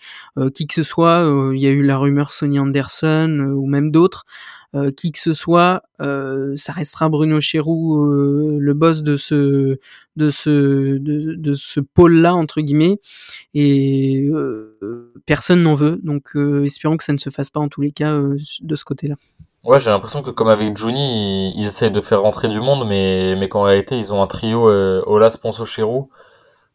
qui 0.55 0.67
que 0.67 0.75
ce 0.75 0.83
soit, 0.83 1.25
il 1.55 1.61
y 1.61 1.67
a 1.67 1.71
eu 1.71 1.83
la 1.83 1.99
rumeur 1.99 2.31
Sonny 2.31 2.59
Anderson 2.59 3.55
ou 3.57 3.67
même 3.67 3.91
d'autres. 3.91 4.25
Euh, 4.75 4.91
qui 4.91 5.13
que 5.13 5.19
ce 5.19 5.33
soit, 5.33 5.83
euh, 6.03 6.53
ça 6.57 6.73
restera 6.75 7.09
Bruno 7.09 7.41
Chéroux, 7.41 8.05
euh, 8.05 8.59
le 8.61 8.75
boss 8.75 9.03
de 9.03 9.17
ce 9.17 9.79
de 10.17 10.31
ce 10.31 10.99
de, 10.99 11.37
de 11.37 11.55
ce 11.55 11.81
pôle-là 11.81 12.35
entre 12.35 12.61
guillemets, 12.61 13.01
et 13.55 14.29
personne 15.25 15.63
n'en 15.63 15.75
veut. 15.75 15.99
Donc 16.03 16.37
espérons 16.65 16.99
que 16.99 17.05
ça 17.05 17.15
ne 17.15 17.19
se 17.19 17.31
fasse 17.31 17.49
pas 17.49 17.61
en 17.61 17.69
tous 17.69 17.81
les 17.81 17.93
cas 17.93 18.13
de 18.13 18.77
ce 18.77 18.85
côté-là. 18.85 19.15
Ouais, 19.65 19.81
j'ai 19.81 19.89
l'impression 19.89 20.21
que 20.21 20.31
comme 20.31 20.49
avec 20.49 20.77
Juni, 20.77 21.55
ils, 21.55 21.63
ils, 21.63 21.67
essayent 21.67 21.91
de 21.91 22.01
faire 22.03 22.21
rentrer 22.21 22.49
du 22.49 22.61
monde, 22.61 22.87
mais 22.87 23.37
mais 23.37 23.49
qu'en 23.49 23.63
réalité 23.63 23.97
ils 23.97 24.13
ont 24.13 24.23
un 24.23 24.27
trio 24.27 24.69
Olas, 24.69 25.39
Ponso, 25.41 25.65
Chéroux. 25.65 26.11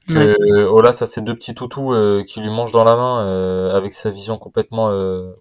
Que 0.08 0.36
ouais. 0.36 0.64
Olas 0.64 0.98
a 1.02 1.06
ses 1.06 1.22
deux 1.22 1.36
petits 1.36 1.54
toutous 1.54 1.94
qui 2.28 2.42
lui 2.42 2.50
mangent 2.50 2.72
dans 2.72 2.84
la 2.84 2.96
main 2.96 3.70
avec 3.72 3.94
sa 3.94 4.10
vision 4.10 4.40
complètement 4.40 4.92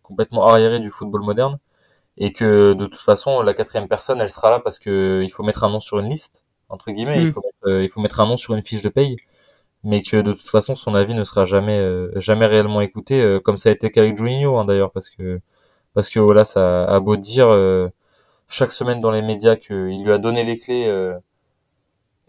complètement 0.03 0.47
arriérée 0.47 0.81
du 0.81 0.91
football 0.91 1.23
moderne 1.23 1.59
et 2.19 2.33
que 2.33 2.75
de 2.75 2.87
toute 2.87 3.01
façon 3.01 3.43
la 3.43 3.55
quatrième 3.55 3.89
personne 3.89 4.21
elle 4.21 4.31
sera 4.31 4.51
là 4.51 4.61
parce 4.61 4.79
que 4.79 5.23
il 5.23 5.31
faut 5.31 5.43
mettre 5.43 5.65
un 5.65 5.71
nom 5.71 5.81
sur 5.81 5.99
une 5.99 6.09
liste 6.09 6.45
entre 6.73 6.91
guillemets. 6.91 7.21
Mm. 7.21 7.27
il 7.27 7.33
faut 7.33 7.43
mettre, 7.43 7.69
euh, 7.69 7.83
il 7.85 7.89
faut 7.89 8.01
mettre 8.01 8.21
un 8.21 8.27
nom 8.27 8.37
sur 8.37 8.55
une 8.55 8.63
fiche 8.63 8.83
de 8.83 8.89
paye. 8.89 9.17
Mais 9.85 10.03
que 10.03 10.17
de 10.19 10.33
toute 10.33 10.49
façon 10.49 10.75
son 10.75 10.95
avis 10.95 11.15
ne 11.15 11.25
sera 11.25 11.45
jamais 11.45 11.79
euh, 11.79 12.09
jamais 12.21 12.47
réellement 12.47 12.81
écouté 12.81 13.21
euh, 13.21 13.41
comme 13.41 13.57
ça 13.57 13.69
a 13.69 13.73
été 13.73 13.91
qu'avec 13.91 14.17
Juninho 14.17 14.57
hein, 14.57 14.65
d'ailleurs 14.65 14.93
parce 14.93 15.11
que 15.11 15.41
parce 15.95 16.09
que 16.09 16.21
voilà 16.21 16.45
ça 16.45 16.85
a 16.85 17.01
beau 17.01 17.17
dire 17.17 17.49
chaque 18.49 18.73
semaine 18.73 19.01
dans 19.01 19.11
les 19.11 19.23
médias 19.23 19.57
qu'il 19.57 20.05
lui 20.05 20.13
a 20.13 20.19
donné 20.19 20.45
les 20.45 20.59
clés 20.59 20.89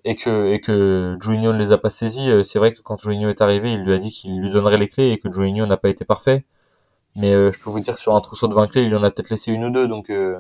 et 0.03 0.15
que 0.15 0.51
et 0.51 0.61
que 0.61 1.15
Juninho 1.21 1.53
ne 1.53 1.59
les 1.59 1.71
a 1.71 1.77
pas 1.77 1.89
saisies 1.89 2.43
c'est 2.43 2.59
vrai 2.59 2.73
que 2.73 2.81
quand 2.81 2.97
Juninho 2.97 3.29
est 3.29 3.41
arrivé 3.41 3.71
il 3.71 3.83
lui 3.83 3.93
a 3.93 3.99
dit 3.99 4.11
qu'il 4.11 4.39
lui 4.41 4.49
donnerait 4.49 4.77
les 4.77 4.87
clés 4.87 5.11
et 5.11 5.19
que 5.19 5.31
Juninho 5.31 5.67
n'a 5.67 5.77
pas 5.77 5.89
été 5.89 6.05
parfait 6.05 6.45
mais 7.15 7.33
euh, 7.33 7.51
je 7.51 7.59
peux 7.59 7.69
vous 7.69 7.79
dire 7.79 7.95
que 7.95 8.01
sur 8.01 8.15
un 8.15 8.21
trousseau 8.21 8.47
de 8.47 8.53
20 8.53 8.67
clés, 8.67 8.83
il 8.83 8.95
en 8.95 9.03
a 9.03 9.11
peut-être 9.11 9.29
laissé 9.29 9.51
une 9.51 9.65
ou 9.65 9.69
deux. 9.69 9.87
Donc, 9.87 10.09
euh, 10.09 10.39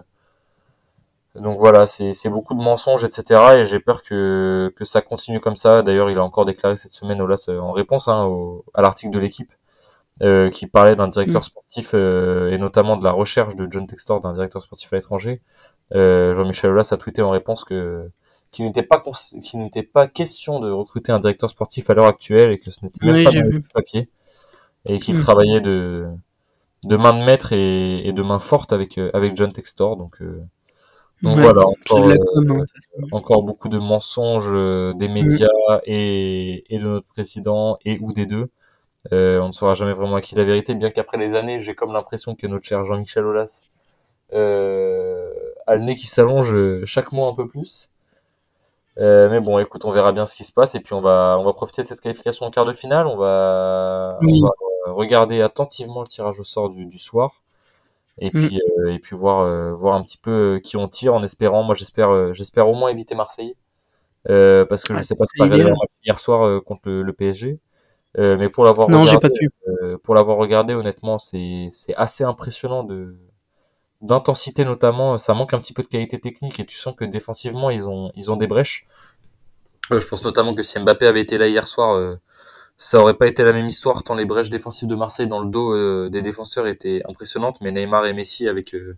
donc 1.35 1.59
voilà, 1.59 1.85
c'est 1.87 2.29
beaucoup 2.29 2.53
de 2.53 2.61
mensonges, 2.61 3.03
etc. 3.03 3.41
Et 3.57 3.65
j'ai 3.65 3.79
peur 3.79 4.03
que, 4.03 4.73
que 4.75 4.85
ça 4.85 5.01
continue 5.01 5.39
comme 5.39 5.55
ça. 5.55 5.81
D'ailleurs, 5.81 6.09
il 6.09 6.17
a 6.17 6.23
encore 6.23 6.45
déclaré 6.45 6.77
cette 6.77 6.91
semaine 6.91 7.21
Olas 7.21 7.49
en 7.49 7.71
réponse 7.71 8.07
hein, 8.07 8.25
au, 8.25 8.65
à 8.73 8.81
l'article 8.81 9.13
de 9.13 9.19
l'équipe 9.19 9.51
euh, 10.21 10.49
qui 10.51 10.67
parlait 10.67 10.95
d'un 10.95 11.07
directeur 11.07 11.41
mmh. 11.41 11.45
sportif 11.45 11.93
et 11.95 12.57
notamment 12.59 12.97
de 12.97 13.03
la 13.03 13.11
recherche 13.11 13.55
de 13.55 13.67
John 13.69 13.87
Textor 13.87 14.21
d'un 14.21 14.33
directeur 14.33 14.61
sportif 14.61 14.93
à 14.93 14.95
l'étranger. 14.95 15.41
Jean-Michel 15.91 16.71
Olas 16.71 16.89
a 16.91 16.97
tweeté 16.97 17.21
en 17.21 17.29
réponse 17.31 17.63
que 17.63 18.09
qu'il 18.51 18.65
n'était 18.65 18.83
pas 18.83 19.03
qu'il 19.41 19.59
n'était 19.59 19.83
pas 19.83 20.07
question 20.07 20.59
de 20.59 20.71
recruter 20.71 21.11
un 21.11 21.17
directeur 21.19 21.49
sportif 21.49 21.89
à 21.89 21.95
l'heure 21.95 22.05
actuelle 22.05 22.51
et 22.51 22.59
que 22.59 22.69
ce 22.69 22.85
n'était 22.85 23.03
même 23.03 23.15
oui, 23.15 23.23
pas 23.23 23.31
dans 23.31 23.41
le 23.41 23.63
papier 23.73 24.09
et 24.85 24.99
qu'il 24.99 25.15
mmh. 25.15 25.21
travaillait 25.21 25.61
de 25.61 26.05
de 26.83 26.97
main 26.97 27.13
de 27.13 27.23
maître 27.23 27.53
et, 27.53 28.07
et, 28.07 28.13
de 28.13 28.23
main 28.23 28.39
forte 28.39 28.73
avec 28.73 28.99
avec 29.13 29.35
John 29.35 29.51
Textor 29.51 29.97
donc 29.97 30.21
euh, 30.21 30.43
donc 31.21 31.37
ouais, 31.37 31.43
voilà 31.43 31.65
encore, 31.67 32.09
euh, 32.09 32.65
encore 33.11 33.43
beaucoup 33.43 33.69
de 33.69 33.77
mensonges 33.77 34.51
euh, 34.51 34.93
des 34.93 35.07
médias 35.07 35.47
mmh. 35.47 35.79
et, 35.85 36.75
et 36.75 36.79
de 36.79 36.85
notre 36.85 37.07
président 37.07 37.77
et 37.85 37.97
ou 38.01 38.11
des 38.11 38.25
deux 38.25 38.49
euh, 39.11 39.39
on 39.39 39.47
ne 39.47 39.53
saura 39.53 39.73
jamais 39.73 39.93
vraiment 39.93 40.15
à 40.15 40.21
qui 40.21 40.35
la 40.35 40.43
vérité 40.43 40.75
bien 40.75 40.89
qu'après 40.89 41.17
les 41.17 41.35
années 41.35 41.61
j'ai 41.61 41.75
comme 41.75 41.93
l'impression 41.93 42.35
que 42.35 42.47
notre 42.47 42.65
cher 42.65 42.83
Jean-Michel 42.83 43.25
Aulas 43.25 43.63
euh, 44.33 45.31
a 45.67 45.75
le 45.75 45.83
nez 45.83 45.95
qui 45.95 46.07
s'allonge 46.07 46.83
chaque 46.85 47.11
mois 47.11 47.29
un 47.29 47.33
peu 47.33 47.47
plus 47.47 47.89
euh, 48.99 49.27
mais 49.29 49.39
bon, 49.39 49.57
écoute, 49.57 49.85
on 49.85 49.91
verra 49.91 50.11
bien 50.11 50.25
ce 50.25 50.35
qui 50.35 50.43
se 50.43 50.53
passe 50.53 50.75
et 50.75 50.79
puis 50.79 50.93
on 50.93 51.01
va 51.01 51.37
on 51.39 51.43
va 51.43 51.53
profiter 51.53 51.81
de 51.81 51.87
cette 51.87 51.99
qualification 51.99 52.45
en 52.45 52.51
quart 52.51 52.65
de 52.65 52.73
finale. 52.73 53.07
On 53.07 53.17
va, 53.17 54.19
oui. 54.21 54.39
on 54.43 54.45
va 54.45 54.51
regarder 54.87 55.41
attentivement 55.41 56.01
le 56.01 56.07
tirage 56.07 56.39
au 56.39 56.43
sort 56.43 56.69
du, 56.69 56.85
du 56.85 56.99
soir 56.99 57.43
et 58.19 58.31
puis 58.31 58.59
Mm. 58.59 58.73
euh, 58.79 58.93
et 58.93 58.99
puis 58.99 59.15
voir 59.15 59.41
euh, 59.41 59.73
voir 59.73 59.95
un 59.95 60.03
petit 60.03 60.17
peu 60.17 60.59
qui 60.63 60.77
on 60.77 60.87
tire 60.87 61.13
en 61.15 61.23
espérant. 61.23 61.63
Moi, 61.63 61.75
j'espère 61.75 62.09
euh, 62.11 62.33
j'espère 62.33 62.67
au 62.69 62.75
moins 62.75 62.89
éviter 62.91 63.15
Marseille 63.15 63.55
euh, 64.29 64.65
parce 64.65 64.85
que 64.85 64.95
je 64.95 65.01
Ah, 65.01 65.03
sais 65.03 65.15
pas 65.15 65.25
si 65.27 65.33
c'est 65.33 65.39
tu 65.39 65.43
as 65.43 65.45
regardé 65.45 65.65
idéal. 65.65 65.69
le 65.69 65.75
match 65.75 65.91
hier 66.05 66.19
soir 66.19 66.43
euh, 66.47 66.61
contre 66.61 66.83
le, 66.89 67.03
le 67.03 67.13
PSG. 67.13 67.59
Euh, 68.19 68.37
mais 68.37 68.49
pour 68.49 68.65
l'avoir 68.65 68.87
Non, 68.87 69.05
j'ai 69.05 69.17
regardé, 69.17 69.17
pas 69.17 69.29
pu. 69.29 69.49
euh, 69.83 69.97
pour 70.03 70.15
l'avoir 70.15 70.37
regardé, 70.37 70.73
honnêtement, 70.75 71.17
c'est 71.19 71.69
c'est 71.71 71.95
assez 71.95 72.23
impressionnant 72.25 72.83
de 72.83 73.17
d'intensité 74.01 74.65
notamment. 74.65 75.17
Ça 75.19 75.33
manque 75.35 75.53
un 75.55 75.59
petit 75.59 75.73
peu 75.73 75.83
de 75.83 75.89
qualité 75.89 76.19
technique 76.21 76.59
et 76.61 76.65
tu 76.67 76.77
sens 76.77 76.95
que 76.95 77.05
défensivement 77.05 77.69
ils 77.71 77.87
ont 77.89 78.11
ils 78.15 78.31
ont 78.31 78.37
des 78.37 78.47
brèches. 78.47 78.85
Euh, 79.91 79.99
je 79.99 80.07
pense 80.07 80.23
notamment 80.23 80.55
que 80.55 80.63
si 80.63 80.79
Mbappé 80.79 81.07
avait 81.07 81.21
été 81.21 81.37
là 81.37 81.47
hier 81.47 81.67
soir, 81.67 81.95
euh, 81.95 82.15
ça 82.77 82.99
aurait 82.99 83.13
pas 83.15 83.27
été 83.27 83.43
la 83.43 83.53
même 83.53 83.67
histoire 83.67 84.03
tant 84.03 84.15
les 84.15 84.25
brèches 84.25 84.49
défensives 84.49 84.87
de 84.87 84.95
Marseille 84.95 85.27
dans 85.27 85.39
le 85.39 85.49
dos 85.49 85.73
euh, 85.73 86.09
des 86.09 86.21
défenseurs 86.21 86.67
étaient 86.67 87.01
impressionnantes. 87.07 87.61
Mais 87.61 87.71
Neymar 87.71 88.05
et 88.05 88.13
Messi 88.13 88.47
avec 88.47 88.73
euh, 88.75 88.97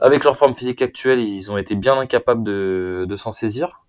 avec 0.00 0.24
leur 0.24 0.36
forme 0.36 0.54
physique 0.54 0.82
actuelle, 0.82 1.20
ils 1.20 1.50
ont 1.50 1.58
été 1.58 1.74
bien 1.74 1.98
incapables 1.98 2.44
de, 2.44 3.06
de 3.08 3.16
s'en 3.16 3.32
saisir. 3.32 3.82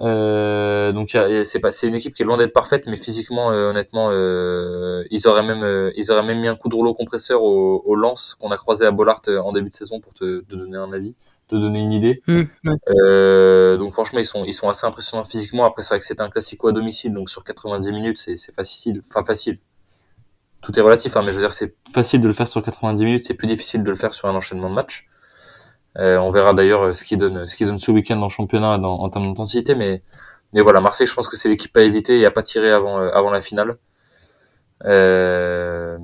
Euh, 0.00 0.92
donc 0.92 1.10
c'est 1.10 1.86
une 1.86 1.94
équipe 1.94 2.14
qui 2.14 2.22
est 2.22 2.24
loin 2.24 2.38
d'être 2.38 2.54
parfaite, 2.54 2.84
mais 2.86 2.96
physiquement, 2.96 3.50
euh, 3.50 3.70
honnêtement, 3.70 4.08
euh, 4.10 5.04
ils 5.10 5.28
auraient 5.28 5.42
même 5.42 5.92
ils 5.96 6.10
auraient 6.10 6.22
même 6.22 6.40
mis 6.40 6.48
un 6.48 6.56
coup 6.56 6.70
de 6.70 6.74
rouleau 6.74 6.94
compresseur 6.94 7.42
au, 7.42 7.82
au 7.84 7.94
lance 7.94 8.34
qu'on 8.34 8.50
a 8.50 8.56
croisé 8.56 8.86
à 8.86 8.90
Bollard 8.90 9.20
en 9.44 9.52
début 9.52 9.68
de 9.70 9.74
saison 9.74 10.00
pour 10.00 10.14
te, 10.14 10.40
te 10.40 10.54
donner 10.56 10.78
un 10.78 10.92
avis, 10.92 11.14
te 11.50 11.56
donner 11.56 11.80
une 11.80 11.92
idée. 11.92 12.22
Mmh, 12.26 12.42
ouais. 12.64 12.76
Euh, 12.88 13.76
donc 13.76 13.92
franchement, 13.92 14.18
ils 14.18 14.24
sont 14.24 14.44
ils 14.44 14.52
sont 14.52 14.68
assez 14.68 14.86
impressionnants 14.86 15.24
physiquement. 15.24 15.64
Après, 15.64 15.82
c'est 15.82 15.94
vrai 15.94 15.98
que 15.98 16.04
c'était 16.04 16.22
un 16.22 16.30
classico 16.30 16.68
à 16.68 16.72
domicile, 16.72 17.12
donc 17.12 17.28
sur 17.28 17.44
90 17.44 17.92
minutes, 17.92 18.18
c'est 18.18 18.36
c'est 18.36 18.54
facile, 18.54 19.02
enfin 19.08 19.24
facile. 19.24 19.58
Tout 20.62 20.78
est 20.78 20.82
relatif, 20.82 21.16
hein, 21.16 21.22
mais 21.22 21.32
je 21.32 21.36
veux 21.36 21.42
dire, 21.42 21.52
c'est 21.52 21.74
facile 21.92 22.20
de 22.20 22.28
le 22.28 22.34
faire 22.34 22.48
sur 22.48 22.62
90 22.62 23.04
minutes, 23.04 23.22
c'est 23.24 23.34
plus 23.34 23.46
difficile 23.46 23.82
de 23.82 23.88
le 23.88 23.96
faire 23.96 24.12
sur 24.12 24.28
un 24.28 24.34
enchaînement 24.34 24.68
de 24.70 24.74
matchs. 24.74 25.08
Euh, 25.98 26.18
on 26.18 26.30
verra 26.30 26.54
d'ailleurs 26.54 26.94
ce 26.94 27.04
qui 27.04 27.16
donne 27.16 27.46
ce 27.46 27.56
qui 27.56 27.64
donne 27.64 27.78
ce 27.78 27.90
week-end 27.90 28.20
en 28.22 28.28
championnat 28.28 28.78
dans, 28.78 29.00
en 29.00 29.08
termes 29.10 29.26
d'intensité, 29.26 29.74
mais 29.74 30.02
mais 30.52 30.62
voilà, 30.62 30.80
Marseille, 30.80 31.06
je 31.06 31.14
pense 31.14 31.28
que 31.28 31.36
c'est 31.36 31.48
l'équipe 31.48 31.76
à 31.76 31.82
éviter 31.82 32.18
et 32.20 32.26
à 32.26 32.30
pas 32.30 32.42
tirer 32.42 32.70
avant 32.70 32.98
euh, 32.98 33.10
avant 33.12 33.30
la 33.30 33.40
finale. 33.40 33.78
Euh, 34.84 35.98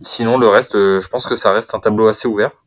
sinon, 0.00 0.38
le 0.38 0.48
reste, 0.48 0.74
euh, 0.74 1.00
je 1.00 1.08
pense 1.08 1.26
que 1.26 1.36
ça 1.36 1.52
reste 1.52 1.74
un 1.74 1.80
tableau 1.80 2.08
assez 2.08 2.26
ouvert 2.28 2.64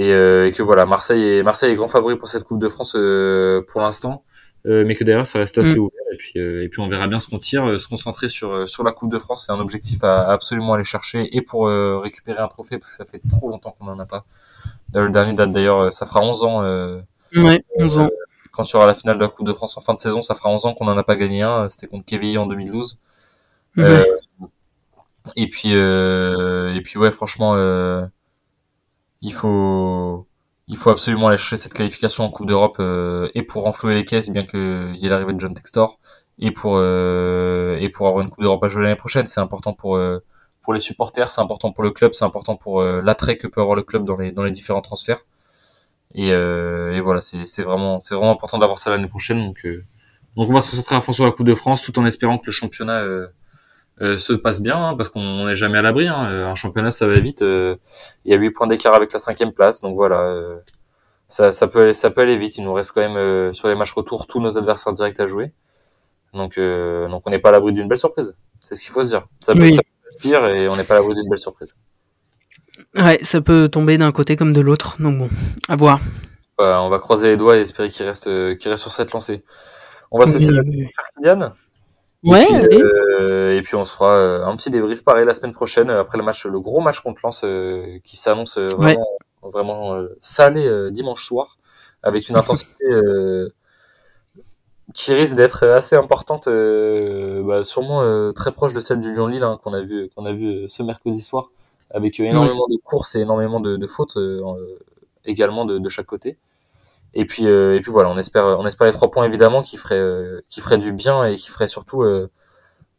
et, 0.00 0.12
euh, 0.12 0.46
et 0.48 0.52
que 0.52 0.62
voilà, 0.62 0.86
Marseille 0.86 1.22
est 1.38 1.42
Marseille 1.42 1.72
est 1.72 1.74
grand 1.74 1.88
favori 1.88 2.16
pour 2.16 2.28
cette 2.28 2.44
Coupe 2.44 2.58
de 2.60 2.68
France 2.68 2.94
euh, 2.96 3.62
pour 3.68 3.80
l'instant, 3.80 4.24
mais 4.64 4.94
que 4.94 5.04
derrière 5.04 5.26
ça 5.26 5.38
reste 5.38 5.58
assez 5.58 5.76
Mm. 5.76 5.80
ouvert 5.80 6.04
et 6.12 6.16
puis 6.16 6.32
et 6.38 6.68
puis 6.68 6.80
on 6.80 6.88
verra 6.88 7.06
bien 7.08 7.18
ce 7.20 7.28
qu'on 7.28 7.38
tire, 7.38 7.78
se 7.80 7.88
concentrer 7.88 8.28
sur 8.28 8.68
sur 8.68 8.82
la 8.84 8.92
Coupe 8.92 9.10
de 9.10 9.18
France, 9.18 9.44
c'est 9.46 9.52
un 9.52 9.60
objectif 9.60 10.04
à, 10.04 10.22
à 10.22 10.32
absolument 10.32 10.74
aller 10.74 10.84
chercher 10.84 11.28
et 11.36 11.40
pour 11.42 11.68
récupérer 11.68 12.38
un 12.40 12.48
trophée 12.48 12.78
parce 12.78 12.90
que 12.90 12.96
ça 12.96 13.04
fait 13.04 13.20
trop 13.28 13.48
longtemps 13.48 13.74
qu'on 13.78 13.88
en 13.88 13.98
a 13.98 14.06
pas. 14.06 14.24
Euh, 14.96 15.04
le 15.04 15.10
dernier 15.10 15.34
date 15.34 15.52
d'ailleurs, 15.52 15.92
ça 15.92 16.04
fera 16.06 16.20
11 16.20 16.44
ans. 16.44 16.62
Euh, 16.62 17.00
Ouais, 17.36 17.62
11 17.78 17.98
ans. 18.00 18.08
quand 18.50 18.64
tu 18.64 18.74
auras 18.76 18.86
la 18.86 18.94
finale 18.94 19.16
de 19.16 19.22
la 19.22 19.28
Coupe 19.28 19.46
de 19.46 19.52
France 19.52 19.76
en 19.78 19.80
fin 19.80 19.94
de 19.94 20.00
saison, 20.00 20.20
ça 20.20 20.34
fera 20.34 20.50
11 20.50 20.66
ans 20.66 20.74
qu'on 20.74 20.84
n'en 20.86 20.98
a 20.98 21.04
pas 21.04 21.14
gagné 21.14 21.42
un. 21.42 21.68
C'était 21.68 21.86
contre 21.86 22.04
Kevin 22.04 22.38
en 22.38 22.46
2012. 22.46 22.98
Ouais. 23.76 23.84
Euh, 23.84 24.04
et 25.36 25.48
puis, 25.48 25.74
euh, 25.74 26.74
et 26.74 26.80
puis 26.80 26.98
ouais, 26.98 27.10
franchement, 27.12 27.54
euh, 27.54 28.04
il 29.22 29.32
faut, 29.32 30.26
il 30.68 30.76
faut 30.76 30.90
absolument 30.90 31.28
aller 31.28 31.36
chercher 31.36 31.56
cette 31.56 31.74
qualification 31.74 32.24
en 32.24 32.30
Coupe 32.30 32.46
d'Europe 32.46 32.76
euh, 32.80 33.28
et 33.34 33.42
pour 33.42 33.64
renflouer 33.64 33.94
les 33.94 34.04
caisses, 34.04 34.30
bien 34.30 34.44
qu'il 34.46 34.96
y 34.96 35.06
ait 35.06 35.08
l'arrivée 35.08 35.32
de 35.32 35.40
John 35.40 35.54
Textor, 35.54 35.98
et 36.38 36.50
pour 36.52 36.76
euh, 36.76 37.76
et 37.80 37.88
pour 37.90 38.08
avoir 38.08 38.22
une 38.24 38.30
Coupe 38.30 38.42
d'Europe 38.42 38.62
à 38.64 38.68
jouer 38.68 38.82
l'année 38.82 38.96
prochaine. 38.96 39.26
C'est 39.26 39.40
important 39.40 39.72
pour 39.74 39.96
euh, 39.96 40.20
pour 40.62 40.72
les 40.74 40.80
supporters, 40.80 41.30
c'est 41.30 41.40
important 41.40 41.72
pour 41.72 41.84
le 41.84 41.90
club, 41.90 42.12
c'est 42.14 42.24
important 42.24 42.56
pour 42.56 42.80
euh, 42.80 43.00
l'attrait 43.02 43.36
que 43.38 43.46
peut 43.46 43.60
avoir 43.60 43.76
le 43.76 43.82
club 43.82 44.04
dans 44.04 44.16
les 44.16 44.32
dans 44.32 44.44
les 44.44 44.50
différents 44.50 44.82
transferts. 44.82 45.24
Et, 46.14 46.32
euh, 46.32 46.92
et 46.94 47.00
voilà, 47.00 47.20
c'est 47.20 47.44
c'est 47.46 47.62
vraiment 47.62 48.00
c'est 48.00 48.14
vraiment 48.14 48.32
important 48.32 48.58
d'avoir 48.58 48.78
ça 48.78 48.90
l'année 48.90 49.08
prochaine. 49.08 49.44
Donc 49.46 49.64
euh, 49.64 49.84
donc 50.36 50.48
on 50.48 50.52
va 50.52 50.60
se 50.60 50.70
concentrer 50.70 50.96
à 50.96 51.00
fond 51.00 51.12
sur 51.12 51.24
la 51.24 51.32
Coupe 51.32 51.46
de 51.46 51.54
France, 51.54 51.82
tout 51.82 51.98
en 51.98 52.06
espérant 52.06 52.38
que 52.38 52.46
le 52.46 52.52
championnat 52.52 53.02
euh, 54.02 54.16
se 54.16 54.32
passe 54.32 54.60
bien, 54.60 54.76
hein, 54.76 54.94
parce 54.96 55.08
qu'on 55.10 55.46
n'est 55.46 55.54
jamais 55.54 55.78
à 55.78 55.82
l'abri. 55.82 56.08
Hein. 56.08 56.26
Euh, 56.30 56.46
Un 56.48 56.54
championnat, 56.54 56.90
ça 56.90 57.06
va 57.06 57.14
vite. 57.20 57.42
euh, 57.42 57.76
Il 58.24 58.30
y 58.32 58.34
a 58.34 58.38
8 58.38 58.50
points 58.50 58.66
d'écart 58.66 58.94
avec 58.94 59.12
la 59.12 59.18
cinquième 59.18 59.52
place, 59.52 59.80
donc 59.82 59.94
voilà. 59.94 60.34
ça, 61.28 61.52
ça 61.52 61.68
peut 61.68 61.82
aller, 61.82 61.92
ça 61.94 62.10
peut 62.10 62.22
aller 62.22 62.38
vite. 62.38 62.56
Il 62.58 62.64
nous 62.64 62.72
reste 62.72 62.92
quand 62.92 63.00
même 63.08 63.52
sur 63.52 63.68
les 63.68 63.74
matchs 63.74 63.92
retour 63.92 64.26
tous 64.26 64.40
nos 64.40 64.56
adversaires 64.58 64.92
directs 64.92 65.20
à 65.20 65.26
jouer. 65.26 65.52
Donc, 66.32 66.58
donc 66.58 67.22
on 67.26 67.30
n'est 67.30 67.38
pas 67.38 67.48
à 67.50 67.52
l'abri 67.52 67.72
d'une 67.72 67.88
belle 67.88 67.98
surprise. 67.98 68.34
C'est 68.60 68.74
ce 68.74 68.80
qu'il 68.82 68.90
faut 68.92 69.02
se 69.02 69.08
dire. 69.10 69.26
Ça 69.40 69.54
peut, 69.54 69.62
Oui. 69.62 69.72
ça 69.72 69.82
peut 69.82 70.08
être 70.14 70.20
pire 70.20 70.46
et 70.46 70.68
on 70.68 70.76
n'est 70.76 70.84
pas 70.84 70.94
à 70.94 70.98
l'abri 70.98 71.14
d'une 71.14 71.28
belle 71.28 71.38
surprise. 71.38 71.74
Ouais, 72.96 73.18
ça 73.22 73.40
peut 73.40 73.68
tomber 73.68 73.98
d'un 73.98 74.12
côté 74.12 74.36
comme 74.36 74.52
de 74.52 74.60
l'autre. 74.60 74.96
Donc 75.00 75.18
bon, 75.18 75.28
à 75.68 75.76
voir. 75.76 76.00
Voilà, 76.58 76.82
on 76.82 76.88
va 76.90 76.98
croiser 76.98 77.28
les 77.28 77.36
doigts 77.36 77.56
et 77.56 77.60
espérer 77.62 77.88
qu'il 77.88 78.04
reste, 78.06 78.24
qu'il 78.58 78.70
reste 78.70 78.82
sur 78.82 78.92
cette 78.92 79.12
lancée. 79.12 79.42
On 80.10 80.18
va 80.18 80.26
se 80.26 80.34
laisser 80.34 80.52
Oui, 80.64 80.88
Kylian. 81.22 81.52
Ouais, 82.22 82.42
et 82.42 82.46
puis, 82.46 82.54
allez. 82.54 82.82
euh, 82.82 83.56
et 83.56 83.62
puis 83.62 83.76
on 83.76 83.84
se 83.84 83.94
fera 83.94 84.14
euh, 84.14 84.44
un 84.44 84.54
petit 84.56 84.68
débrief 84.68 85.02
pareil 85.04 85.24
la 85.24 85.32
semaine 85.32 85.52
prochaine 85.52 85.88
euh, 85.88 86.00
après 86.00 86.18
le 86.18 86.24
match, 86.24 86.44
le 86.44 86.60
gros 86.60 86.80
match 86.80 87.00
contre 87.00 87.22
Lens 87.24 87.42
euh, 87.44 87.98
qui 88.04 88.16
s'annonce 88.16 88.58
vraiment, 88.58 89.06
vraiment 89.42 89.94
euh, 89.94 90.08
salé 90.20 90.90
dimanche 90.90 91.24
soir 91.24 91.58
avec 92.02 92.28
une 92.28 92.36
intensité 92.36 92.84
qui 94.92 95.14
risque 95.14 95.36
d'être 95.36 95.66
assez 95.66 95.96
importante, 95.96 96.46
bah, 96.46 97.62
sûrement 97.62 98.32
très 98.32 98.52
proche 98.52 98.72
de 98.72 98.80
celle 98.80 99.00
du 99.00 99.12
Lyon-Lille 99.12 99.44
hein, 99.44 99.58
qu'on 99.62 99.72
a 99.72 99.80
vu 99.80 100.10
qu'on 100.14 100.26
a 100.26 100.32
vu 100.32 100.68
ce 100.68 100.82
mercredi 100.82 101.20
soir 101.20 101.50
avec 101.90 102.20
énormément 102.20 102.66
de 102.68 102.76
courses 102.84 103.14
et 103.14 103.20
énormément 103.20 103.60
de, 103.60 103.76
de 103.76 103.86
fautes 103.86 104.18
également 105.24 105.64
de, 105.64 105.78
de 105.78 105.88
chaque 105.88 106.06
côté. 106.06 106.38
Et 107.14 107.24
puis 107.24 107.46
euh, 107.46 107.76
et 107.76 107.80
puis 107.80 107.90
voilà, 107.90 108.08
on 108.10 108.16
espère 108.18 108.44
on 108.58 108.66
espère 108.66 108.86
les 108.86 108.92
trois 108.92 109.10
points 109.10 109.24
évidemment 109.24 109.62
qui 109.62 109.76
feraient 109.76 109.98
euh, 109.98 110.40
qui 110.48 110.60
feraient 110.60 110.78
du 110.78 110.92
bien 110.92 111.24
et 111.24 111.34
qui 111.36 111.48
feraient 111.50 111.68
surtout 111.68 112.02
euh, 112.02 112.30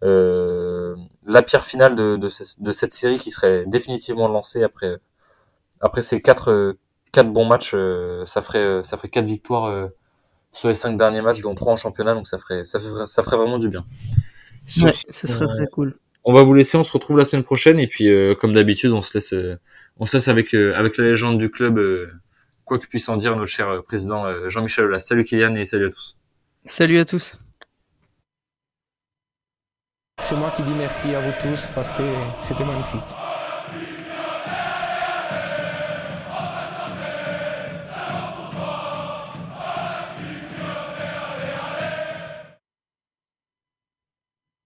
euh, 0.03 0.95
la 1.25 1.41
pierre 1.41 1.63
finale 1.63 1.95
de, 1.95 2.15
de, 2.17 2.29
ce- 2.29 2.61
de 2.61 2.71
cette 2.71 2.91
série 2.93 3.17
qui 3.19 3.31
serait 3.31 3.65
définitivement 3.67 4.27
lancée 4.27 4.63
après 4.63 4.97
après 5.79 6.01
ces 6.01 6.21
quatre 6.21 6.51
euh, 6.51 6.73
quatre 7.11 7.31
bons 7.31 7.45
matchs, 7.45 7.71
euh, 7.73 8.25
ça 8.25 8.41
ferait 8.41 8.59
euh, 8.59 8.83
ça 8.83 8.97
ferait 8.97 9.09
quatre 9.09 9.25
victoires 9.25 9.65
euh, 9.65 9.87
sur 10.51 10.67
les 10.69 10.75
cinq 10.75 10.97
derniers 10.97 11.21
matchs, 11.21 11.41
dont 11.41 11.55
trois 11.55 11.73
en 11.73 11.77
championnat, 11.77 12.13
donc 12.13 12.27
ça 12.27 12.37
ferait 12.37 12.65
ça 12.65 12.79
ferait, 12.79 13.05
ça 13.05 13.23
ferait 13.23 13.37
vraiment 13.37 13.57
du 13.57 13.69
bien. 13.69 13.85
Ouais, 14.83 14.93
ça 15.09 15.27
serait 15.27 15.45
euh, 15.45 15.55
très 15.55 15.67
cool. 15.67 15.97
on 16.23 16.33
va 16.33 16.43
vous 16.43 16.53
laisser, 16.53 16.77
on 16.77 16.83
se 16.83 16.91
retrouve 16.91 17.17
la 17.17 17.25
semaine 17.25 17.43
prochaine 17.43 17.79
et 17.79 17.87
puis 17.87 18.09
euh, 18.09 18.35
comme 18.35 18.53
d'habitude, 18.53 18.91
on 18.91 19.01
se 19.01 19.15
laisse 19.17 19.33
euh, 19.33 19.57
on 19.99 20.05
se 20.05 20.17
laisse 20.17 20.27
avec 20.27 20.53
euh, 20.53 20.73
avec 20.75 20.97
la 20.97 21.05
légende 21.05 21.37
du 21.37 21.49
club, 21.49 21.77
euh, 21.79 22.11
quoi 22.71 22.79
que 22.79 22.87
puisse 22.87 23.09
en 23.09 23.17
dire 23.17 23.35
notre 23.35 23.51
cher 23.51 23.67
euh, 23.67 23.81
président 23.81 24.25
euh, 24.25 24.47
Jean-Michel 24.47 24.85
Aulas. 24.85 24.99
Salut 24.99 25.25
Kylian 25.25 25.55
et 25.55 25.65
salut 25.65 25.87
à 25.87 25.89
tous. 25.89 26.15
Salut 26.65 26.99
à 26.99 27.03
tous. 27.03 27.37
C'est 30.21 30.37
moi 30.37 30.53
qui 30.55 30.63
dis 30.63 30.71
merci 30.71 31.13
à 31.13 31.19
vous 31.19 31.33
tous 31.41 31.67
parce 31.75 31.89
que 31.89 32.03
c'était 32.41 32.63
magnifique. 32.63 33.01